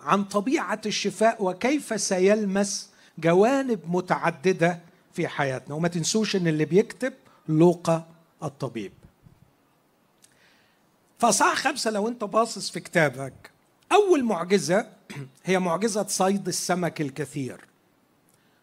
عن 0.00 0.24
طبيعة 0.24 0.80
الشفاء 0.86 1.44
وكيف 1.44 2.00
سيلمس 2.00 2.90
جوانب 3.18 3.80
متعددة 3.86 4.80
في 5.14 5.28
حياتنا. 5.28 5.74
وما 5.74 5.88
تنسوش 5.88 6.36
إن 6.36 6.48
اللي 6.48 6.64
بيكتب 6.64 7.12
لوقا 7.48 8.06
الطبيب. 8.42 8.92
فصح 11.18 11.54
خمسة 11.54 11.90
لو 11.90 12.08
أنت 12.08 12.24
باصص 12.24 12.70
في 12.70 12.80
كتابك. 12.80 13.50
أول 13.92 14.24
معجزة 14.24 14.86
هي 15.44 15.58
معجزة 15.58 16.06
صيد 16.06 16.48
السمك 16.48 17.00
الكثير. 17.00 17.60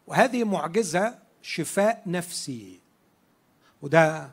وهذه 0.08 0.44
معجزة 0.44 1.16
شفاء 1.42 2.04
نفسي. 2.06 2.80
وده 3.82 4.32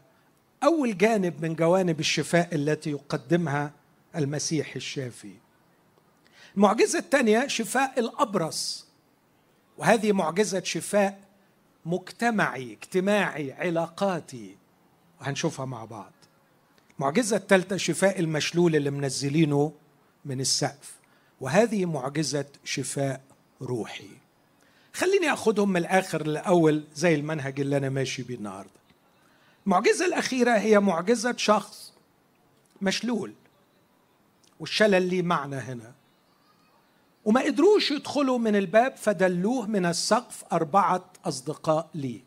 أول 0.62 0.98
جانب 0.98 1.42
من 1.42 1.54
جوانب 1.54 2.00
الشفاء 2.00 2.54
التي 2.54 2.90
يقدمها 2.90 3.72
المسيح 4.16 4.76
الشافي. 4.76 5.34
المعجزة 6.56 6.98
الثانية 6.98 7.46
شفاء 7.46 8.00
الأبرص. 8.00 8.86
وهذه 9.78 10.12
معجزة 10.12 10.62
شفاء 10.62 11.27
مجتمعي 11.88 12.72
اجتماعي 12.72 13.52
علاقاتي. 13.52 14.56
وهنشوفها 15.20 15.66
مع 15.66 15.84
بعض. 15.84 16.12
المعجزة 16.98 17.36
الثالثة 17.36 17.76
شفاء 17.76 18.20
المشلول 18.20 18.76
اللي 18.76 18.90
منزلينه 18.90 19.72
من 20.24 20.40
السقف. 20.40 20.94
وهذه 21.40 21.84
معجزة 21.84 22.46
شفاء 22.64 23.20
روحي. 23.62 24.08
خليني 24.92 25.32
أخذهم 25.32 25.68
من 25.68 25.76
الآخر 25.76 26.26
للأول 26.26 26.84
زي 26.94 27.14
المنهج 27.14 27.60
اللي 27.60 27.76
أنا 27.76 27.88
ماشي 27.88 28.22
بيه 28.22 28.34
النهاردة. 28.34 28.70
المعجزة 29.66 30.06
الأخيرة 30.06 30.50
هي 30.50 30.80
معجزة 30.80 31.34
شخص 31.36 31.92
مشلول. 32.82 33.32
والشلل 34.60 35.02
ليه 35.02 35.22
معنى 35.22 35.56
هنا؟ 35.56 35.92
وما 37.28 37.40
قدروش 37.40 37.90
يدخلوا 37.90 38.38
من 38.38 38.56
الباب 38.56 38.96
فدلوه 38.96 39.66
من 39.66 39.86
السقف 39.86 40.44
أربعة 40.52 41.04
أصدقاء 41.24 41.88
لي. 41.94 42.22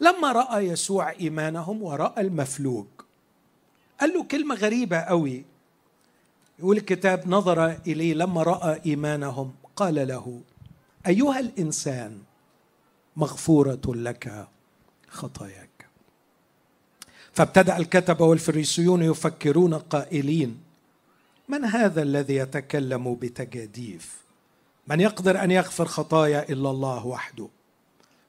لما 0.00 0.32
رأى 0.32 0.66
يسوع 0.66 1.10
إيمانهم 1.10 1.82
ورأى 1.82 2.20
المفلوج 2.20 2.86
قال 4.00 4.14
له 4.14 4.24
كلمة 4.24 4.54
غريبة 4.54 4.98
قوي. 4.98 5.44
يقول 6.58 6.76
الكتاب 6.76 7.28
نظر 7.28 7.70
إليه 7.86 8.14
لما 8.14 8.42
رأى 8.42 8.80
إيمانهم 8.86 9.54
قال 9.76 10.08
له 10.08 10.40
أيها 11.06 11.40
الإنسان 11.40 12.18
مغفورة 13.16 13.82
لك 13.86 14.48
خطاياك. 15.08 15.86
فابتدأ 17.32 17.76
الكتبه 17.76 18.24
والفريسيون 18.24 19.02
يفكرون 19.02 19.74
قائلين 19.74 20.61
من 21.48 21.64
هذا 21.64 22.02
الذي 22.02 22.34
يتكلم 22.34 23.14
بتجاديف؟ 23.14 24.22
من 24.86 25.00
يقدر 25.00 25.44
أن 25.44 25.50
يغفر 25.50 25.84
خطايا 25.84 26.48
إلا 26.48 26.70
الله 26.70 27.06
وحده؟ 27.06 27.48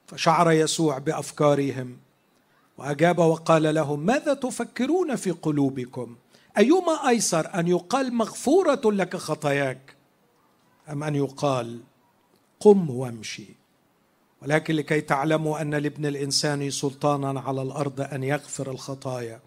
فشعر 0.06 0.52
يسوع 0.52 0.98
بأفكارهم 0.98 1.96
وأجاب 2.78 3.18
وقال 3.18 3.74
لهم 3.74 4.00
ماذا 4.00 4.34
تفكرون 4.34 5.16
في 5.16 5.30
قلوبكم؟ 5.30 6.16
أيما 6.58 7.08
أيسر 7.08 7.54
أن 7.54 7.68
يقال 7.68 8.14
مغفورة 8.14 8.80
لك 8.84 9.16
خطاياك 9.16 9.96
أم 10.90 11.04
أن 11.04 11.14
يقال 11.14 11.80
قم 12.60 12.90
وامشي؟ 12.90 13.48
ولكن 14.42 14.74
لكي 14.74 15.00
تعلموا 15.00 15.60
أن 15.60 15.74
لابن 15.74 16.06
الإنسان 16.06 16.70
سلطانا 16.70 17.40
على 17.40 17.62
الأرض 17.62 18.00
أن 18.00 18.24
يغفر 18.24 18.70
الخطايا. 18.70 19.40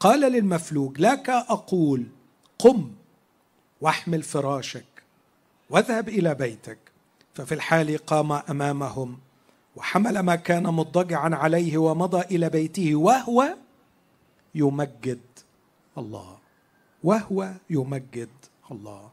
قال 0.00 0.20
للمفلوج 0.20 1.00
لك 1.00 1.30
أقول 1.30 2.06
قم 2.62 2.92
واحمل 3.80 4.22
فراشك 4.22 4.84
واذهب 5.70 6.08
إلى 6.08 6.34
بيتك. 6.34 6.78
ففي 7.34 7.54
الحال 7.54 7.98
قام 7.98 8.32
أمامهم 8.32 9.18
وحمل 9.76 10.18
ما 10.20 10.36
كان 10.36 10.62
مضطجعا 10.62 11.34
عليه 11.34 11.78
ومضى 11.78 12.20
إلى 12.20 12.48
بيته 12.48 12.94
وهو 12.94 13.54
يمجد 14.54 15.20
الله. 15.98 16.38
وهو 17.04 17.52
يمجد 17.70 18.28
الله. 18.70 19.10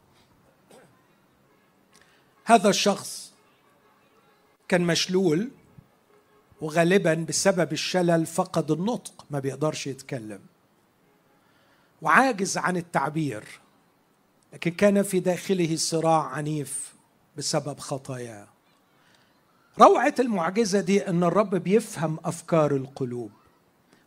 هذا 2.45 2.69
الشخص 2.69 3.33
كان 4.67 4.81
مشلول 4.81 5.49
وغالبا 6.61 7.13
بسبب 7.13 7.73
الشلل 7.73 8.25
فقد 8.25 8.71
النطق 8.71 9.25
ما 9.31 9.39
بيقدرش 9.39 9.87
يتكلم. 9.87 10.39
وعاجز 12.01 12.57
عن 12.57 12.77
التعبير 12.77 13.43
لكن 14.53 14.71
كان 14.71 15.03
في 15.03 15.19
داخله 15.19 15.75
صراع 15.75 16.23
عنيف 16.23 16.93
بسبب 17.37 17.79
خطاياه. 17.79 18.47
روعة 19.79 20.15
المعجزة 20.19 20.81
دي 20.81 21.07
أن 21.07 21.23
الرب 21.23 21.55
بيفهم 21.55 22.17
أفكار 22.25 22.75
القلوب 22.75 23.31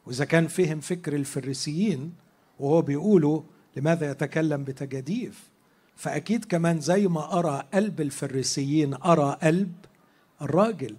وإذا 0.07 0.25
كان 0.25 0.49
فهم 0.49 0.81
فكر 0.81 1.17
الفريسيين 1.17 2.13
وهو 2.61 2.83
بيقولوا 2.83 3.43
لماذا 3.77 4.11
يتكلم 4.11 4.65
بتجاديف 4.65 5.51
فأكيد 5.97 6.45
كمان 6.45 6.81
زي 6.81 7.09
ما 7.09 7.39
أرى 7.39 7.65
قلب 7.75 8.01
الفريسيين 8.01 8.95
أرى 8.95 9.39
قلب 9.43 9.73
الراجل. 10.43 10.97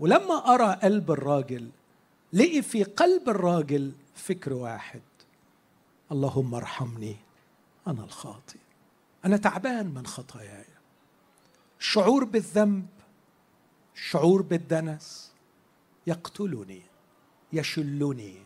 ولما 0.00 0.54
أرى 0.54 0.78
قلب 0.82 1.10
الراجل 1.10 1.68
لقي 2.32 2.62
في 2.62 2.82
قلب 2.84 3.28
الراجل 3.28 3.92
فكر 4.14 4.52
واحد. 4.52 5.00
اللهم 6.12 6.54
ارحمني 6.54 7.16
أنا 7.86 8.04
الخاطئ. 8.04 8.58
أنا 9.24 9.36
تعبان 9.36 9.86
من 9.86 10.06
خطاياي. 10.06 10.64
الشعور 11.80 12.24
بالذنب 12.24 12.86
الشعور 13.94 14.42
بالدنس 14.42 15.32
يقتلني 16.06 16.82
يشلني. 17.52 18.36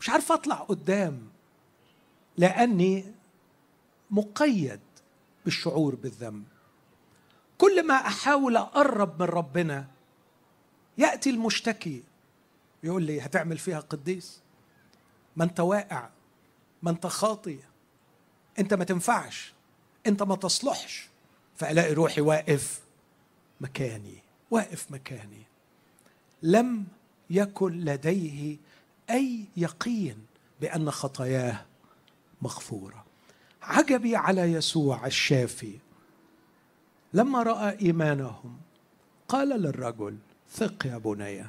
مش 0.00 0.10
عارف 0.10 0.32
أطلع 0.32 0.56
قدام 0.56 1.28
لأني 2.36 3.14
مقيد 4.10 4.80
بالشعور 5.44 5.94
بالذنب. 5.94 6.44
كل 7.58 7.86
ما 7.86 7.94
أحاول 7.94 8.56
أقرب 8.56 9.22
من 9.22 9.28
ربنا 9.28 9.86
يأتي 10.98 11.30
المشتكي. 11.30 12.02
يقول 12.82 13.02
لي 13.02 13.20
هتعمل 13.20 13.58
فيها 13.58 13.80
قديس؟ 13.80 14.40
ما 15.36 15.44
أنت 15.44 15.60
واقع. 15.60 16.08
ما 16.82 16.90
انت 16.90 17.06
خاطي 17.06 17.58
انت 18.58 18.74
ما 18.74 18.84
تنفعش. 18.84 19.52
انت 20.06 20.22
ما 20.22 20.36
تصلحش. 20.36 21.08
فألاقي 21.56 21.92
روحي 21.92 22.20
واقف 22.20 22.80
مكاني 23.60 24.22
واقف 24.50 24.90
مكاني. 24.90 25.42
لم 26.42 26.86
يكن 27.30 27.80
لديه 27.80 28.56
أي 29.10 29.44
يقين 29.56 30.26
بأن 30.60 30.90
خطاياه 30.90 31.66
مغفورة. 32.42 33.04
عجبي 33.62 34.16
على 34.16 34.40
يسوع 34.40 35.06
الشافي. 35.06 35.78
لما 37.12 37.42
رأى 37.42 37.78
إيمانهم 37.82 38.60
قال 39.28 39.48
للرجل 39.48 40.18
ثق 40.52 40.86
يا 40.86 40.98
بني 40.98 41.46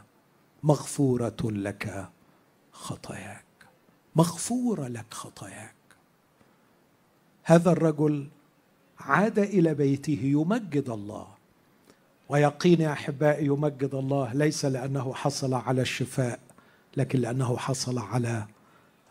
مغفورة 0.64 1.38
لك 1.44 2.10
خطاياك. 2.72 3.51
مغفوره 4.16 4.88
لك 4.88 5.14
خطاياك. 5.14 5.76
هذا 7.44 7.72
الرجل 7.72 8.28
عاد 9.00 9.40
إلى 9.40 9.74
بيته 9.74 10.20
يمجد 10.24 10.90
الله. 10.90 11.28
ويقين 12.30 12.82
يا 12.82 12.92
أحبائي 12.92 13.46
يمجد 13.46 13.96
الله 13.96 14.34
ليس 14.34 14.66
لأنه 14.66 15.14
حصل 15.14 15.54
على 15.54 15.82
الشفاء 15.82 16.40
لكن 16.98 17.20
لأنه 17.20 17.58
حصل 17.58 18.00
على 18.00 18.46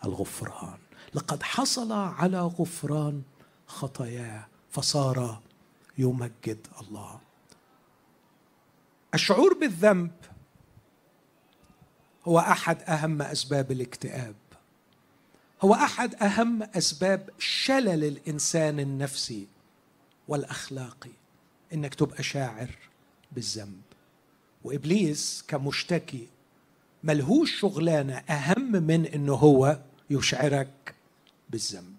الغفران. 0.04 0.78
لقد 1.14 1.42
حصل 1.42 1.92
على 1.92 2.40
غفران 2.40 3.22
خطاياه 3.66 4.46
فصار 4.70 5.40
يمجد 5.98 6.66
الله. 6.80 7.20
الشعور 9.14 9.54
بالذنب 9.54 10.10
هو 12.24 12.38
أحد 12.38 12.82
أهم 12.82 13.22
أسباب 13.22 13.70
الاكتئاب. 13.70 14.34
هو 15.62 15.74
أحد 15.74 16.14
أهم 16.14 16.62
أسباب 16.62 17.30
شلل 17.38 18.04
الإنسان 18.04 18.80
النفسي 18.80 19.46
والأخلاقي 20.28 21.10
إنك 21.72 21.94
تبقى 21.94 22.22
شاعر 22.22 22.70
بالذنب. 23.32 23.80
وإبليس 24.64 25.44
كمشتكي 25.48 26.28
ملهوش 27.04 27.60
شغلانة 27.60 28.14
أهم 28.16 28.72
من 28.72 29.06
انه 29.06 29.34
هو 29.34 29.78
يشعرك 30.10 30.94
بالذنب. 31.50 31.96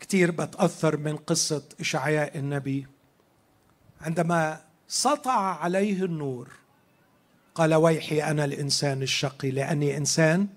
كثير 0.00 0.30
بتأثر 0.30 0.96
من 0.96 1.16
قصة 1.16 1.62
إشعياء 1.80 2.38
النبي. 2.38 2.86
عندما 4.00 4.60
سطع 4.88 5.60
عليه 5.62 6.04
النور 6.04 6.48
قال 7.54 7.74
ويحي 7.74 8.22
أنا 8.22 8.44
الإنسان 8.44 9.02
الشقي 9.02 9.50
لأني 9.50 9.96
إنسان 9.96 10.48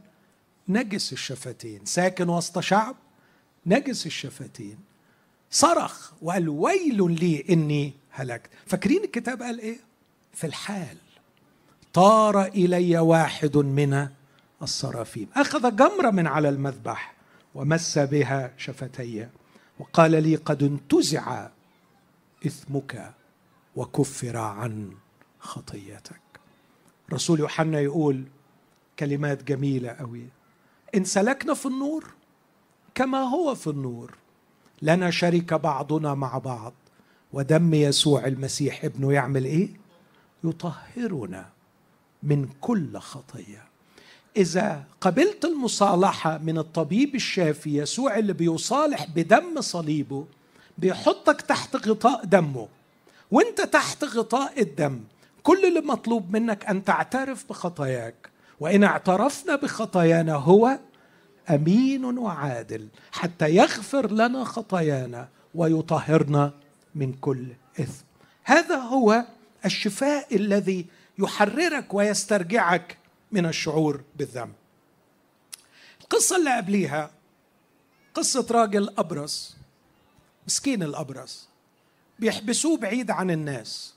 نجس 0.70 1.14
الشفتين. 1.14 1.86
ساكن 1.86 2.30
وسط 2.30 2.60
شعب 2.60 2.96
نجس 3.66 4.06
الشفتين. 4.06 4.78
صرخ 5.52 6.12
وقال 6.22 6.50
ويل 6.50 7.12
لي 7.20 7.46
إني 7.50 7.94
هلكت. 8.12 8.50
فاكرين 8.66 9.04
الكتاب 9.04 9.42
قال 9.42 9.60
إيه؟ 9.60 9.80
في 10.34 10.48
الحال 10.48 10.98
طار 11.94 12.46
إلي 12.46 13.00
واحد 13.00 13.58
من 13.58 14.08
الصرافيم. 14.62 15.28
أخذ 15.36 15.76
جمرة 15.76 16.10
من 16.12 16.28
على 16.28 16.50
المذبح 16.50 17.14
ومس 17.56 17.98
بها 17.98 18.54
شفتي 18.58 19.28
وقال 19.80 20.24
لي 20.24 20.36
قد 20.36 20.64
انتزع 20.64 21.50
إثمك 22.46 23.14
وكفر 23.76 24.38
عن 24.38 24.92
خطيتك. 25.40 26.22
رسول 27.14 27.40
يوحنا 27.40 27.80
يقول 27.80 28.24
كلمات 29.00 29.44
جميلة 29.44 29.90
قوي 29.90 30.28
إن 30.96 31.04
سلكنا 31.04 31.54
في 31.54 31.66
النور 31.66 32.06
كما 32.96 33.18
هو 33.22 33.56
في 33.56 33.68
النور. 33.68 34.14
لنا 34.82 35.12
شركه 35.12 35.58
بعضنا 35.58 36.14
مع 36.14 36.38
بعض. 36.38 36.74
ودم 37.34 37.74
يسوع 37.74 38.26
المسيح 38.28 38.86
ابنه 38.86 39.14
يعمل 39.14 39.46
إيه؟ 39.46 39.70
يطهرنا 40.44 41.50
من 42.24 42.50
كل 42.62 42.98
خطية. 42.98 43.64
إذا 44.38 44.84
قبلت 45.02 45.46
المصالحة 45.46 46.38
من 46.38 46.58
الطبيب 46.58 47.16
الشافي 47.16 47.78
يسوع 47.78 48.18
اللي 48.18 48.34
بيصالح 48.34 49.08
بدم 49.16 49.62
صليبه 49.62 50.26
بيحطك 50.78 51.42
تحت 51.42 51.76
غطاء 51.76 52.26
دمه. 52.26 52.68
وأنت 53.32 53.62
تحت 53.62 54.04
غطاء 54.04 54.62
الدم 54.62 55.02
كل 55.44 55.66
اللي 55.66 55.82
مطلوب 55.82 56.32
منك 56.32 56.66
أن 56.66 56.84
تعترف 56.84 57.50
بخطاياك. 57.50 58.33
وإن 58.64 58.84
اعترفنا 58.84 59.56
بخطايانا 59.56 60.34
هو 60.34 60.80
أمين 61.50 62.06
وعادل 62.18 62.88
حتى 63.12 63.56
يغفر 63.56 64.12
لنا 64.12 64.44
خطايانا 64.44 65.30
ويطهرنا 65.56 66.54
من 66.96 67.14
كل 67.14 67.48
إثم. 67.80 68.04
هذا 68.44 68.76
هو 68.76 69.26
الشفاء 69.66 70.36
الذي 70.36 70.86
يحررك 71.20 71.94
ويسترجعك 71.94 72.98
من 73.32 73.46
الشعور 73.46 74.02
بالذنب. 74.16 74.54
القصة 76.02 76.38
اللي 76.38 76.58
قبليها 76.58 77.12
قصة 78.14 78.48
راجل 78.52 78.94
أبرص 78.98 79.56
مسكين 80.48 80.84
الأبرص 80.84 81.50
بيحبسوه 82.20 82.78
بعيد 82.78 83.12
عن 83.12 83.32
الناس 83.32 83.94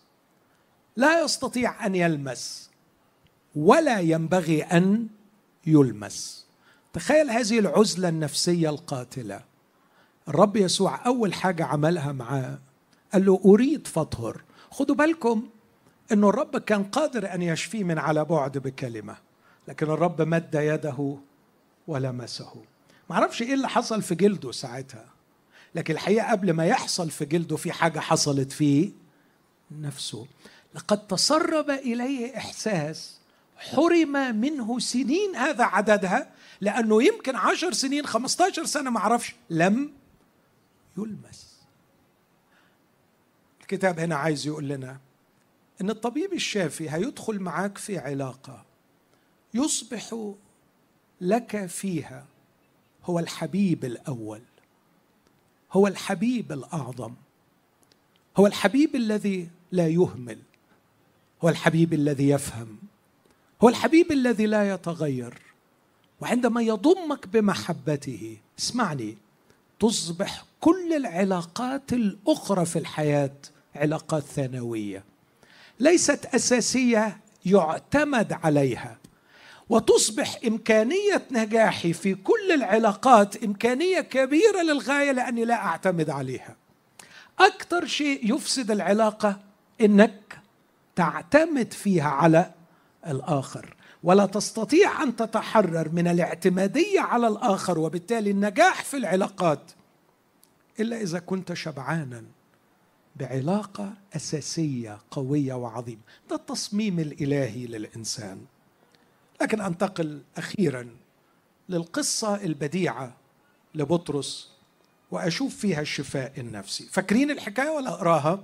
لا 0.96 1.20
يستطيع 1.20 1.86
أن 1.86 1.94
يلمس. 1.94 2.70
ولا 3.56 4.00
ينبغي 4.00 4.62
أن 4.62 5.06
يلمس. 5.66 6.46
تخيل 6.92 7.30
هذه 7.30 7.58
العزلة 7.58 8.08
النفسية 8.08 8.70
القاتلة. 8.70 9.40
الرب 10.28 10.56
يسوع 10.56 11.06
أول 11.06 11.34
حاجة 11.34 11.64
عملها 11.64 12.12
معاه 12.12 12.58
قال 13.12 13.26
له 13.26 13.40
أريد 13.44 13.86
فطهر 13.86 14.42
خدوا 14.70 14.94
بالكم 14.94 15.48
أنه 16.12 16.28
الرب 16.28 16.56
كان 16.56 16.84
قادر 16.84 17.34
أن 17.34 17.42
يشفيه 17.42 17.84
من 17.84 17.98
على 17.98 18.24
بعد 18.24 18.58
بكلمة 18.58 19.16
لكن 19.68 19.86
الرب 19.86 20.22
مد 20.22 20.54
يده 20.54 21.16
ولمسه. 21.88 22.54
ما 23.10 23.16
أعرفش 23.16 23.42
إيه 23.42 23.54
اللي 23.54 23.68
حصل 23.68 24.02
في 24.02 24.14
جلده 24.14 24.52
ساعتها 24.52 25.06
لكن 25.74 25.94
الحقيقة 25.94 26.30
قبل 26.30 26.50
ما 26.52 26.66
يحصل 26.66 27.10
في 27.10 27.24
جلده 27.24 27.56
في 27.56 27.72
حاجة 27.72 28.00
حصلت 28.00 28.52
في 28.52 28.92
نفسه. 29.80 30.26
لقد 30.74 31.06
تسرب 31.06 31.70
إليه 31.70 32.36
إحساس 32.36 33.18
حرم 33.58 34.36
منه 34.36 34.78
سنين 34.78 35.36
هذا 35.36 35.64
عددها 35.64 36.32
لأنه 36.60 37.02
يمكن 37.02 37.36
عشر 37.36 37.72
سنين 37.72 38.06
خمستاشر 38.06 38.64
سنة 38.64 38.90
ما 38.90 38.98
أعرفش 38.98 39.34
لم 39.50 39.92
يلمس. 40.98 41.56
الكتاب 43.60 43.98
هنا 44.00 44.16
عايز 44.16 44.46
يقول 44.46 44.68
لنا 44.68 44.98
إن 45.80 45.90
الطبيب 45.90 46.32
الشافي 46.32 46.90
هيدخل 46.90 47.38
معاك 47.40 47.78
في 47.78 47.98
علاقة 47.98 48.64
يصبح 49.54 50.34
لك 51.20 51.66
فيها 51.66 52.26
هو 53.04 53.18
الحبيب 53.18 53.84
الأول 53.84 54.42
هو 55.72 55.86
الحبيب 55.86 56.52
الأعظم 56.52 57.14
هو 58.36 58.46
الحبيب 58.46 58.96
الذي 58.96 59.48
لا 59.72 59.88
يهمل 59.88 60.38
هو 61.44 61.48
الحبيب 61.48 61.92
الذي 61.92 62.28
يفهم. 62.28 62.78
هو 63.62 63.68
الحبيب 63.68 64.12
الذي 64.12 64.46
لا 64.46 64.74
يتغير 64.74 65.34
وعندما 66.20 66.62
يضمك 66.62 67.26
بمحبته 67.26 68.36
اسمعني 68.58 69.18
تصبح 69.80 70.44
كل 70.60 70.92
العلاقات 70.96 71.92
الأخرى 71.92 72.66
في 72.66 72.78
الحياة 72.78 73.32
علاقات 73.76 74.22
ثانوية 74.22 75.04
ليست 75.80 76.26
أساسية 76.34 77.20
يعتمد 77.46 78.32
عليها 78.32 78.98
وتصبح 79.68 80.38
إمكانية 80.46 81.22
نجاحي 81.30 81.92
في 81.92 82.14
كل 82.14 82.52
العلاقات 82.54 83.44
إمكانية 83.44 84.00
كبيرة 84.00 84.62
للغاية 84.62 85.12
لأني 85.12 85.44
لا 85.44 85.54
أعتمد 85.54 86.10
عليها. 86.10 86.56
أكثر 87.38 87.86
شيء 87.86 88.34
يفسد 88.34 88.70
العلاقة 88.70 89.40
إنك 89.80 90.38
تعتمد 90.96 91.72
فيها 91.72 92.08
على 92.08 92.50
الآخر. 93.10 93.76
ولا 94.02 94.26
تستطيع 94.26 95.02
أن 95.02 95.16
تتحرر 95.16 95.88
من 95.88 96.08
الاعتمادية 96.08 97.00
على 97.00 97.28
الآخر 97.28 97.78
وبالتالي 97.78 98.30
النجاح 98.30 98.84
في 98.84 98.96
العلاقات 98.96 99.72
إلا 100.80 101.00
إذا 101.00 101.18
كنت 101.18 101.52
شبعانا 101.52 102.24
بعلاقة 103.16 103.92
أساسية 104.16 104.98
قوية 105.10 105.54
وعظيمة. 105.54 106.00
ده 106.30 106.36
التصميم 106.36 106.98
الإلهي 106.98 107.66
للإنسان. 107.66 108.40
لكن 109.42 109.60
أنتقل 109.60 110.22
أخيرا 110.36 110.96
للقصة 111.68 112.34
البديعة 112.34 113.16
لبطرس 113.74 114.50
وأشوف 115.10 115.56
فيها 115.56 115.80
الشفاء 115.80 116.32
النفسي. 116.38 116.84
فاكرين 116.84 117.30
الحكاية 117.30 117.70
ولا 117.70 117.88
أقراها؟ 117.88 118.42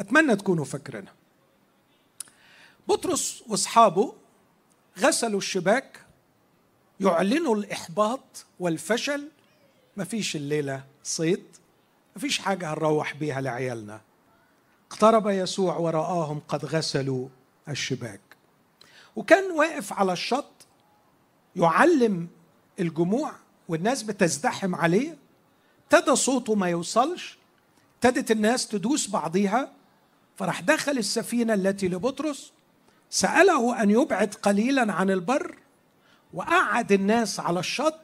أتمنى 0.00 0.36
تكونوا 0.36 0.64
فاكرينها. 0.64 1.12
بطرس 2.88 3.42
واصحابه 3.48 4.14
غسلوا 4.98 5.38
الشباك 5.38 6.00
يعلنوا 7.00 7.56
الإحباط 7.56 8.46
والفشل 8.60 9.28
مفيش 9.96 10.36
الليلة 10.36 10.84
صيد 11.04 11.44
مفيش 12.16 12.38
حاجة 12.38 12.72
هنروح 12.72 13.14
بيها 13.14 13.40
لعيالنا. 13.40 14.00
اقترب 14.90 15.26
يسوع 15.28 15.76
ورآهم 15.76 16.40
قد 16.48 16.64
غسلوا 16.64 17.28
الشباك. 17.68 18.20
وكان 19.16 19.50
واقف 19.50 19.92
على 19.92 20.12
الشط 20.12 20.50
يعلم 21.56 22.28
الجموع 22.80 23.32
والناس 23.68 24.02
بتزدحم 24.02 24.74
عليه. 24.74 25.16
ابتدى 25.92 26.16
صوته 26.16 26.54
ما 26.54 26.68
يوصلش 26.68 27.38
ابتدت 27.94 28.30
الناس 28.30 28.68
تدوس 28.68 29.10
بعضيها 29.10 29.72
فراح 30.36 30.60
دخل 30.60 30.98
السفينة 30.98 31.54
التي 31.54 31.88
لبطرس 31.88 32.52
سأله 33.14 33.82
أن 33.82 33.90
يبعد 33.90 34.34
قليلا 34.34 34.92
عن 34.92 35.10
البر 35.10 35.56
وقعد 36.34 36.92
الناس 36.92 37.40
على 37.40 37.60
الشط. 37.60 38.00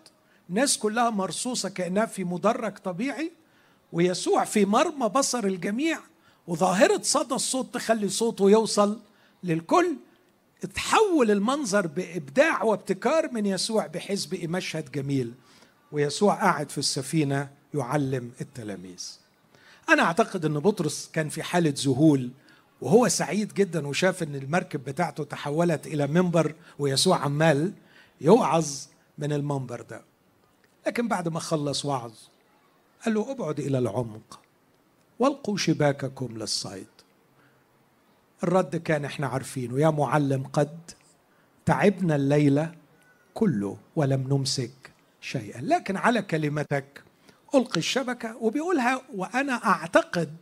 الناس 0.50 0.78
كلها 0.78 1.10
مرصوصة 1.10 1.68
كأنها 1.68 2.06
في 2.06 2.24
مدرج 2.24 2.78
طبيعي 2.78 3.32
ويسوع 3.92 4.44
في 4.44 4.64
مرمى 4.64 5.08
بصر 5.08 5.44
الجميع 5.44 5.98
وظاهرة 6.46 7.00
صدى 7.02 7.34
الصوت 7.34 7.74
تخلي 7.74 8.08
صوته 8.08 8.50
يوصل 8.50 9.00
للكل. 9.44 9.96
تحول 10.74 11.30
المنظر 11.30 11.86
بإبداع 11.86 12.62
وابتكار 12.62 13.32
من 13.32 13.46
يسوع 13.46 13.86
بحيث 13.86 14.24
بقي 14.24 14.46
مشهد 14.46 14.92
جميل. 14.92 15.34
ويسوع 15.92 16.34
قاعد 16.34 16.70
في 16.70 16.78
السفينة 16.78 17.50
يعلم 17.74 18.30
التلاميذ. 18.40 19.08
أنا 19.88 20.02
أعتقد 20.02 20.44
إن 20.44 20.58
بطرس 20.58 21.10
كان 21.12 21.28
في 21.28 21.42
حالة 21.42 21.74
ذهول 21.76 22.30
وهو 22.80 23.08
سعيد 23.08 23.54
جدا 23.54 23.86
وشاف 23.86 24.22
إن 24.22 24.34
المركب 24.34 24.84
بتاعته 24.84 25.24
تحولت 25.24 25.86
إلى 25.86 26.06
منبر 26.06 26.54
ويسوع 26.78 27.18
عمال 27.18 27.72
يوعظ 28.20 28.68
من 29.18 29.32
المنبر 29.32 29.80
ده. 29.82 30.02
لكن 30.86 31.08
بعد 31.08 31.28
ما 31.28 31.40
خلص 31.40 31.84
وعظ 31.84 32.12
قال 33.04 33.14
له 33.14 33.32
أبعد 33.32 33.60
إلى 33.60 33.78
العمق 33.78 34.40
والقوا 35.18 35.56
شباككم 35.56 36.38
للصيد. 36.38 36.86
الرد 38.44 38.76
كان 38.76 39.04
إحنا 39.04 39.26
عارفينه 39.26 39.80
يا 39.80 39.90
معلم 39.90 40.46
قد 40.52 40.78
تعبنا 41.66 42.16
الليلة 42.16 42.74
كله 43.34 43.76
ولم 43.96 44.20
نمسك 44.28 44.92
شيئا. 45.20 45.60
لكن 45.60 45.96
على 45.96 46.22
كلمتك 46.22 47.02
ألقي 47.54 47.78
الشبكة 47.78 48.36
وبيقولها 48.36 49.02
وأنا 49.14 49.52
أعتقد 49.52 50.36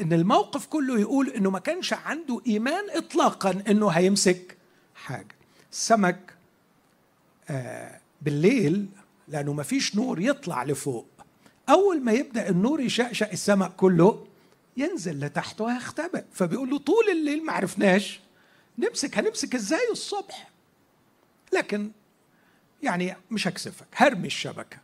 إن 0.00 0.12
الموقف 0.12 0.66
كله 0.66 1.00
يقول 1.00 1.28
إنه 1.28 1.50
ما 1.50 1.58
كانش 1.58 1.92
عنده 1.92 2.40
إيمان 2.46 2.84
اطلاقا 2.90 3.62
إنه 3.68 3.88
هيمسك 3.88 4.56
حاجة. 4.94 5.34
السمك 5.72 6.34
آه 7.50 8.00
بالليل 8.22 8.88
لأنه 9.28 9.52
ما 9.52 9.62
فيش 9.62 9.96
نور 9.96 10.20
يطلع 10.20 10.64
لفوق. 10.64 11.06
أول 11.68 12.00
ما 12.00 12.12
يبدأ 12.12 12.48
النور 12.48 12.80
يشقشق 12.80 13.30
السمك 13.30 13.76
كله 13.76 14.26
ينزل 14.76 15.20
لتحت 15.24 15.60
ويختبئ 15.60 16.24
فبيقول 16.32 16.70
له 16.70 16.78
طول 16.78 17.04
الليل 17.12 17.44
ما 17.46 17.52
عرفناش 17.52 18.20
نمسك 18.78 19.18
هنمسك 19.18 19.54
إزاي 19.54 19.90
الصبح؟ 19.92 20.50
لكن 21.52 21.90
يعني 22.82 23.16
مش 23.30 23.48
هكسفك. 23.48 23.86
هرمي 23.94 24.26
الشبكة. 24.26 24.78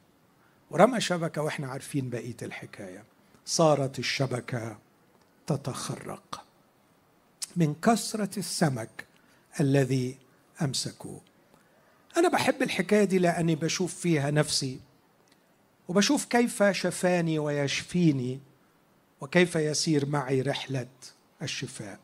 ورمى 0.71 1.01
شبكة 1.01 1.43
وإحنا 1.43 1.67
عارفين 1.69 2.11
بقية 2.11 2.37
الحكاية. 2.43 3.05
صارت 3.47 3.99
الشبكة. 3.99 4.79
تتخرق 5.47 6.45
من 7.57 7.74
كثرة 7.74 8.38
السمك 8.38 9.07
الذي 9.61 10.18
أمسكوه. 10.62 11.20
أنا 12.16 12.28
بحب 12.28 12.62
الحكاية 12.62 13.05
دي 13.05 13.18
لأني 13.18 13.55
بشوف 13.55 13.95
فيها 13.95 14.30
نفسي 14.30 14.80
وبشوف 15.88 16.24
كيف 16.24 16.62
شفاني 16.62 17.38
ويشفيني 17.38 18.41
وكيف 19.20 19.57
يسير 19.57 20.07
معي 20.07 20.43
رحلة 20.43 20.88
الشفاء. 21.43 21.99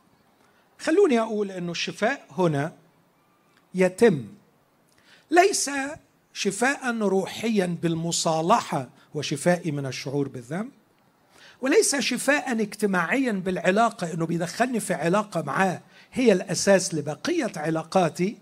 خلوني 0.78 1.20
أقول 1.20 1.51
إنه 1.51 1.72
الشفاء 1.72 2.26
هنا 2.30 2.72
يتم 3.74 4.26
ليس 5.30 5.70
شفاء 6.32 6.99
روحيا 6.99 7.66
بالمصالحة 7.82 8.89
وشفائي 9.14 9.70
من 9.70 9.87
الشعور 9.87 10.28
بالذنب 10.28 10.70
وليس 11.61 11.97
شفاء 11.97 12.53
اجتماعيا 12.53 13.33
بالعلاقة 13.33 14.13
إنه 14.13 14.27
بيدخلني 14.27 14.81
في 14.81 14.95
علاقة 14.95 15.43
معاه. 15.43 15.81
هي 16.13 16.33
الأساس 16.33 16.95
لبقية 16.95 17.53
علاقاتي. 17.57 18.39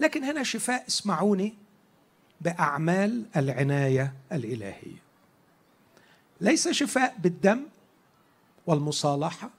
لكن 0.00 0.24
هنا 0.24 0.42
شفاء 0.42 0.86
اسمعوني 0.88 1.54
بأعمال 2.40 3.26
العناية 3.36 4.12
الإلهية. 4.32 5.02
ليس 6.40 6.68
شفاء 6.68 7.14
بالدم 7.18 7.62
والمصالحة 8.66 9.50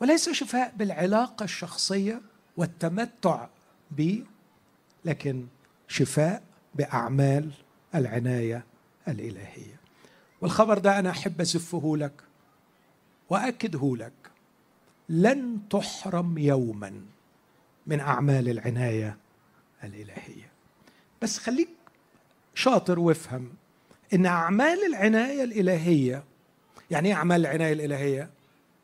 وليس 0.00 0.30
شفاء 0.30 0.72
بالعلاقة 0.76 1.44
الشخصية 1.44 2.20
والتمتع 2.56 3.46
به 3.90 4.24
لكن 5.04 5.46
شفاء 5.88 6.42
بأعمال 6.74 7.50
العناية 7.94 8.64
الإلهية. 9.08 9.81
والخبر 10.42 10.78
ده 10.78 10.98
أنا 10.98 11.10
أحب 11.10 11.40
ازفه 11.40 11.96
لك 11.96 12.12
واكده 13.30 13.96
لك. 13.96 14.12
لن 15.08 15.58
تحرم 15.70 16.38
يوما 16.38 17.00
من 17.86 18.00
أعمال 18.00 18.48
العناية 18.48 19.16
الإلهية. 19.84 20.50
بس 21.22 21.38
خليك 21.38 21.68
شاطر 22.54 22.98
وافهم 22.98 23.52
إن 24.14 24.26
أعمال 24.26 24.78
العناية 24.88 25.44
الإلهية 25.44 26.24
يعني 26.90 27.08
إيه 27.08 27.14
أعمال 27.14 27.40
العناية 27.40 27.72
الإلهية؟ 27.72 28.30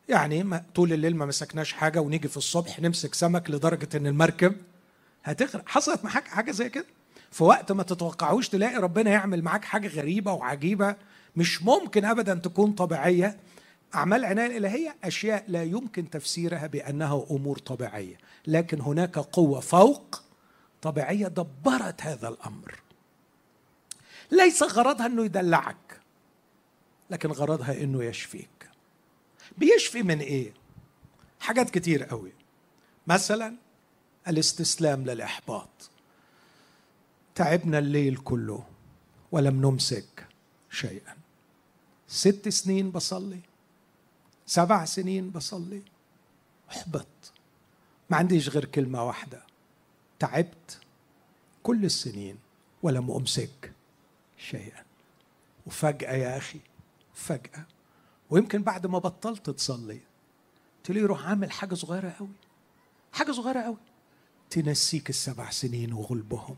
يعني 0.09 0.43
ما 0.43 0.63
طول 0.75 0.93
الليل 0.93 1.15
ما 1.15 1.25
مسكناش 1.25 1.73
حاجة 1.73 1.99
ونيجي 2.01 2.27
في 2.27 2.37
الصبح 2.37 2.79
نمسك 2.79 3.13
سمك 3.13 3.49
لدرجة 3.49 3.97
إن 3.97 4.07
المركب 4.07 4.55
هتغرق. 5.23 5.69
حصلت 5.69 6.03
معاك 6.05 6.27
حاجة 6.27 6.51
زي 6.51 6.69
كده؟ 6.69 6.85
في 7.31 7.43
وقت 7.43 7.71
ما 7.71 7.83
تتوقعوش 7.83 8.49
تلاقي 8.49 8.75
ربنا 8.77 9.11
يعمل 9.11 9.41
معاك 9.41 9.65
حاجة 9.65 9.87
غريبة 9.87 10.33
وعجيبة 10.33 10.95
مش 11.39 11.63
ممكن 11.63 12.05
ابدا 12.05 12.35
تكون 12.35 12.71
طبيعية. 12.71 13.39
أعمال 13.95 14.19
العنايه 14.19 14.47
الالهيه 14.47 14.95
أشياء 15.03 15.45
لا 15.47 15.63
يمكن 15.63 16.09
تفسيرها 16.09 16.67
بأنها 16.67 17.25
أمور 17.31 17.57
طبيعية. 17.57 18.17
لكن 18.47 18.81
هناك 18.81 19.17
قوة 19.17 19.59
فوق 19.59 20.21
طبيعية 20.81 21.27
دبرت 21.27 22.01
هذا 22.01 22.27
الأمر. 22.29 22.79
ليس 24.31 24.63
غرضها 24.63 25.05
إنه 25.05 25.25
يدلعك 25.25 26.01
لكن 27.09 27.31
غرضها 27.31 27.83
إنه 27.83 28.03
يشفيك. 28.03 28.69
بيشفي 29.57 30.03
من 30.03 30.19
إيه؟ 30.19 30.53
حاجات 31.39 31.69
كتير 31.69 32.03
قوي. 32.03 32.31
مثلا 33.07 33.55
الاستسلام 34.27 35.05
للإحباط. 35.05 35.89
تعبنا 37.35 37.79
الليل 37.79 38.17
كله 38.17 38.63
ولم 39.31 39.61
نمسك 39.61 40.27
شيئا. 40.69 41.18
ست 42.09 42.49
سنين 42.49 42.91
بصلي 42.91 43.39
سبع 44.45 44.85
سنين 44.85 45.29
بصلي. 45.29 45.81
احبط. 46.69 47.07
ما 48.09 48.17
عنديش 48.17 48.49
غير 48.49 48.65
كلمة 48.65 49.03
واحدة. 49.03 49.43
تعبت 50.19 50.79
كل 51.63 51.85
السنين 51.85 52.37
ولم 52.83 53.11
أمسك 53.11 53.73
شيئا. 54.37 54.83
وفجأة 55.67 56.13
يا 56.13 56.37
أخي 56.37 56.59
فجأة. 57.13 57.65
ويمكن 58.29 58.63
بعد 58.63 58.87
ما 58.87 58.99
بطلت 58.99 59.49
تصلي 59.49 59.99
تلاقيه 60.83 61.03
يروح 61.03 61.27
عامل 61.27 61.51
حاجة 61.51 61.75
صغيرة 61.75 62.09
قوي 62.09 62.29
حاجة 63.13 63.31
صغيرة 63.31 63.61
قوي. 63.61 63.77
تنسيك 64.49 65.09
السبع 65.09 65.49
سنين 65.49 65.93
وغلبهم. 65.93 66.55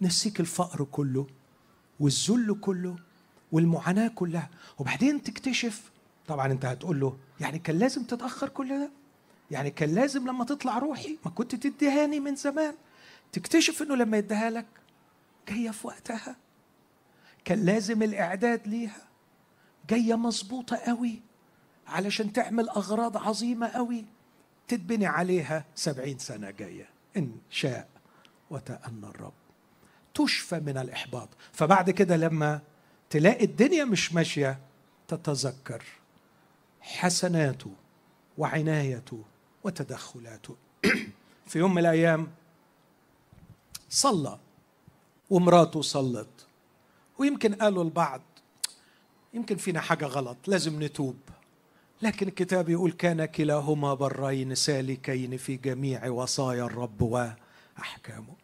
تنسيك 0.00 0.40
الفقر 0.40 0.84
كله 0.84 1.26
والذل 2.00 2.58
كله 2.60 2.96
والمعاناة 3.52 4.08
كلها. 4.08 4.50
وبعدين 4.78 5.22
تكتشف 5.22 5.90
طبعا 6.28 6.52
أنت 6.52 6.64
هتقول 6.64 7.00
له 7.00 7.16
يعني 7.40 7.58
كان 7.58 7.78
لازم 7.78 8.04
تتأخر 8.04 8.48
كل 8.48 8.68
ده؟ 8.68 8.90
يعني 9.50 9.70
كان 9.70 9.94
لازم 9.94 10.28
لما 10.28 10.44
تطلع 10.44 10.78
روحي 10.78 11.18
ما 11.24 11.30
كنت 11.30 11.54
تديهاني 11.54 12.20
من 12.20 12.36
زمان 12.36 12.74
تكتشف 13.32 13.82
إنه 13.82 13.96
لما 13.96 14.16
يديها 14.16 14.50
لك 14.50 14.66
جاية 15.48 15.70
في 15.70 15.86
وقتها؟ 15.86 16.36
كان 17.44 17.64
لازم 17.64 18.02
الإعداد 18.02 18.68
ليها. 18.68 19.02
جاية 19.90 20.14
مظبوطة 20.14 20.76
قوي 20.76 21.22
علشان 21.86 22.32
تعمل 22.32 22.68
أغراض 22.68 23.16
عظيمة 23.16 23.68
قوي 23.68 24.04
تتبني 24.68 25.06
عليها 25.06 25.64
سبعين 25.74 26.18
سنة 26.18 26.50
جاية. 26.50 26.88
إن 27.16 27.36
شاء 27.50 27.88
وتأنى 28.50 29.06
الرب 29.06 29.32
تشفى 30.14 30.60
من 30.60 30.78
الإحباط. 30.78 31.28
فبعد 31.52 31.90
كده 31.90 32.16
لما 32.16 32.60
تلاقي 33.12 33.44
الدنيا 33.44 33.84
مش 33.84 34.12
ماشية 34.12 34.58
تتذكر 35.08 35.84
حسناته 36.80 37.70
وعنايته 38.38 39.22
وتدخلاته. 39.64 40.56
في 41.46 41.58
يوم 41.58 41.74
من 41.74 41.78
الأيام 41.78 42.28
صلى 43.90 44.38
ومراته 45.30 45.82
صلت 45.82 46.46
ويمكن 47.18 47.54
قالوا 47.54 47.84
البعض 47.84 48.20
يمكن 49.34 49.56
فينا 49.56 49.80
حاجة 49.80 50.04
غلط 50.04 50.36
لازم 50.46 50.82
نتوب. 50.82 51.16
لكن 52.02 52.28
الكتاب 52.28 52.68
يقول 52.68 52.92
كان 52.92 53.24
كلاهما 53.24 53.94
برين 53.94 54.54
سالكين 54.54 55.36
في 55.36 55.56
جميع 55.56 56.08
وصايا 56.08 56.64
الرب 56.64 57.02
وأحكامه. 57.02 58.34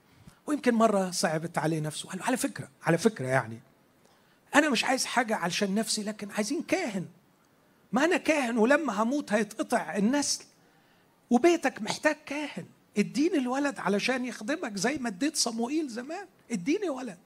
ويمكن 0.47 0.75
مرة 0.75 1.11
صعبت 1.11 1.59
عليه 1.59 1.81
نفسه 1.81 2.09
قال 2.09 2.19
له 2.19 2.25
على 2.25 2.37
فكرة 2.37 2.69
على 2.83 2.99
فكرة 2.99 3.27
يعني 3.27 3.68
أنا 4.55 4.71
مش 4.71 4.85
عايز 4.85 5.05
حاجة 5.05 5.37
علشان 5.37 5.75
نفسي 5.75 6.03
لكن 6.03 6.31
عايزين 6.31 6.63
كاهن. 6.63 7.07
ما 7.93 8.05
أنا 8.05 8.17
كاهن 8.17 8.59
ولما 8.59 9.03
هموت 9.03 9.33
هيتقطع 9.33 9.97
النسل. 9.97 10.45
وبيتك 11.31 11.83
محتاج 11.83 12.17
كاهن. 12.27 12.65
اديني 12.99 13.39
الولد 13.39 13.79
علشان 13.79 14.25
يخدمك 14.25 14.77
زي 14.77 14.99
ما 14.99 15.09
اديت 15.09 15.37
صموئيل 15.37 15.89
زمان. 15.89 16.27
اديني 16.51 16.91
ولد. 16.91 17.19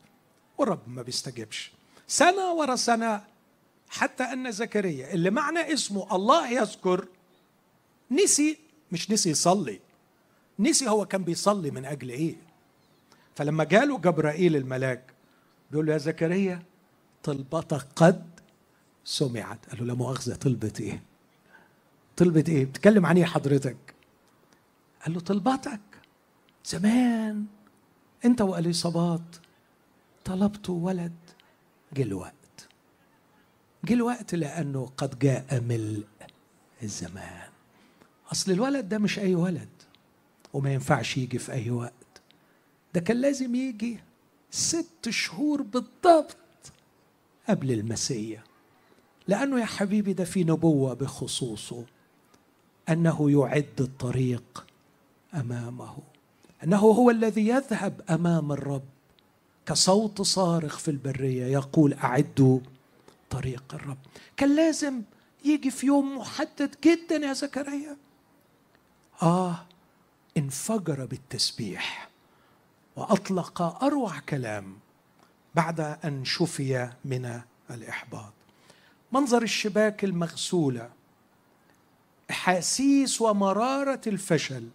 والرب 0.58 0.88
ما 0.88 1.02
بيستجبش 1.02 1.72
سنة 2.08 2.52
ورا 2.52 2.76
سنة 2.76 3.24
حتى 3.88 4.24
أن 4.24 4.52
زكريا 4.52 5.14
اللي 5.14 5.30
معنى 5.30 5.72
اسمه 5.72 6.16
الله 6.16 6.50
يذكر 6.50 7.06
نسي 8.10 8.58
مش 8.92 9.10
نسي 9.10 9.30
يصلي. 9.30 9.80
نسي 10.58 10.88
هو 10.88 11.06
كان 11.06 11.24
بيصلي 11.24 11.70
من 11.70 11.84
أجل 11.84 12.08
إيه. 12.08 12.36
فلما 13.36 13.64
جاله 13.64 13.98
جبرائيل 13.98 14.56
الملاك 14.56 15.02
بيقول 15.70 15.86
له 15.86 15.92
يا 15.92 15.98
زكريا 15.98 16.62
طلبتك 17.22 17.86
قد 17.96 18.40
سمعت. 19.04 19.68
قال 19.70 19.78
له 19.80 19.84
لا 19.86 19.94
مؤاخذة 19.94 20.34
طلبت 20.34 20.80
إيه؟ 20.80 21.02
طلبت 22.16 22.48
إيه؟ 22.48 22.64
بتكلم 22.64 23.06
عن 23.06 23.16
إيه 23.16 23.24
حضرتك؟ 23.24 23.76
قال 25.04 25.14
له 25.14 25.20
طلبتك 25.20 25.80
زمان 26.64 27.44
أنت 28.24 28.40
وأليصابات 28.40 29.36
طلبتوا 30.24 30.86
ولد. 30.86 31.12
جه 31.94 32.02
الوقت. 32.02 32.68
جه 33.84 33.94
الوقت 33.94 34.34
لأنه 34.34 34.90
قد 34.96 35.18
جاء 35.18 35.60
ملء 35.60 36.06
الزمان. 36.82 37.48
أصل 38.32 38.52
الولد 38.52 38.88
ده 38.88 38.98
مش 38.98 39.18
أي 39.18 39.34
ولد 39.34 39.68
وما 40.52 40.72
ينفعش 40.72 41.16
يجي 41.16 41.38
في 41.38 41.52
أي 41.52 41.70
وقت. 41.70 41.92
ده 42.94 43.00
كان 43.00 43.16
لازم 43.16 43.54
يجي 43.54 44.00
ست 44.50 45.10
شهور 45.10 45.62
بالضبط. 45.62 46.36
قبل 47.48 47.72
المسيا 47.72 48.42
لأنه 49.28 49.60
يا 49.60 49.64
حبيبي 49.64 50.12
ده 50.12 50.24
في 50.24 50.44
نبوة 50.44 50.94
بخصوصه 50.94 51.84
أنه 52.88 53.30
يعد 53.30 53.80
الطريق 53.80 54.66
أمامه 55.34 55.96
أنه 56.64 56.78
هو 56.78 57.10
الذي 57.10 57.48
يذهب 57.48 58.00
أمام 58.10 58.52
الرب 58.52 58.82
كصوت 59.66 60.22
صارخ 60.22 60.78
في 60.78 60.90
البرية 60.90 61.46
يقول 61.46 61.94
أعدوا 61.94 62.58
طريق 63.30 63.64
الرب. 63.74 63.98
كان 64.36 64.56
لازم 64.56 65.02
يجي 65.44 65.70
في 65.70 65.86
يوم 65.86 66.18
محدد 66.18 66.74
جدا 66.84 67.16
يا 67.16 67.32
زكريا. 67.32 67.96
آه 69.22 69.66
انفجر 70.36 71.04
بالتسبيح 71.04 72.08
وأطلق 72.96 73.62
أروع 73.84 74.18
كلام 74.18 74.76
بعد 75.54 75.80
أن 75.80 76.24
شفي 76.24 76.90
من 77.04 77.40
الإحباط. 77.70 78.32
منظر 79.12 79.42
الشباك 79.42 80.04
المغسولة 80.04 80.90
احاسيس 82.30 83.20
ومرارة 83.20 84.00
الفشل 84.06 84.68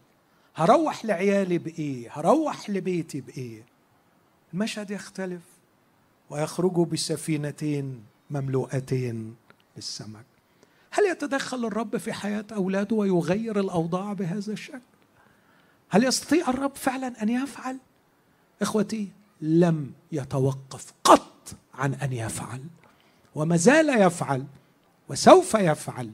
هروح 0.55 1.05
لعيالي 1.05 1.57
بإيه؟ 1.57 2.09
هروح 2.11 2.69
لبيتي 2.69 3.21
بإيه؟ 3.21 3.63
المشهد 4.53 4.91
يختلف 4.91 5.41
ويخرجوا 6.29 6.85
بسفينتين 6.85 8.03
مملوءتين 8.29 9.35
بالسمك. 9.75 10.25
هل 10.91 11.05
يتدخل 11.05 11.65
الرب 11.65 11.97
في 11.97 12.13
حياة 12.13 12.45
أولاده 12.51 12.95
ويغير 12.95 13.59
الأوضاع 13.59 14.13
بهذا 14.13 14.53
الشكل؟ 14.53 14.79
هل 15.89 16.03
يستطيع 16.03 16.49
الرب 16.49 16.75
فعلا 16.75 17.23
أن 17.23 17.29
يفعل؟ 17.29 17.77
إخوتي 18.61 19.11
لم 19.41 19.93
يتوقف 20.11 20.93
قط 21.03 21.55
عن 21.73 21.93
أن 21.93 22.13
يفعل. 22.13 22.63
وما 23.35 23.57
زال 23.57 24.01
يفعل 24.01 24.45
وسوف 25.09 25.53
يفعل 25.53 26.11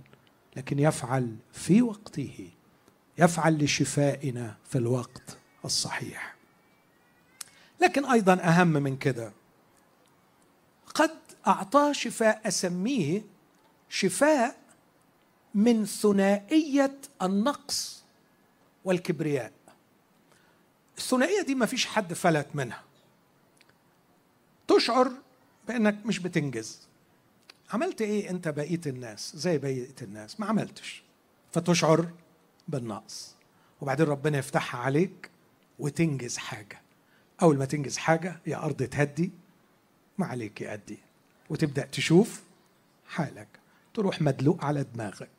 لكن 0.56 0.80
يفعل 0.80 1.36
في 1.52 1.82
وقته. 1.82 2.50
يفعل 3.18 3.64
لشفائنا 3.64 4.58
في 4.70 4.78
الوقت 4.78 5.38
الصحيح. 5.66 6.36
لكن 7.82 8.06
أيضا 8.06 8.34
أهم 8.34 8.68
من 8.68 8.98
كده 8.98 9.34
قد 10.96 11.12
اعطاه 11.48 11.92
شفاء 11.92 12.48
أسميه 12.48 13.22
شفاء 13.90 14.56
من 15.56 15.86
ثنائية 15.86 16.98
النقص 17.22 18.04
والكبرياء. 18.86 19.52
الثنائية 20.98 21.42
دي 21.42 21.56
ما 21.56 21.66
فيش 21.66 21.86
حد 21.86 22.14
فلت 22.14 22.48
منها. 22.54 22.84
تشعر 24.68 25.12
بأنك 25.68 26.06
مش 26.06 26.20
بتنجز. 26.20 26.88
عملت 27.74 28.02
إيه 28.02 28.30
أنت 28.30 28.48
بقية 28.48 28.82
الناس؟ 28.88 29.36
زي 29.36 29.58
بقية 29.58 29.96
الناس 30.02 30.40
ما 30.40 30.46
عملتش. 30.46 31.04
فتشعر 31.52 32.08
بالنقص. 32.68 33.36
وبعدين 33.82 34.06
ربنا 34.06 34.38
يفتحها 34.38 34.82
عليك 34.82 35.30
وتنجز 35.80 36.38
حاجة. 36.38 36.82
أول 37.42 37.58
ما 37.58 37.66
تنجز 37.66 37.98
حاجة 37.98 38.40
يا 38.48 38.66
أرض 38.66 38.84
تهدي 38.84 39.32
ما 40.18 40.26
عليك 40.26 40.62
يأدي. 40.62 41.00
وتبدأ 41.50 41.86
تشوف 41.86 42.44
حالك. 43.08 43.48
تروح 43.94 44.22
مدلوق 44.22 44.66
على 44.66 44.84
دماغك. 44.84 45.30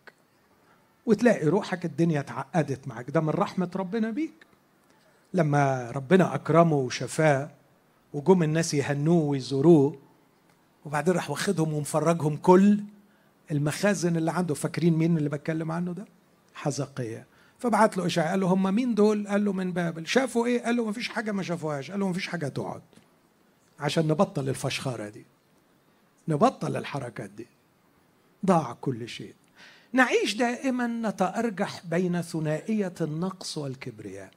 وتلاقي 1.06 1.46
روحك 1.46 1.84
الدنيا 1.84 2.20
اتعقدت 2.20 2.88
معك 2.88 3.10
ده 3.10 3.20
من 3.20 3.30
رحمة 3.30 3.70
ربنا 3.76 4.10
بيك. 4.10 4.46
لما 5.34 5.90
ربنا 5.90 6.34
أكرمه 6.34 6.76
وشفاه 6.76 7.50
وجم 8.14 8.42
الناس 8.42 8.74
يهنوه 8.74 9.24
ويزوروه 9.24 9.98
وبعدين 10.84 11.14
راح 11.14 11.30
واخدهم 11.30 11.72
ومفرجهم 11.72 12.36
كل 12.36 12.80
المخازن 13.50 14.16
اللي 14.16 14.32
عنده. 14.32 14.54
فاكرين 14.54 14.96
مين 14.96 15.18
اللي 15.18 15.28
بتكلم 15.28 15.72
عنه 15.72 15.92
ده؟ 15.92 16.04
حزقية. 16.54 17.26
فبعت 17.58 17.96
له 17.96 18.06
إشعياء 18.06 18.30
قال 18.30 18.40
له 18.40 18.46
هم 18.46 18.74
مين 18.74 18.94
دول؟ 18.94 19.28
قال 19.28 19.44
له 19.44 19.52
من 19.52 19.72
بابل. 19.72 20.06
شافوا 20.06 20.46
إيه؟ 20.46 20.62
قال 20.64 20.76
له 20.76 20.84
ما 20.84 20.92
فيش 20.92 21.08
حاجة 21.08 21.32
ما 21.32 21.42
شافوهاش. 21.42 21.90
قال 21.90 22.00
له 22.00 22.06
ما 22.06 22.12
فيش 22.12 22.26
حاجة 22.28 22.48
تقعد 22.48 22.82
عشان 23.80 24.08
نبطل 24.08 24.48
الفشخرة 24.48 25.08
دي 25.08 25.26
نبطل 26.28 26.76
الحركات 26.76 27.30
دي. 27.30 27.46
ضاع 28.46 28.72
كل 28.80 29.08
شيء. 29.08 29.34
نعيش 29.92 30.36
دائما 30.36 30.86
نتأرجح 30.86 31.86
بين 31.86 32.22
ثنائية 32.22 32.94
النقص 33.00 33.58
والكبرياء. 33.58 34.30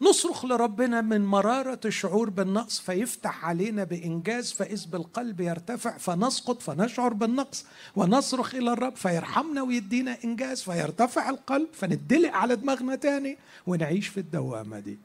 نصرخ 0.00 0.44
لربنا 0.44 1.00
من 1.00 1.24
مرارة 1.24 1.80
الشعور 1.84 2.30
بالنقص 2.30 2.80
فيفتح 2.80 3.44
علينا 3.44 3.84
بإنجاز 3.84 4.52
فإذ 4.52 4.86
بالقلب 4.86 5.40
يرتفع 5.40 5.98
فنسقط 5.98 6.62
فنشعر 6.62 7.12
بالنقص 7.12 7.66
ونصرخ 7.96 8.54
إلى 8.54 8.72
الرب 8.72 8.96
فيرحمنا 8.96 9.62
ويدينا 9.62 10.18
إنجاز 10.24 10.62
فيرتفع 10.62 11.30
القلب 11.30 11.68
فندلق 11.72 12.32
على 12.32 12.56
دماغنا 12.56 12.94
تاني 12.96 13.38
ونعيش 13.66 14.08
في 14.08 14.20
الدوامة 14.20 14.78
دي. 14.78 14.98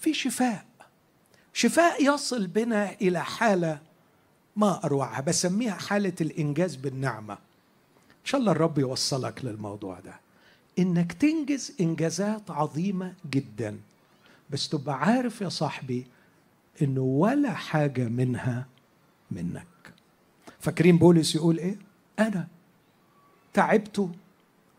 في 0.00 0.14
شفاء. 0.14 0.64
شفاء 1.52 2.14
يصل 2.14 2.46
بنا 2.46 2.92
إلى 2.92 3.24
حالة 3.24 3.78
ما 4.56 4.84
أروعها 4.84 5.20
بسميها 5.20 5.74
حالة 5.74 6.12
الإنجاز 6.20 6.76
بالنعمة. 6.76 7.34
إن 7.34 8.24
شاء 8.24 8.40
الله 8.40 8.52
الرب 8.52 8.78
يوصلك 8.78 9.44
للموضوع 9.44 10.00
ده. 10.00 10.20
إنك 10.78 11.12
تنجز 11.12 11.72
إنجازات 11.80 12.50
عظيمة 12.50 13.14
جدا. 13.30 13.80
بس 14.50 14.68
تبقى 14.68 14.98
عارف 14.98 15.40
يا 15.40 15.48
صاحبي 15.48 16.06
إنه 16.82 17.00
ولا 17.00 17.52
حاجة 17.52 18.08
منها 18.08 18.66
منك. 19.30 19.66
فاكرين 20.60 20.98
بولس 20.98 21.34
يقول 21.34 21.58
إيه؟ 21.58 21.78
أنا 22.18 22.48
تعبت 23.52 24.10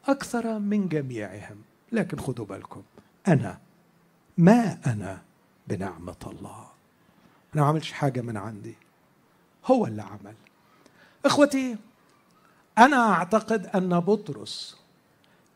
أكثر 0.06 0.60
من 0.60 0.88
جميعهم 0.88 1.58
لكن 1.91 2.20
خدوا 2.20 2.45
بالكم 2.45 2.84
أنا 3.28 3.60
ما 4.38 4.80
أنا 4.86 5.22
بنعمة 5.68 6.16
الله. 6.28 6.68
أنا 7.54 7.62
ما 7.62 7.68
عملتش 7.68 7.91
حاجة 7.91 8.22
من 8.22 8.38
عندي. 8.38 8.76
هو 9.66 9.88
اللي 9.88 10.02
عمل. 10.02 10.36
إخوتي 11.26 11.78
أنا 12.78 13.12
أعتقد 13.14 13.66
أن 13.66 14.00
بطرس 14.00 14.79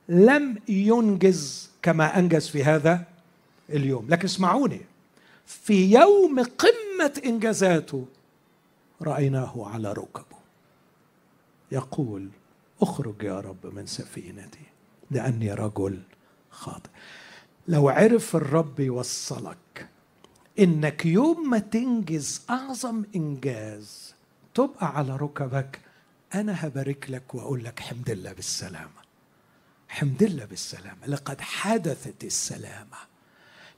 لم 0.09 0.59
ينجز 0.67 1.69
كما 1.81 2.19
أنجز 2.19 2.47
في 2.47 2.63
هذا 2.63 3.03
اليوم. 3.69 4.07
لكن 4.09 4.25
اسمعوني 4.25 4.81
في 5.45 5.91
يوم 5.91 6.43
قمة 6.43 7.21
إنجازاته 7.25 8.05
رأيناه 9.01 9.69
على 9.73 9.93
ركبه. 9.93 10.37
يقول 11.71 12.29
أخرج 12.81 13.23
يا 13.23 13.39
رب 13.39 13.75
من 13.75 13.85
سفينتي 13.85 14.59
لأني 15.11 15.53
رجل 15.53 16.01
خاطئ. 16.51 16.89
لو 17.67 17.89
عرف 17.89 18.35
الرب 18.35 18.79
يوصلك 18.79 19.87
إنك 20.59 21.05
يوم 21.05 21.49
ما 21.49 21.59
تنجز 21.59 22.41
أعظم 22.49 23.03
إنجاز 23.15 24.13
تبقى 24.53 24.97
على 24.97 25.15
ركبك 25.15 25.79
أنا 26.35 26.67
هبارك 26.67 27.05
لك 27.09 27.35
وأقول 27.35 27.63
لك 27.63 27.79
حمد 27.79 28.09
الله 28.09 28.33
بالسلامة. 28.33 29.02
حمد 29.93 30.23
الله 30.23 30.45
بالسلامة. 30.45 31.07
لقد 31.07 31.41
حدثت 31.41 32.23
السلامة. 32.23 32.97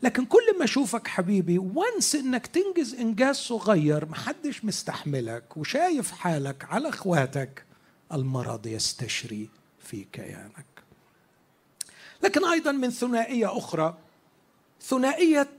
لكن 0.01 0.26
كل 0.26 0.57
ما 0.59 0.63
أشوفك 0.66 1.07
حبيبي 1.07 1.57
وانس 1.57 2.16
إنك 2.16 2.47
تنجز 2.47 2.95
إنجاز 2.95 3.36
صغير 3.36 4.05
محدش 4.05 4.66
مستحملك 4.66 5.57
وشايف 5.57 6.11
حالك 6.11 6.66
على 6.70 6.89
أخواتك 6.89 7.66
المرض 8.13 8.68
يستشري 8.68 9.49
في 9.80 10.05
كيانك. 10.13 10.66
لكن 12.24 12.45
أيضا 12.45 12.72
من 12.72 12.89
ثنائية 12.89 13.57
أخرى 13.57 13.97
ثنائية 14.82 15.49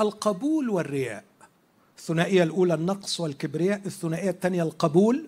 القبول 0.00 0.68
والرياء. 0.70 1.24
الثنائية 1.98 2.42
الأولى 2.42 2.74
النقص 2.74 3.20
والكبرياء 3.20 3.80
الثنائية 3.86 4.30
الثانية 4.30 4.62
القبول 4.62 5.26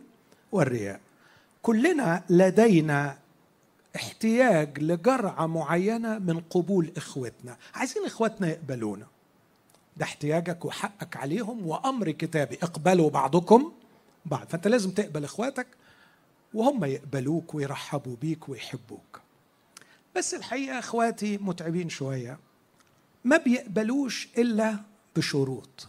والرياء. 0.53 1.01
كلنا 1.62 2.24
لدينا 2.30 3.18
احتياج 3.97 4.78
لجرعة 4.78 5.47
معينة 5.47 6.18
من 6.18 6.41
قبول 6.41 6.93
إخوتنا. 6.97 7.57
عايزين 7.74 8.05
اخوتنا 8.05 8.49
يقبلونا. 8.49 9.07
ده 9.97 10.05
احتياجك 10.05 10.64
وحقك 10.64 11.16
عليهم 11.16 11.66
وأمر 11.66 12.11
كتابي. 12.11 12.59
اقبلوا 12.62 13.11
بعضكم 13.11 13.72
بعض. 14.26 14.47
فأنت 14.47 14.68
لازم 14.68 14.91
تقبل 14.91 15.24
إخواتك 15.24 15.66
وهم 16.55 16.84
يقبلوك 16.84 17.55
ويرحبوا 17.55 18.16
بيك 18.20 18.49
ويحبوك. 18.49 19.20
بس 20.16 20.34
الحقيقة 20.34 20.78
إخواتي 20.78 21.39
متعبين 21.39 21.89
شوية. 21.89 22.39
ما 23.24 23.36
بيقبلوش 23.36 24.28
إلا 24.39 24.76
بشروط. 25.16 25.89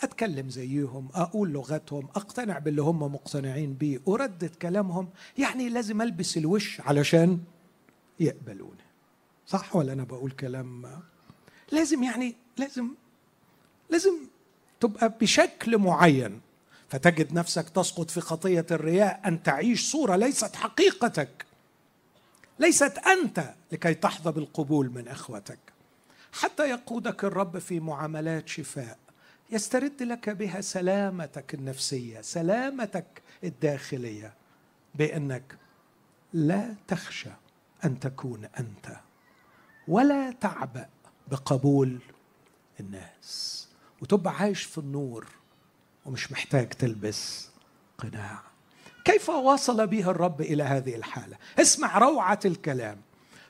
أتكلم 0.00 0.50
زيهم 0.50 1.08
أقول 1.14 1.52
لغتهم 1.52 2.08
أقتنع 2.16 2.58
باللي 2.58 2.82
هم 2.82 2.98
مقتنعين 2.98 3.74
بيه 3.74 4.00
أردد 4.08 4.54
كلامهم. 4.62 5.08
يعني 5.38 5.68
لازم 5.68 6.02
ألبس 6.02 6.36
الوش 6.36 6.80
علشان 6.80 7.40
يقبلوني. 8.20 8.86
صح 9.46 9.76
ولا 9.76 9.92
أنا 9.92 10.04
بقول 10.04 10.30
كلام؟ 10.30 11.00
لازم 11.72 12.02
يعني 12.02 12.34
لازم 12.56 12.88
لازم 13.90 14.14
تبقى 14.80 15.18
بشكل 15.20 15.78
معين. 15.78 16.40
فتجد 16.88 17.32
نفسك 17.32 17.68
تسقط 17.68 18.10
في 18.10 18.20
خطية 18.20 18.66
الرياء 18.70 19.20
أن 19.28 19.42
تعيش 19.42 19.90
صورة 19.90 20.16
ليست 20.16 20.56
حقيقتك. 20.56 21.46
ليست 22.58 22.98
أنت 22.98 23.54
لكي 23.72 23.94
تحظى 23.94 24.32
بالقبول 24.32 24.90
من 24.90 25.08
إخوتك. 25.08 25.58
حتى 26.32 26.70
يقودك 26.70 27.24
الرب 27.24 27.58
في 27.58 27.80
معاملات 27.80 28.48
شفاء. 28.48 28.98
يسترد 29.50 30.02
لك 30.02 30.30
بها 30.30 30.60
سلامتك 30.60 31.54
النفسية 31.54 32.20
سلامتك 32.20 33.22
الداخلية 33.44 34.34
بأنك 34.94 35.58
لا 36.32 36.74
تخشى 36.88 37.30
أن 37.84 38.00
تكون 38.00 38.44
أنت 38.58 38.96
ولا 39.88 40.30
تعبأ 40.40 40.88
بقبول 41.30 41.98
الناس. 42.80 43.68
وتبقى 44.02 44.34
عايش 44.36 44.62
في 44.62 44.78
النور 44.78 45.26
ومش 46.06 46.32
محتاج 46.32 46.68
تلبس 46.68 47.48
قناع. 47.98 48.42
كيف 49.04 49.28
وصل 49.30 49.86
به 49.86 50.10
الرب 50.10 50.40
إلى 50.40 50.62
هذه 50.62 50.94
الحالة؟ 50.94 51.36
اسمع 51.60 51.98
روعة 51.98 52.40
الكلام. 52.44 53.00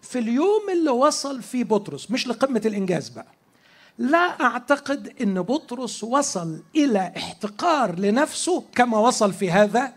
في 0.03 0.19
اليوم 0.19 0.71
اللي 0.73 0.91
وصل 0.91 1.43
فيه 1.43 1.65
بطرس 1.65 2.11
مش 2.11 2.27
لقمة 2.29 2.63
الإنجاز 2.67 3.09
بقى. 3.09 3.36
لا 3.99 4.41
أعتقد 4.41 5.15
إن 5.21 5.43
بطرس 5.43 6.05
وصل 6.05 6.63
إلى 6.77 7.13
احتقار 7.17 7.99
لنفسه 7.99 8.65
كما 8.75 8.99
وصل 8.99 9.33
في 9.33 9.51
هذا 9.51 9.93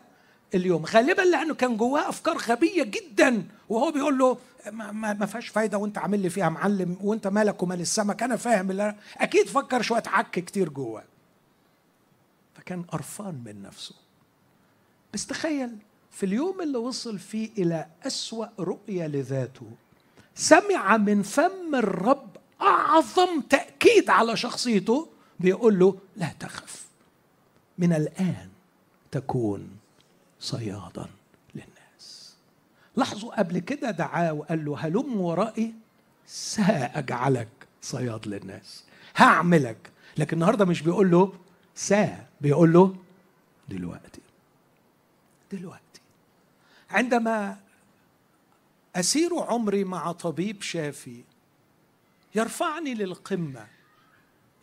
اليوم. 0.53 0.85
غالبا 0.85 1.21
لأنه 1.21 1.53
كان 1.53 1.77
جواه 1.77 2.09
أفكار 2.09 2.38
غبية 2.38 2.84
جدا 2.84 3.47
وهو 3.69 3.91
بيقول 3.91 4.17
له 4.17 4.38
ما, 4.71 4.91
ما, 5.13 5.26
فيهاش 5.26 5.47
فايدة 5.47 5.77
وأنت 5.77 5.97
عامل 5.97 6.19
لي 6.19 6.30
فيها 6.30 6.49
معلم 6.49 6.97
وأنت 7.01 7.27
مالك 7.27 7.63
ومال 7.63 7.81
السمك 7.81 8.23
أنا 8.23 8.35
فاهم 8.35 8.71
اللي 8.71 8.95
أكيد 9.17 9.47
فكر 9.47 9.81
شوية 9.81 10.03
عك 10.07 10.31
كتير 10.31 10.69
جواه. 10.69 11.03
فكان 12.55 12.84
قرفان 12.84 13.41
من 13.45 13.61
نفسه. 13.61 13.95
بس 15.13 15.26
تخيل 15.27 15.77
في 16.11 16.26
اليوم 16.26 16.61
اللي 16.61 16.77
وصل 16.77 17.19
فيه 17.19 17.49
إلى 17.57 17.88
أسوأ 18.07 18.45
رؤية 18.59 19.07
لذاته 19.07 19.71
سمع 20.35 20.97
من 20.97 21.21
فم 21.21 21.76
الرب 21.76 22.28
أعظم 22.61 23.41
تأكيد 23.49 24.10
على 24.10 24.38
شخصيته 24.38 25.07
بيقول 25.40 25.80
له 25.80 25.98
لا 26.15 26.34
تخف. 26.40 26.86
من 27.77 27.94
الآن 27.94 28.49
تكون 29.11 29.69
صيادا 30.40 31.10
للناس. 31.56 32.36
لاحظوا 32.95 33.40
قبل 33.40 33.60
كده 33.60 33.91
دعاه 33.91 34.34
وقال 34.34 34.65
له 34.65 34.77
هلم 34.80 35.22
ورائي 35.22 35.73
سأجعلك 36.27 37.48
صياد 37.81 38.27
للناس. 38.27 38.84
هعملك. 39.15 39.91
لكن 40.18 40.34
النهارده 40.38 40.65
مش 40.65 40.81
بيقول 40.81 41.11
له 41.11 41.34
سأ 41.76 42.26
بيقول 42.41 42.73
له 42.73 42.95
دلوقتي. 43.69 44.22
دلوقتي. 45.52 46.02
عندما 46.90 47.57
أسير 48.95 49.40
عمري 49.40 49.84
مع 49.84 50.11
طبيب 50.11 50.61
شافي 50.61 51.23
يرفعني 52.35 52.93
للقمة 52.93 53.68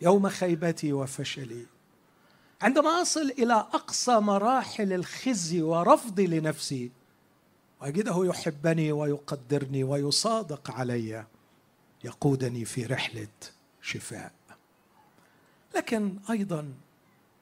يوم 0.01 0.29
خيبتي 0.29 0.93
وفشلي. 0.93 1.65
عندما 2.61 3.01
أصل 3.01 3.21
إلى 3.21 3.53
أقصى 3.53 4.19
مراحل 4.19 4.93
الخزي 4.93 5.61
ورفضي 5.61 6.27
لنفسي 6.27 6.91
وأجده 7.81 8.25
يحبني 8.25 8.91
ويقدرني 8.91 9.83
ويصادق 9.83 10.71
علي 10.71 11.25
يقودني 12.03 12.65
في 12.65 12.85
رحلة 12.85 13.27
شفاء. 13.81 14.31
لكن 15.75 16.19
أيضا 16.29 16.73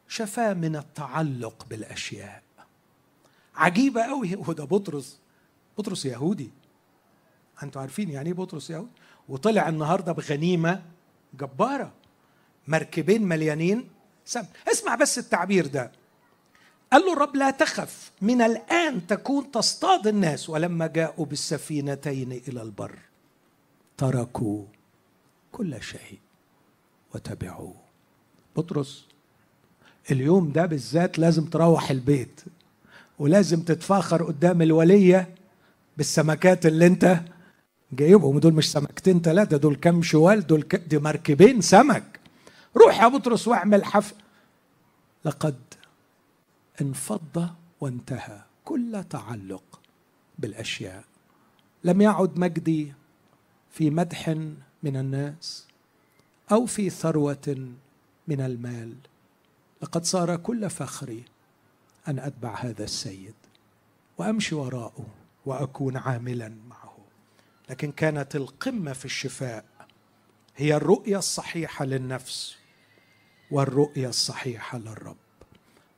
شفاه 0.07 0.53
من 0.53 0.75
التعلق 0.75 1.65
بالأشياء. 1.69 2.43
عجيبة 3.55 4.03
قوي 4.03 4.35
وده 4.35 4.65
بطرس 4.75 5.19
بطرس 5.77 6.05
يهودي. 6.05 6.51
أنتوا 7.63 7.81
عارفين 7.81 8.09
يعني 8.09 8.29
إيه 8.29 8.33
بطرس 8.33 8.69
يهودي؟ 8.69 8.89
وطلع 9.29 9.69
النهارده 9.69 10.11
بغنيمة 10.11 10.81
جبارة. 11.33 11.91
مركبين 12.67 13.23
مليانين 13.23 13.87
سم. 14.25 14.43
اسمع 14.71 14.95
بس 14.95 15.17
التعبير 15.17 15.67
ده. 15.67 15.91
قال 16.91 17.01
له 17.01 17.13
الرب 17.13 17.35
لا 17.35 17.51
تخف 17.51 18.11
من 18.21 18.41
الآن 18.41 19.07
تكون 19.07 19.51
تصطاد 19.51 20.07
الناس. 20.07 20.49
ولما 20.49 20.87
جاءوا 20.87 21.25
بالسفينتين 21.25 22.31
إلى 22.31 22.61
البر 22.61 22.99
تركوا 23.97 24.65
كل 25.51 25.81
شيء 25.81 26.19
وتبعوه. 27.15 27.75
بطرس 28.55 29.05
اليوم 30.11 30.51
ده 30.51 30.65
بالذات 30.65 31.19
لازم 31.19 31.45
تروح 31.45 31.91
البيت 31.91 32.41
ولازم 33.19 33.61
تتفاخر 33.61 34.23
قدام 34.23 34.61
الولية 34.61 35.35
بالسمكات 35.97 36.65
اللي 36.65 36.87
انت 36.87 37.19
جايبهم 37.95 38.39
دول 38.39 38.53
مش 38.53 38.71
سمكتين 38.71 39.21
ثلاثة 39.21 39.57
دول 39.57 39.75
كم 39.75 40.01
شوال 40.01 40.47
دول 40.47 40.63
ك... 40.63 40.75
دي 40.75 40.99
مركبين 40.99 41.61
سمك. 41.61 42.19
روح 42.77 43.01
يا 43.01 43.07
بطرس 43.07 43.47
واعمل 43.47 43.85
حفل. 43.85 44.15
لقد 45.25 45.55
انفض 46.81 47.49
وانتهى 47.81 48.41
كل 48.65 49.03
تعلق 49.09 49.79
بالأشياء. 50.39 51.03
لم 51.83 52.01
يعد 52.01 52.39
مجدي 52.39 52.93
في 53.71 53.89
مدح 53.89 54.29
من 54.83 54.97
الناس 54.97 55.67
أو 56.51 56.65
في 56.65 56.89
ثروة 56.89 57.69
من 58.27 58.41
المال. 58.41 58.93
لقد 59.81 60.05
صار 60.05 60.35
كل 60.35 60.69
فخري 60.69 61.23
أن 62.07 62.19
أتبع 62.19 62.55
هذا 62.59 62.83
السيد 62.83 63.33
وأمشي 64.17 64.55
وراءه 64.55 65.05
وأكون 65.45 65.97
عاملا 65.97 66.53
معه. 66.69 66.84
لكن 67.69 67.91
كانت 67.91 68.35
القمة 68.35 68.93
في 68.93 69.05
الشفاء. 69.05 69.65
هي 70.55 70.75
الرؤية 70.75 71.17
الصحيحة 71.17 71.85
للنفس 71.85 72.55
والرؤية 73.51 74.09
الصحيحة 74.09 74.77
للرب. 74.77 75.17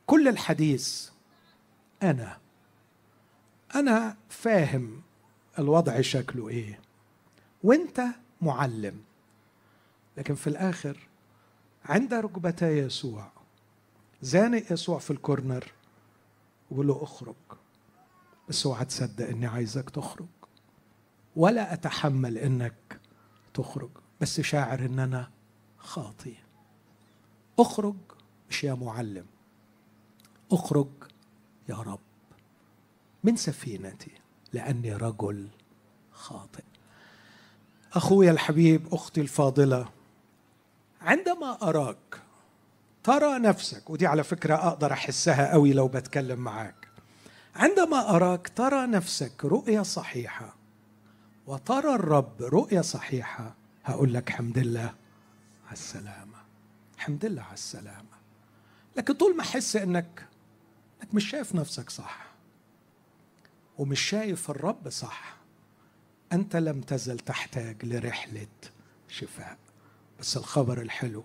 كل 0.05 0.27
الحديث 0.27 1.09
أنا. 2.03 2.37
أنا 3.75 4.17
فاهم 4.29 5.01
الوضع 5.59 6.01
شكله 6.01 6.49
إيه. 6.49 6.79
وأنت 7.63 8.01
معلم. 8.41 9.03
لكن 10.17 10.35
في 10.35 10.47
الآخر 10.47 10.97
عند 11.85 12.13
ركبتي 12.13 12.77
يسوع 12.77 13.31
زانق 14.21 14.71
يسوع 14.71 14.99
في 14.99 15.11
الكورنر 15.11 15.71
وبقول 16.71 16.87
له 16.87 17.03
اخرج. 17.03 17.35
بس 18.49 18.65
اوعى 18.65 18.85
تصدق 18.85 19.27
إني 19.27 19.45
عايزك 19.45 19.89
تخرج. 19.89 20.27
ولا 21.37 21.73
أتحمل 21.73 22.37
إنك 22.37 22.99
تخرج 23.53 23.89
بس 24.21 24.41
شاعر 24.41 24.79
إن 24.79 24.99
أنا 24.99 25.29
خاطي. 25.77 26.35
أخرج 27.59 27.95
مش 28.49 28.63
يا 28.63 28.73
معلم 28.73 29.25
أخرج 30.51 30.87
يا 31.69 31.75
رب. 31.75 31.99
من 33.23 33.35
سفينتي 33.35 34.11
لأني 34.53 34.93
رجل 34.93 35.47
خاطئ. 36.11 36.63
أخويا 37.93 38.31
الحبيب 38.31 38.93
أختي 38.93 39.21
الفاضلة 39.21 39.89
عندما 41.01 41.57
أراك 41.61 42.21
ترى 43.03 43.39
نفسك 43.39 43.89
ودي 43.89 44.07
على 44.07 44.23
فكرة 44.23 44.55
أقدر 44.55 44.93
أحسها 44.93 45.51
قوي 45.51 45.73
لو 45.73 45.87
بتكلم 45.87 46.39
معاك. 46.39 46.87
عندما 47.55 48.09
أراك 48.15 48.47
ترى 48.55 48.87
نفسك 48.87 49.45
رؤية 49.45 49.81
صحيحة 49.81 50.56
وترى 51.47 51.95
الرب 51.95 52.41
رؤيه 52.41 52.81
صحيحة. 52.81 53.55
هقول 53.85 54.13
لك 54.13 54.29
حمد 54.29 54.57
الله 54.57 54.95
على 55.65 55.73
السلامة. 55.73 56.37
حمد 56.97 57.25
الله 57.25 57.41
على 57.41 57.53
السلامة. 57.53 58.17
لكن 58.97 59.13
طول 59.13 59.35
ما 59.35 59.41
أحس 59.41 59.75
انك 59.75 60.27
إنك 61.03 61.13
مش 61.13 61.29
شايف 61.29 61.55
نفسك 61.55 61.89
صح 61.89 62.27
ومش 63.77 64.01
شايف 64.01 64.49
الرب 64.49 64.89
صح 64.89 65.37
أنت 66.33 66.55
لم 66.55 66.81
تزل 66.81 67.19
تحتاج 67.19 67.85
لرحلة 67.85 68.47
شفاء. 69.07 69.57
بس 70.19 70.37
الخبر 70.37 70.81
الحلو 70.81 71.23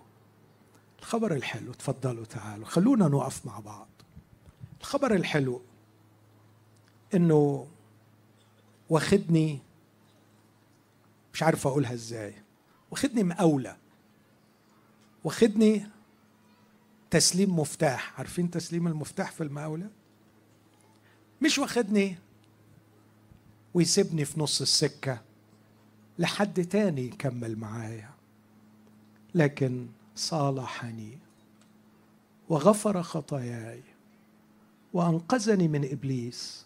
الخبر 0.99 1.33
الحلو. 1.33 1.73
تفضلوا 1.73 2.25
تعالوا. 2.25 2.65
خلونا 2.65 3.07
نقف 3.07 3.45
مع 3.45 3.59
بعض. 3.59 3.87
الخبر 4.81 5.15
الحلو 5.15 5.61
إنه 7.13 7.67
واخدني 8.89 9.59
مش 11.33 11.43
عارف 11.43 11.67
أقولها 11.67 11.93
إزاي. 11.93 12.33
واخدني 12.91 13.23
مقاولة. 13.23 13.77
واخدني 15.23 15.87
تسليم 17.09 17.59
مفتاح. 17.59 18.13
عارفين 18.19 18.51
تسليم 18.51 18.87
المفتاح 18.87 19.31
في 19.31 19.43
المقاولة؟ 19.43 19.89
مش 21.41 21.59
واخدني 21.59 22.17
ويسيبني 23.73 24.25
في 24.25 24.39
نص 24.39 24.61
السكة 24.61 25.21
لحد 26.19 26.65
تاني 26.65 27.01
يكمل 27.01 27.55
معايا. 27.59 28.09
لكن 29.35 29.87
صالحني 30.15 31.17
وغفر 32.49 33.03
خطاياي 33.03 33.83
وأنقذني 34.93 35.67
من 35.67 35.91
إبليس 35.91 36.65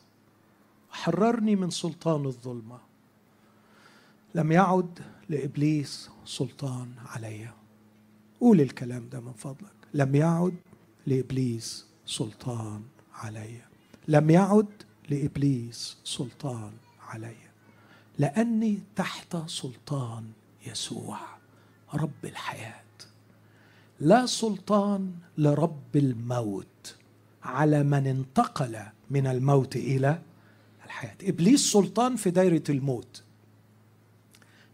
وحررني 0.91 1.55
من 1.55 1.69
سلطان 1.69 2.25
الظلمة. 2.25 2.86
لم 4.37 4.51
يعد 4.51 4.99
لإبليس 5.29 6.09
سلطان 6.25 6.91
علي. 7.05 7.49
قول 8.41 8.61
الكلام 8.61 9.09
ده 9.09 9.19
من 9.19 9.33
فضلك. 9.33 9.75
لم 9.93 10.15
يعد 10.15 10.55
لإبليس 11.07 11.85
سلطان 12.05 12.81
علي. 13.13 13.61
لم 14.07 14.29
يعد 14.29 14.83
لإبليس 15.09 15.97
سلطان 16.03 16.71
علي. 17.07 17.35
لأني 18.17 18.79
تحت 18.95 19.37
سلطان 19.47 20.31
يسوع 20.67 21.19
رب 21.93 22.25
الحياة. 22.25 22.83
لا 23.99 24.25
سلطان 24.25 25.13
لرب 25.37 25.95
الموت 25.95 26.95
على 27.43 27.83
من 27.83 28.07
انتقل 28.07 28.79
من 29.09 29.27
الموت 29.27 29.75
إلى 29.75 30.21
الحياة. 30.85 31.17
إبليس 31.23 31.71
سلطان 31.71 32.15
في 32.15 32.29
دايرة 32.29 32.63
الموت. 32.69 33.23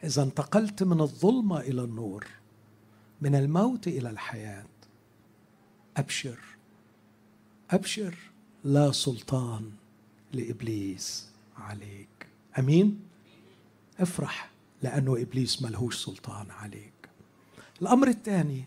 إذا 0.04 0.24
انتقلت 0.24 0.84
من 0.84 1.02
الظلمة 1.02 1.60
إلى 1.60 1.82
النور 1.84 2.28
من 3.22 3.36
الموت 3.36 3.88
إلى 3.88 4.10
الحياة. 4.10 4.66
أبشر 5.98 6.40
أبشر 7.72 8.16
لا 8.64 8.92
سلطان 8.92 9.72
لإبليس 10.34 11.30
عليك. 11.58 12.28
أمين؟ 12.60 13.00
افرح 14.00 14.52
لأنه 14.82 15.22
إبليس 15.22 15.62
ملهوش 15.62 16.06
سلطان 16.06 16.52
عليك. 16.52 17.10
الأمر 17.82 18.08
الثاني 18.08 18.64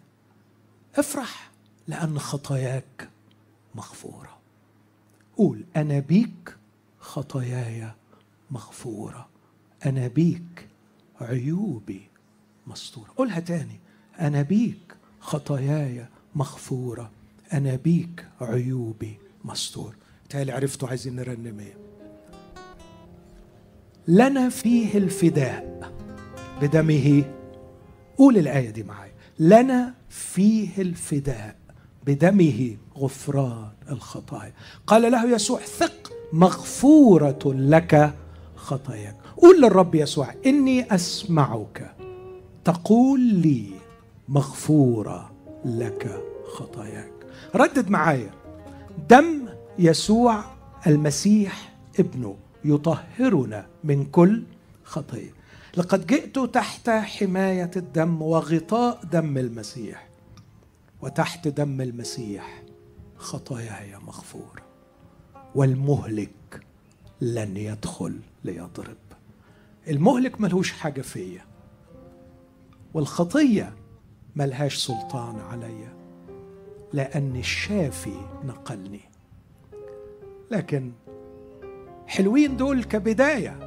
افرح 0.95 1.51
لأن 1.89 2.19
خطاياك 2.19 3.09
مغفورة. 3.75 4.39
قول 5.37 5.65
أنا 5.77 5.99
بيك 6.01 6.57
خطاياي 7.01 7.93
مغفورة. 8.51 9.29
أنا 9.87 10.09
بيك 10.09 10.69
عيوبي 11.21 12.09
مستورة. 12.67 13.09
قولها 13.17 13.41
تاني. 13.41 13.81
أنا 14.21 14.43
بيك 14.43 14.97
خطاياي 15.21 16.07
مغفورة. 16.35 17.11
أنا 17.53 17.77
بيك 17.77 18.27
عيوبي 18.41 19.19
مستور 19.45 19.95
تالي 20.29 20.53
عرفتوا 20.53 20.89
عايزين 20.89 21.17
نرنم 21.17 21.61
إيه؟ 21.61 21.75
لنا 24.09 24.49
فيه 24.49 24.99
الفداء 24.99 25.93
بدمه. 26.63 27.25
قول 28.19 28.39
الآية 28.39 28.71
دي 28.71 28.83
معايا. 28.83 29.13
لنا 29.39 29.95
فيه 30.09 30.83
الفداء 30.83 31.57
بدمه 32.07 32.77
غفران 32.99 33.71
الخطايا. 33.91 34.53
قال 34.87 35.13
له 35.13 35.35
يسوع 35.35 35.61
ثق 35.61 36.13
مغفورة 36.33 37.39
لك 37.45 38.15
خطاياك. 38.57 39.17
قول 39.37 39.61
للرب 39.63 39.95
يسوع 39.95 40.35
إني 40.47 40.95
أسمعك. 40.95 41.97
تقول 42.65 43.21
لي 43.21 43.71
مغفورة 44.29 45.33
لك 45.65 46.23
خطاياك. 46.55 47.13
ردد 47.55 47.91
معايا. 47.91 48.31
دم 49.11 49.49
يسوع 49.79 50.45
المسيح 50.87 51.75
ابنه 51.99 52.37
يطهرنا 52.65 53.67
من 53.85 54.05
كل 54.05 54.43
خطيه 54.85 55.31
لقد 55.77 56.07
جئت 56.07 56.39
تحت 56.39 56.91
حماية 56.91 57.71
الدم 57.77 58.23
وغطاء 58.23 59.01
دم 59.13 59.39
المسيح. 59.39 60.09
وتحت 61.03 61.49
دم 61.49 61.81
المسيح 61.81 62.63
خطاياي 63.17 63.99
مغفوره 64.07 64.63
والمهلك 65.55 66.61
لن 67.21 67.57
يدخل 67.57 68.21
ليضرب. 68.45 69.06
المهلك 69.89 70.41
ملهوش 70.41 70.73
حاجة 70.73 71.01
فيا 71.01 71.45
والخطية 72.95 73.75
ملهاش 74.37 74.77
سلطان 74.77 75.41
عليا 75.41 75.97
لأن 76.93 77.37
الشافي 77.37 78.17
نقلني. 78.45 79.11
لكن 80.51 80.93
حلوين 82.07 82.57
دول 82.57 82.85
كبداية. 82.85 83.59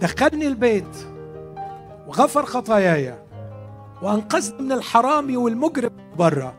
دخلني 0.00 0.46
البيت 0.46 0.96
وغفر 2.06 2.46
خطاياي 2.46 3.18
وأنقذني 4.02 4.62
من 4.62 4.72
الحرامي 4.72 5.36
والمجرم 5.36 5.90
برا. 6.18 6.54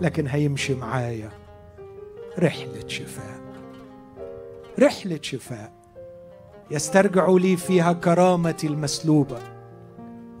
لكن 0.00 0.26
هيمشي 0.26 0.74
معايا 0.74 1.30
رحلة 2.38 2.88
شفاء 2.88 3.40
رحلة 4.78 5.18
شفاء. 5.22 5.83
يسترجع 6.70 7.30
لي 7.30 7.56
فيها 7.56 7.92
كرامتي 7.92 8.66
المسلوبة 8.66 9.38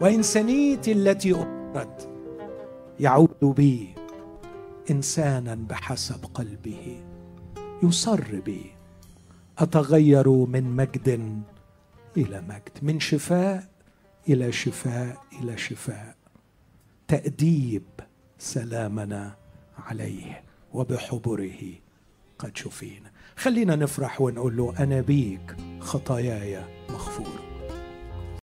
وإنسانيتي 0.00 0.92
التي 0.92 1.34
أمرت 1.34 2.08
يعود 3.00 3.44
بي 3.44 3.94
إنسانا 4.90 5.54
بحسب 5.54 6.24
قلبه 6.34 7.02
يصر 7.82 8.40
بي 8.40 8.70
أتغير 9.58 10.28
من 10.28 10.76
مجد 10.76 11.08
إلى 12.16 12.40
مجد 12.40 12.78
من 12.82 13.00
شفاء 13.00 13.68
إلى 14.28 14.52
شفاء 14.52 15.24
إلى 15.40 15.56
شفاء. 15.56 16.16
تأديب 17.08 17.82
سلامنا 18.38 19.36
عليه 19.78 20.42
وبحبره 20.72 21.60
قد 22.38 22.56
شفينا. 22.56 23.10
خلينا 23.36 23.76
نفرح 23.76 24.20
ونقول 24.20 24.56
له 24.56 24.74
أنا 24.78 25.00
بيك 25.00 25.56
خطاياي 25.80 26.60
مغفوره 26.90 27.43